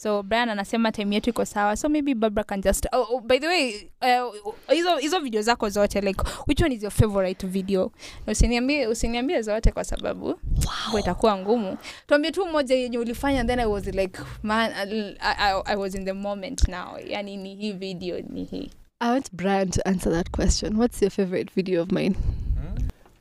So 0.00 0.22
Brian 0.22 0.48
anasema 0.48 0.92
time 0.92 1.14
yetu 1.14 1.30
iko 1.30 1.44
sawa. 1.44 1.76
So 1.76 1.88
maybe 1.88 2.14
Barbara 2.14 2.44
can 2.44 2.62
just 2.62 2.86
oh, 2.92 3.06
oh, 3.10 3.20
by 3.20 3.38
the 3.38 3.46
way, 3.46 3.90
uh, 4.02 4.52
hizo 4.74 4.96
hizo 4.96 5.20
video 5.20 5.42
zako 5.42 5.68
zote 5.68 6.00
like 6.00 6.22
which 6.46 6.60
one 6.62 6.74
is 6.74 6.82
your 6.82 6.92
favorite 6.92 7.46
video? 7.46 7.92
Na 8.26 8.32
Usiniambie 8.32 8.86
usiniambie 8.86 9.42
zote 9.42 9.72
kwa 9.72 9.84
sababu 9.84 10.26
wow. 10.26 10.98
itakuwa 10.98 11.38
ngumu. 11.38 11.76
Tuambie 12.06 12.30
tu 12.30 12.46
moja 12.46 12.74
yenye 12.74 12.98
ulifanya 12.98 13.44
then 13.44 13.60
I 13.60 13.66
was 13.66 13.86
like 13.86 14.20
man 14.42 14.72
I, 14.72 15.16
I, 15.20 15.62
I 15.64 15.76
was 15.76 15.94
in 15.94 16.04
the 16.04 16.12
moment 16.12 16.68
now. 16.68 16.98
Yani 17.06 17.36
ni 17.36 17.54
hii 17.54 17.72
video 17.72 18.20
ni 18.20 18.44
hii. 18.44 18.70
i 19.00 19.10
want 19.10 19.28
brian 19.32 19.70
to 19.70 19.80
answer 19.84 20.12
that 20.12 20.30
question 20.30 20.76
what's 20.76 21.02
your 21.02 21.10
favorite 21.10 21.52
video 21.54 21.82
of 21.82 21.92
mine 21.92 22.16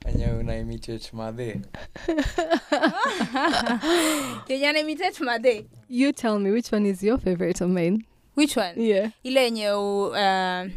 yenye 0.05 0.25
unaimitate 0.28 1.09
madhe 1.13 1.61
Yenye 4.47 4.67
animitate 4.67 5.23
madhe. 5.23 5.65
You 5.89 6.11
tell 6.13 6.39
me 6.39 6.51
which 6.51 6.71
one 6.73 6.89
is 6.89 7.03
your 7.03 7.19
favorite 7.19 7.63
of 7.63 7.69
mine 7.71 8.05
Which 8.38 8.57
one? 8.57 8.73
yeah. 8.81 9.11
Ile 9.23 9.43
yenye 9.43 9.71
uh, 9.71 10.67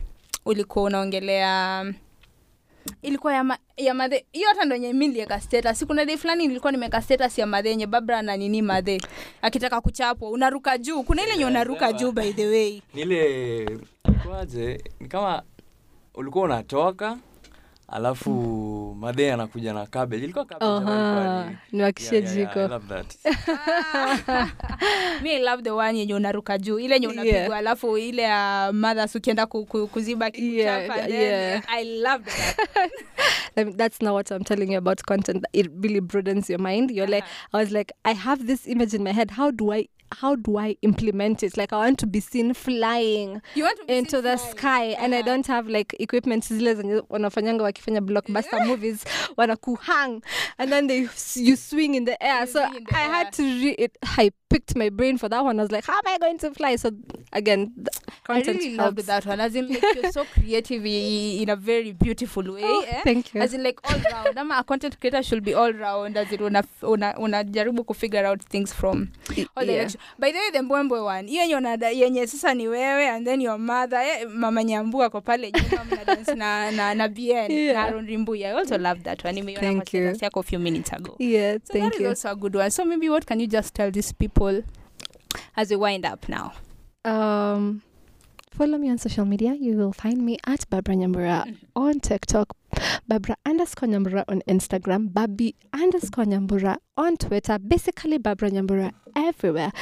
ulikuwa 0.45 0.85
unaongelea 0.85 1.85
ilikuwa 3.03 3.35
ya, 3.35 3.45
ma, 3.45 3.59
ya 3.77 3.95
madhe 3.95 4.27
hiyo 4.33 4.49
hata 4.49 4.65
ndo 4.65 4.77
enye 4.77 4.93
milieka 4.93 5.41
status. 5.41 5.87
Kuna 5.87 6.05
dei 6.05 6.17
fulani 6.17 6.49
nilikuwa 6.49 6.73
nimeka 6.73 7.03
status 7.03 7.39
ya 7.39 7.47
madhe 7.47 7.71
enye 7.71 7.87
babra 7.87 8.23
na 8.23 8.37
nini 8.37 8.63
madhe 8.63 9.01
akitaka 9.43 9.81
kuchapwa. 9.81 10.31
Unaruka 10.31 10.79
juu. 10.79 11.03
Kuna 11.03 11.23
ile 11.23 11.33
enye 11.33 11.45
unaruka 11.45 11.93
juu 11.93 12.13
by 12.13 12.33
the 12.33 12.47
way. 12.49 12.83
Nile 12.95 13.79
kwaje 14.27 14.85
ni 15.01 15.09
kama 15.09 15.43
ulikuwa 16.15 16.45
unatoka 16.45 17.19
alafu 17.91 18.31
madhe 19.01 19.33
anakuja 19.33 19.73
na 19.73 19.87
cabbage 19.87 20.25
ilikuwa 20.25 20.45
cabbage 20.45 21.57
niwakishie 21.73 22.19
Yeah, 22.19 22.37
yeah, 22.37 22.57
yeah, 22.57 22.69
jiko 22.69 22.69
love 22.69 23.05
mi 25.23 25.39
love 25.39 25.63
the 25.63 25.71
one 25.71 25.99
yenye 25.99 26.15
unaruka 26.15 26.59
juu 26.59 26.79
ile 26.79 26.95
yenye 26.95 27.09
unapigwa 27.09 27.39
Yeah. 27.41 27.59
alafu 27.59 27.99
ile 27.99 28.23
ya 28.23 28.71
mothers 28.75 29.15
ukienda 29.15 29.47
ku, 29.47 29.67
ku, 29.67 29.87
kuziba 29.87 30.31
Yeah, 30.35 31.11
yeah. 31.11 31.63
i 31.69 31.85
loved 31.85 32.33
that 33.55 33.77
that's 33.77 34.01
now 34.03 34.15
what 34.15 34.31
I'm 34.31 34.45
telling 34.45 34.73
you 34.73 34.79
about 34.79 35.03
content. 35.07 35.45
It 35.53 35.69
really 35.75 36.01
broadens 36.01 36.49
your 36.51 36.59
mind. 36.59 36.91
You're 36.91 37.07
like, 37.07 37.25
I 37.53 37.57
was 37.59 37.71
like, 37.73 37.93
I 38.05 38.13
have 38.13 38.47
this 38.47 38.67
image 38.67 38.95
in 38.95 39.03
my 39.03 39.13
head. 39.13 39.33
How 39.33 39.51
do 39.51 39.73
I, 39.73 39.89
how 40.13 40.37
do 40.37 40.57
I 40.59 40.77
implement 40.83 41.43
it? 41.43 41.57
Like, 41.57 41.73
I 41.73 41.77
want 41.79 41.99
to 42.01 42.07
be 42.07 42.21
seen 42.21 42.55
flying 42.55 43.41
you 43.55 43.65
want 43.65 43.79
to 43.81 43.85
be 43.87 43.97
into 43.97 44.17
seen 44.17 44.25
the 44.25 44.37
flying. 44.37 44.57
sky, 44.57 44.85
and 44.99 45.15
I 45.15 45.23
don't 45.23 45.47
have 45.47 45.69
like 45.69 45.95
equipment 46.01 46.45
zile 46.45 46.75
zenye 46.75 47.03
wanafanyanga 47.09 47.63
wakifanya 47.63 48.01
blockbuster 48.01 48.67
movies 48.67 49.05
wanakuhang, 49.37 50.23
and 50.59 50.71
then 50.73 50.87
they 50.87 51.09
you 51.35 51.57
swing 51.57 51.95
in 51.95 52.05
the 52.05 52.23
air. 52.23 52.41
You 52.41 52.47
so 52.47 52.61
the 52.61 52.97
I 52.97 53.03
air. 53.05 53.11
had 53.11 53.33
to 53.35 53.43
re 53.43 53.71
it. 53.79 53.97
I 54.03 54.31
picked 54.51 54.77
my 54.77 54.89
brain 54.91 55.17
for 55.17 55.29
that 55.29 55.43
one. 55.45 55.59
I 55.59 55.63
was 55.63 55.73
like, 55.73 55.85
how 55.87 55.95
am 55.95 56.03
I 56.07 56.19
going 56.19 56.39
to 56.39 56.51
fly? 56.53 56.77
So 56.77 56.91
again, 57.33 57.73
the 57.77 57.91
I 58.29 58.35
content 58.35 58.59
really 58.59 58.77
loved 58.77 58.99
helps. 58.99 59.07
that 59.07 59.27
one. 59.27 59.41
As 59.41 59.55
in, 59.55 59.69
like, 59.69 59.83
you're 59.95 60.13
so 60.13 60.25
creative 60.25 60.85
in 60.85 61.49
a 61.49 61.57
very 61.57 61.93
beautiful 61.93 62.43
way. 62.53 62.61
Oh, 62.65 62.85
eh? 62.87 63.01
Thank 63.05 63.33
you. 63.35 63.41
As 63.41 63.55
in, 63.55 63.63
like, 63.63 63.79
all 63.85 63.99
round. 64.13 64.37
Ama 64.39 64.57
a 64.59 64.65
content 64.65 65.01
creator 65.01 65.23
should 65.23 65.45
be 65.45 65.55
all 65.55 65.73
round. 65.73 66.17
As 66.17 66.31
in, 66.33 66.43
una, 66.43 66.63
una, 66.83 67.15
unajaribu 67.19 67.85
kufigure 67.85 68.27
out 68.27 68.43
things 68.43 68.73
from 68.73 69.09
all 69.57 69.65
yeah. 69.65 69.89
By 70.19 70.33
the 70.33 70.39
way, 70.39 70.51
the 70.53 70.63
mbwembwe 70.63 71.01
one. 71.01 71.29
Hiyo 71.29 71.45
yenye 71.45 72.01
yenye 72.01 72.27
sasa 72.27 72.55
ni 72.55 72.69
wewe 72.69 73.09
and 73.09 73.27
then 73.27 73.41
your 73.41 73.59
mother. 73.59 73.99
Eh, 74.01 74.29
mama 74.29 74.65
nyambu 74.65 75.03
ako 75.03 75.21
pale 75.21 75.53
nyuma 75.53 75.85
mna 75.85 76.05
dance 76.07 76.35
na, 76.35 76.71
na, 76.71 76.95
na 76.95 77.09
bien. 77.09 77.51
Yeah. 77.51 77.75
Na 77.75 77.85
Aaron 77.87 78.07
Rimbuya. 78.07 78.49
I 78.49 78.53
also 78.53 78.79
love 78.79 79.03
that 79.05 79.25
one. 79.25 79.35
Nimeiona 79.35 79.61
Thank 79.61 79.91
kwa 79.91 80.01
you. 80.01 80.07
yako 80.21 80.41
a 80.41 80.43
few 80.43 80.59
minutes 80.59 80.93
ago. 80.93 81.17
Yeah, 81.19 81.59
So 81.65 81.73
thank 81.73 81.85
that 81.85 81.95
is 81.95 82.01
you. 82.01 82.09
also 82.09 82.31
a 82.33 82.37
good 82.37 82.55
one. 82.57 82.71
So 82.71 82.85
maybe 82.85 83.09
what 83.09 83.27
can 83.27 83.41
you 83.41 83.47
just 83.47 83.75
tell 83.75 83.91
these 83.91 84.13
people 84.13 84.40
as 85.57 85.71
we 85.71 85.77
wind 85.77 86.07
up 86.07 86.29
now? 86.29 86.53
Um, 87.05 87.83
follow 88.51 88.79
me 88.79 88.91
on 88.91 88.99
social 88.99 89.25
media. 89.25 89.55
You 89.55 89.77
will 89.77 89.93
find 89.93 90.25
me 90.25 90.39
at 90.47 90.69
Barbara 90.71 90.95
Nyambura 90.97 91.57
on 91.77 92.01
TikTok, 92.01 92.57
Barbara 93.09 93.37
underscore 93.47 93.89
Nyambura 93.89 94.25
on 94.29 94.43
Instagram, 94.49 95.13
Babi 95.13 95.55
underscore 95.73 96.25
Nyambura 96.25 96.77
on 96.97 97.17
Twitter. 97.17 97.59
Basically, 97.59 98.19
Barbara 98.19 98.51
Nyambura 98.51 98.93
everywhere. 99.17 99.73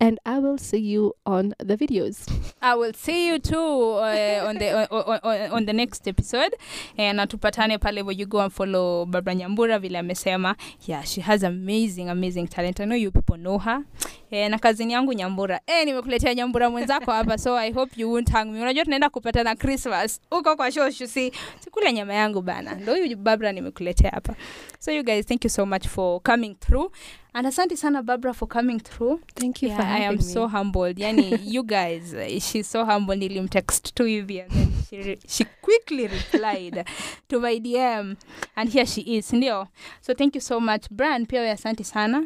And 0.00 0.18
I 0.26 0.38
will 0.38 0.58
see 0.58 0.78
you 0.80 1.14
on 1.24 1.54
the 1.58 1.76
videos. 1.76 2.28
I 2.60 2.74
will 2.74 2.92
see 2.92 3.28
you 3.28 3.38
too 3.38 3.56
uh, 3.56 4.44
on 4.46 4.58
the 4.58 4.86
on, 4.92 5.20
on, 5.22 5.50
on 5.52 5.66
the 5.66 5.72
next 5.72 6.06
episode. 6.08 6.54
And 6.98 7.18
atupatane 7.18 7.80
pale 7.80 8.04
where 8.04 8.12
you 8.14 8.26
go 8.26 8.40
and 8.40 8.52
follow 8.52 9.06
Barbara 9.06 9.34
Nyambura 9.34 9.78
vile 9.80 9.98
amesema. 9.98 10.56
Yeah 10.86 11.02
she 11.02 11.20
has 11.20 11.42
amazing 11.42 12.08
amazing 12.10 12.46
talent. 12.48 12.80
I 12.80 12.84
know 12.84 12.96
you 12.96 13.10
people 13.10 13.36
know 13.36 13.58
her. 13.58 13.84
Eh, 14.30 14.48
na 14.50 14.58
kazini 14.58 14.92
yangu 14.92 15.12
Nyambura. 15.12 15.60
Eh, 15.66 15.84
nimekuletea 15.86 16.34
Nyambura 16.34 16.70
mwenzako 16.70 17.10
hapa 17.12 17.38
so 17.38 17.56
I 17.56 17.70
hope 17.72 18.00
you 18.00 18.12
won't 18.12 18.30
hang 18.30 18.44
me. 18.44 18.60
Unajua 18.62 18.84
tunaenda 18.84 19.10
kupatana 19.10 19.56
Christmas. 19.56 20.20
Uko 20.30 20.56
kwa 20.56 20.72
shoshu 20.72 21.06
si? 21.06 21.32
Sikula 21.60 21.92
nyama 21.92 22.14
yangu 22.14 22.33
bana 22.42 22.74
ndo 22.74 22.92
huyu 22.94 23.16
babra 23.16 23.52
nimekuletea 23.52 24.10
hapa 24.10 24.34
so 24.78 24.92
you 24.92 25.04
guys 25.04 25.26
thank 25.26 25.44
you 25.44 25.50
so 25.50 25.66
much 25.66 25.86
for 25.88 26.22
coming 26.22 26.54
through 26.54 26.92
and 27.32 27.46
asante 27.46 27.76
sana 27.76 28.02
babra 28.02 28.34
for 28.34 28.48
coming 28.48 28.80
through 28.80 29.20
Thank 29.34 29.62
you 29.62 29.68
yeah, 29.68 29.78
for 29.80 29.86
I 29.86 30.06
am 30.06 30.14
me. 30.16 30.22
so 30.22 30.46
humbled. 30.48 30.98
Yani, 30.98 31.40
you 31.44 31.64
guys, 31.64 32.14
she's 32.44 32.70
so 32.70 32.84
humble. 32.84 33.16
Nilimtext 33.16 33.94
tu 33.94 34.04
hivi 34.04 34.40
and 34.40 34.50
then 34.52 34.72
she, 34.90 35.18
she 35.26 35.44
quickly 35.60 36.06
replied 36.06 36.84
to 37.28 37.40
my 37.40 37.58
DM 37.58 38.16
and 38.56 38.70
here 38.72 38.86
she 38.86 39.00
is, 39.00 39.32
ndio. 39.32 39.66
So 40.00 40.14
thank 40.14 40.34
you 40.36 40.40
so 40.40 40.60
much. 40.60 40.88
bran 40.90 41.26
pia 41.26 41.40
we 41.40 41.50
asante 41.50 41.84
sana 41.84 42.22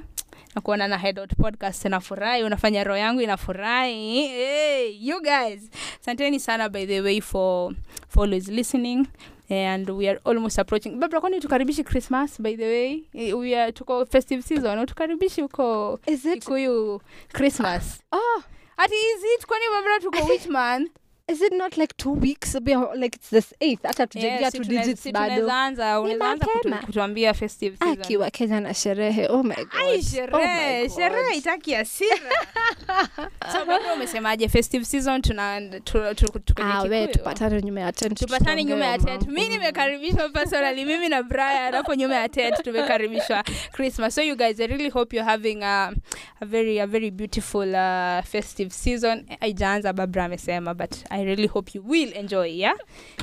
na 0.55 0.61
kuona 0.61 0.89
na 0.89 0.99
headout 0.99 1.35
podcast 1.37 1.85
nafurahi, 1.85 2.43
unafanya 2.43 2.85
roho 2.85 2.99
yangu 2.99 3.21
inafurahi. 3.21 4.27
Hey, 4.29 4.99
you 5.01 5.23
guys, 5.23 5.71
asanteni 6.01 6.41
sana 6.41 6.69
by 6.69 6.87
the 6.87 7.01
way 7.01 7.21
for, 7.21 7.73
for 8.09 8.25
always 8.25 8.49
listening 8.49 9.07
and 9.51 9.89
we 9.91 10.09
are 10.09 10.21
almost 10.25 10.59
approaching. 10.59 10.99
Babra 11.01 11.21
kwani 11.21 11.41
tukaribishi 11.41 11.85
christmas 11.85 12.39
by 12.39 12.55
the 12.57 12.65
way? 12.65 13.03
Eh, 13.15 13.33
we 13.33 13.55
are 13.55 13.73
tuko 13.73 14.05
festive 14.07 14.43
season. 14.43 14.87
Tukaribishi 14.87 15.41
huko 15.43 15.99
ikuyu 16.07 16.35
kikuyu 16.41 17.01
christmas. 17.33 18.01
Oh, 18.13 18.43
ati 18.77 18.95
is 18.95 19.23
it? 19.35 19.47
Kwani 19.47 19.65
babra 19.73 20.01
tuko 20.01 20.29
which 20.29 20.49
month 20.49 20.91
is 21.29 21.43
it 21.43 21.53
not 21.53 21.77
like 21.77 21.95
two 21.97 22.13
weeks? 22.13 22.55
Like 22.55 23.17
it's 23.17 23.31
this 23.31 23.55
eighth. 23.61 23.83
Hata 23.85 24.07
tujaingia 24.07 24.51
two 24.51 24.65
digits 24.65 25.03
si 25.03 25.13
bado. 25.13 25.35
tunaweza 25.35 25.63
anza 25.65 26.01
unaweza 26.01 26.25
anza 26.31 26.47
kutu, 26.47 26.69
mapema. 26.69 26.87
kutuambia 26.87 27.35
festive 27.35 27.77
season 27.77 28.01
Akiwa 28.03 28.31
Kenya 28.31 28.61
na 28.61 28.75
sherehe. 28.75 29.27
Oh 29.31 29.43
my 29.43 29.55
god. 29.55 29.69
Ai, 29.81 29.99
oh 29.99 30.03
sherehe 30.03 30.89
sherehe 30.89 31.37
itaki 31.37 31.75
asira 31.75 32.17
so 33.53 33.65
bado 33.67 33.85
umesemaje 33.95 34.49
festive 34.49 34.85
season 34.85 35.23
tuna 35.23 35.61
tu- 35.85 36.15
tu- 36.15 36.39
tu- 36.39 36.55
kwenye 36.55 36.73
Ah, 37.05 37.09
tupatane 37.09 37.63
nyuma 37.63 37.81
ya 37.81 37.93
tent. 37.93 38.19
tupatane 38.19 38.65
nyuma 38.65 38.85
ya 38.87 38.99
tent 38.99 39.27
mimi 39.27 39.49
nimekaribishwa 39.49 40.29
personally 40.29 40.85
mimi 40.85 41.09
na 41.09 41.23
brian 41.23 41.75
hapo 41.75 41.95
nyuma 41.95 42.15
ya 42.15 42.29
tent 42.29 42.63
tumekaribishwa 42.65 43.45
christmas 43.73 44.15
so 44.15 44.23
you 44.23 44.37
guys 44.37 44.61
i 44.61 44.67
really 44.67 44.91
hope 44.91 45.17
you're 45.17 45.31
having 45.31 45.63
a, 45.63 45.93
a 46.41 46.45
very 46.47 46.81
a 46.81 46.87
very 46.87 47.11
beautiful 47.11 47.69
uh, 47.75 48.25
festive 48.25 48.71
season 48.71 49.27
aijaanza 49.41 49.93
babra 49.93 50.25
amesema 50.25 50.75
but 50.75 50.95
i 51.11 51.18
really 51.25 51.47
hope 51.47 51.75
you 51.75 51.83
will 51.89 52.13
enjoy 52.17 52.47
yeah? 52.47 52.75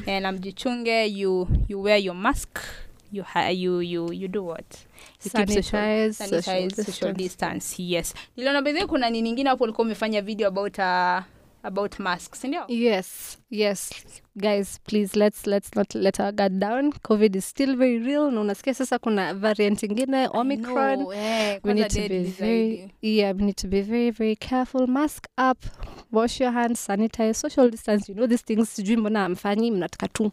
And 0.07 0.25
mjichunge 0.39 1.05
you 1.07 1.47
you 1.67 1.81
wear 1.81 1.97
your 1.97 2.15
mask 2.15 2.59
you 3.11 3.23
ha- 3.23 3.49
you 3.51 3.81
you 3.81 4.11
you 4.13 4.27
do 4.27 4.43
what? 4.43 4.65
You 5.23 5.31
keep 5.31 5.49
social- 5.49 5.79
Sanitize, 5.79 6.13
social 6.13 6.41
sanitize, 6.41 6.83
social 6.85 7.13
distance. 7.13 7.17
distance 7.17 7.83
yes. 7.83 8.13
Niliona 8.37 8.61
bedhe 8.61 8.85
kuna 8.85 9.09
nini 9.09 9.29
ingine 9.29 9.49
hapo 9.49 9.63
ulikuwa 9.63 9.85
umefanya 9.85 10.21
video 10.21 10.47
about 10.47 10.77
uh, 10.77 11.21
about 11.63 11.99
masks 11.99 12.41
sindio 12.41 12.65
Yes, 12.67 13.37
yes, 13.49 13.89
guys, 14.37 14.79
please 14.85 15.15
let's 15.15 15.47
let's 15.47 15.73
not 15.75 15.93
let 15.95 16.19
our 16.19 16.31
guard 16.31 16.59
down. 16.59 16.91
COVID 16.91 17.35
is 17.35 17.45
still 17.45 17.75
very 17.75 17.99
real. 17.99 18.31
Na 18.31 18.41
unasikia 18.41 18.73
sasa 18.73 18.99
kuna 18.99 19.33
variant 19.33 19.83
ingine 19.83 20.27
Omicron. 20.33 20.99
know, 20.99 21.11
eh, 21.11 21.59
we 21.63 21.73
need 21.73 21.89
to 21.89 22.09
be 22.09 22.23
very 22.23 22.93
yeah 23.01 23.31
we 23.31 23.43
need 23.43 23.55
to 23.57 23.67
be 23.67 23.81
very 23.81 24.09
very 24.11 24.35
careful. 24.35 24.87
Mask 24.87 25.27
up 25.37 25.57
wash 26.11 26.39
your 26.39 26.51
hands 26.51 26.87
sanitize 26.87 27.35
social 27.35 27.69
distance. 27.69 28.09
You 28.09 28.15
know 28.15 28.27
these 28.27 28.43
things 28.43 28.69
sijui 28.75 28.97
mbona 28.97 29.25
amfanyi 29.25 29.71
mnataka 29.71 30.07
tu 30.07 30.31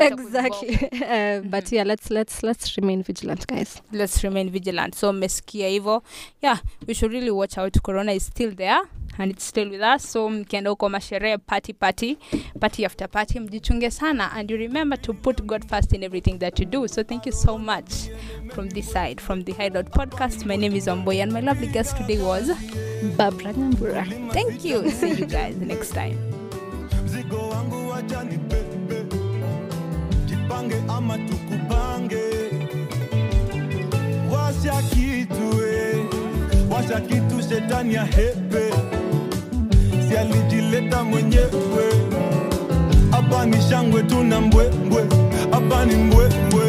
exactly. 0.00 0.88
uh, 0.92 1.40
but 1.50 1.72
yeah 1.72 1.86
let's 1.86 2.10
let's 2.10 2.42
let's 2.42 2.76
remain 2.76 3.02
vigilant 3.02 3.46
guys. 3.46 3.82
Let's 3.92 4.24
remain 4.24 4.50
vigilant. 4.50 4.94
So 4.94 5.12
mmesikia 5.12 5.68
hivyo 5.68 6.02
yeah 6.42 6.58
we 6.86 6.94
should 6.94 7.12
really 7.12 7.30
watch 7.30 7.58
out. 7.58 7.78
Corona 7.82 8.12
is 8.12 8.26
still 8.26 8.54
there 8.54 8.80
and 9.18 9.30
it's 9.30 9.44
still 9.44 9.68
with 9.70 9.80
us. 9.82 10.12
So 10.12 10.30
mkienda 10.30 10.70
huko 10.70 10.88
masherehe 10.88 11.38
party 11.38 11.72
party 11.72 12.18
party 12.60 12.84
after 12.84 13.08
party 13.08 13.40
mjichunge 13.40 13.90
sana. 13.90 14.30
And 14.34 14.50
you 14.50 14.56
remember 14.56 14.96
to 14.96 15.14
put 15.14 15.46
god 15.46 15.64
first 15.68 15.92
in 15.92 16.02
everything 16.02 16.38
that 16.38 16.58
you 16.58 16.66
do. 16.66 16.88
So 16.88 17.02
thank 17.02 17.26
you 17.26 17.32
so 17.32 17.58
much 17.58 17.92
from 18.52 18.68
this 18.70 18.90
side 18.92 19.20
from 19.20 19.44
the 19.44 19.52
hideout 19.52 19.90
podcast. 19.90 20.44
My 20.46 20.56
name 20.56 20.74
is 20.76 20.86
omboy 20.86 21.22
and 21.22 21.32
my 21.32 21.40
lovely 21.40 21.66
guest 21.66 21.96
today 21.96 22.22
was 22.22 22.48
Barbara 23.16 23.52
Nyambura. 23.52 24.32
thank 24.32 24.64
you. 24.64 24.90
See 24.90 25.12
you 25.14 25.26
guys 25.26 25.56
next 25.56 25.90
time. 25.90 26.18
Ama 30.88 31.18
washa 34.30 34.82
washa 36.70 37.00
kitu 37.00 37.42
shetani 37.48 37.94
ya 37.94 38.04
hepe 38.04 38.97
si 40.08 40.16
alijileta 40.16 41.04
mwenyewe 41.04 41.84
hapa 43.10 43.46
ni 43.46 43.56
shangwe 43.70 44.02
tuna 44.02 44.40
mbwembwe. 44.40 45.02
Hapa 45.50 45.84
ni 45.84 45.94
mbwembwe 45.94 46.64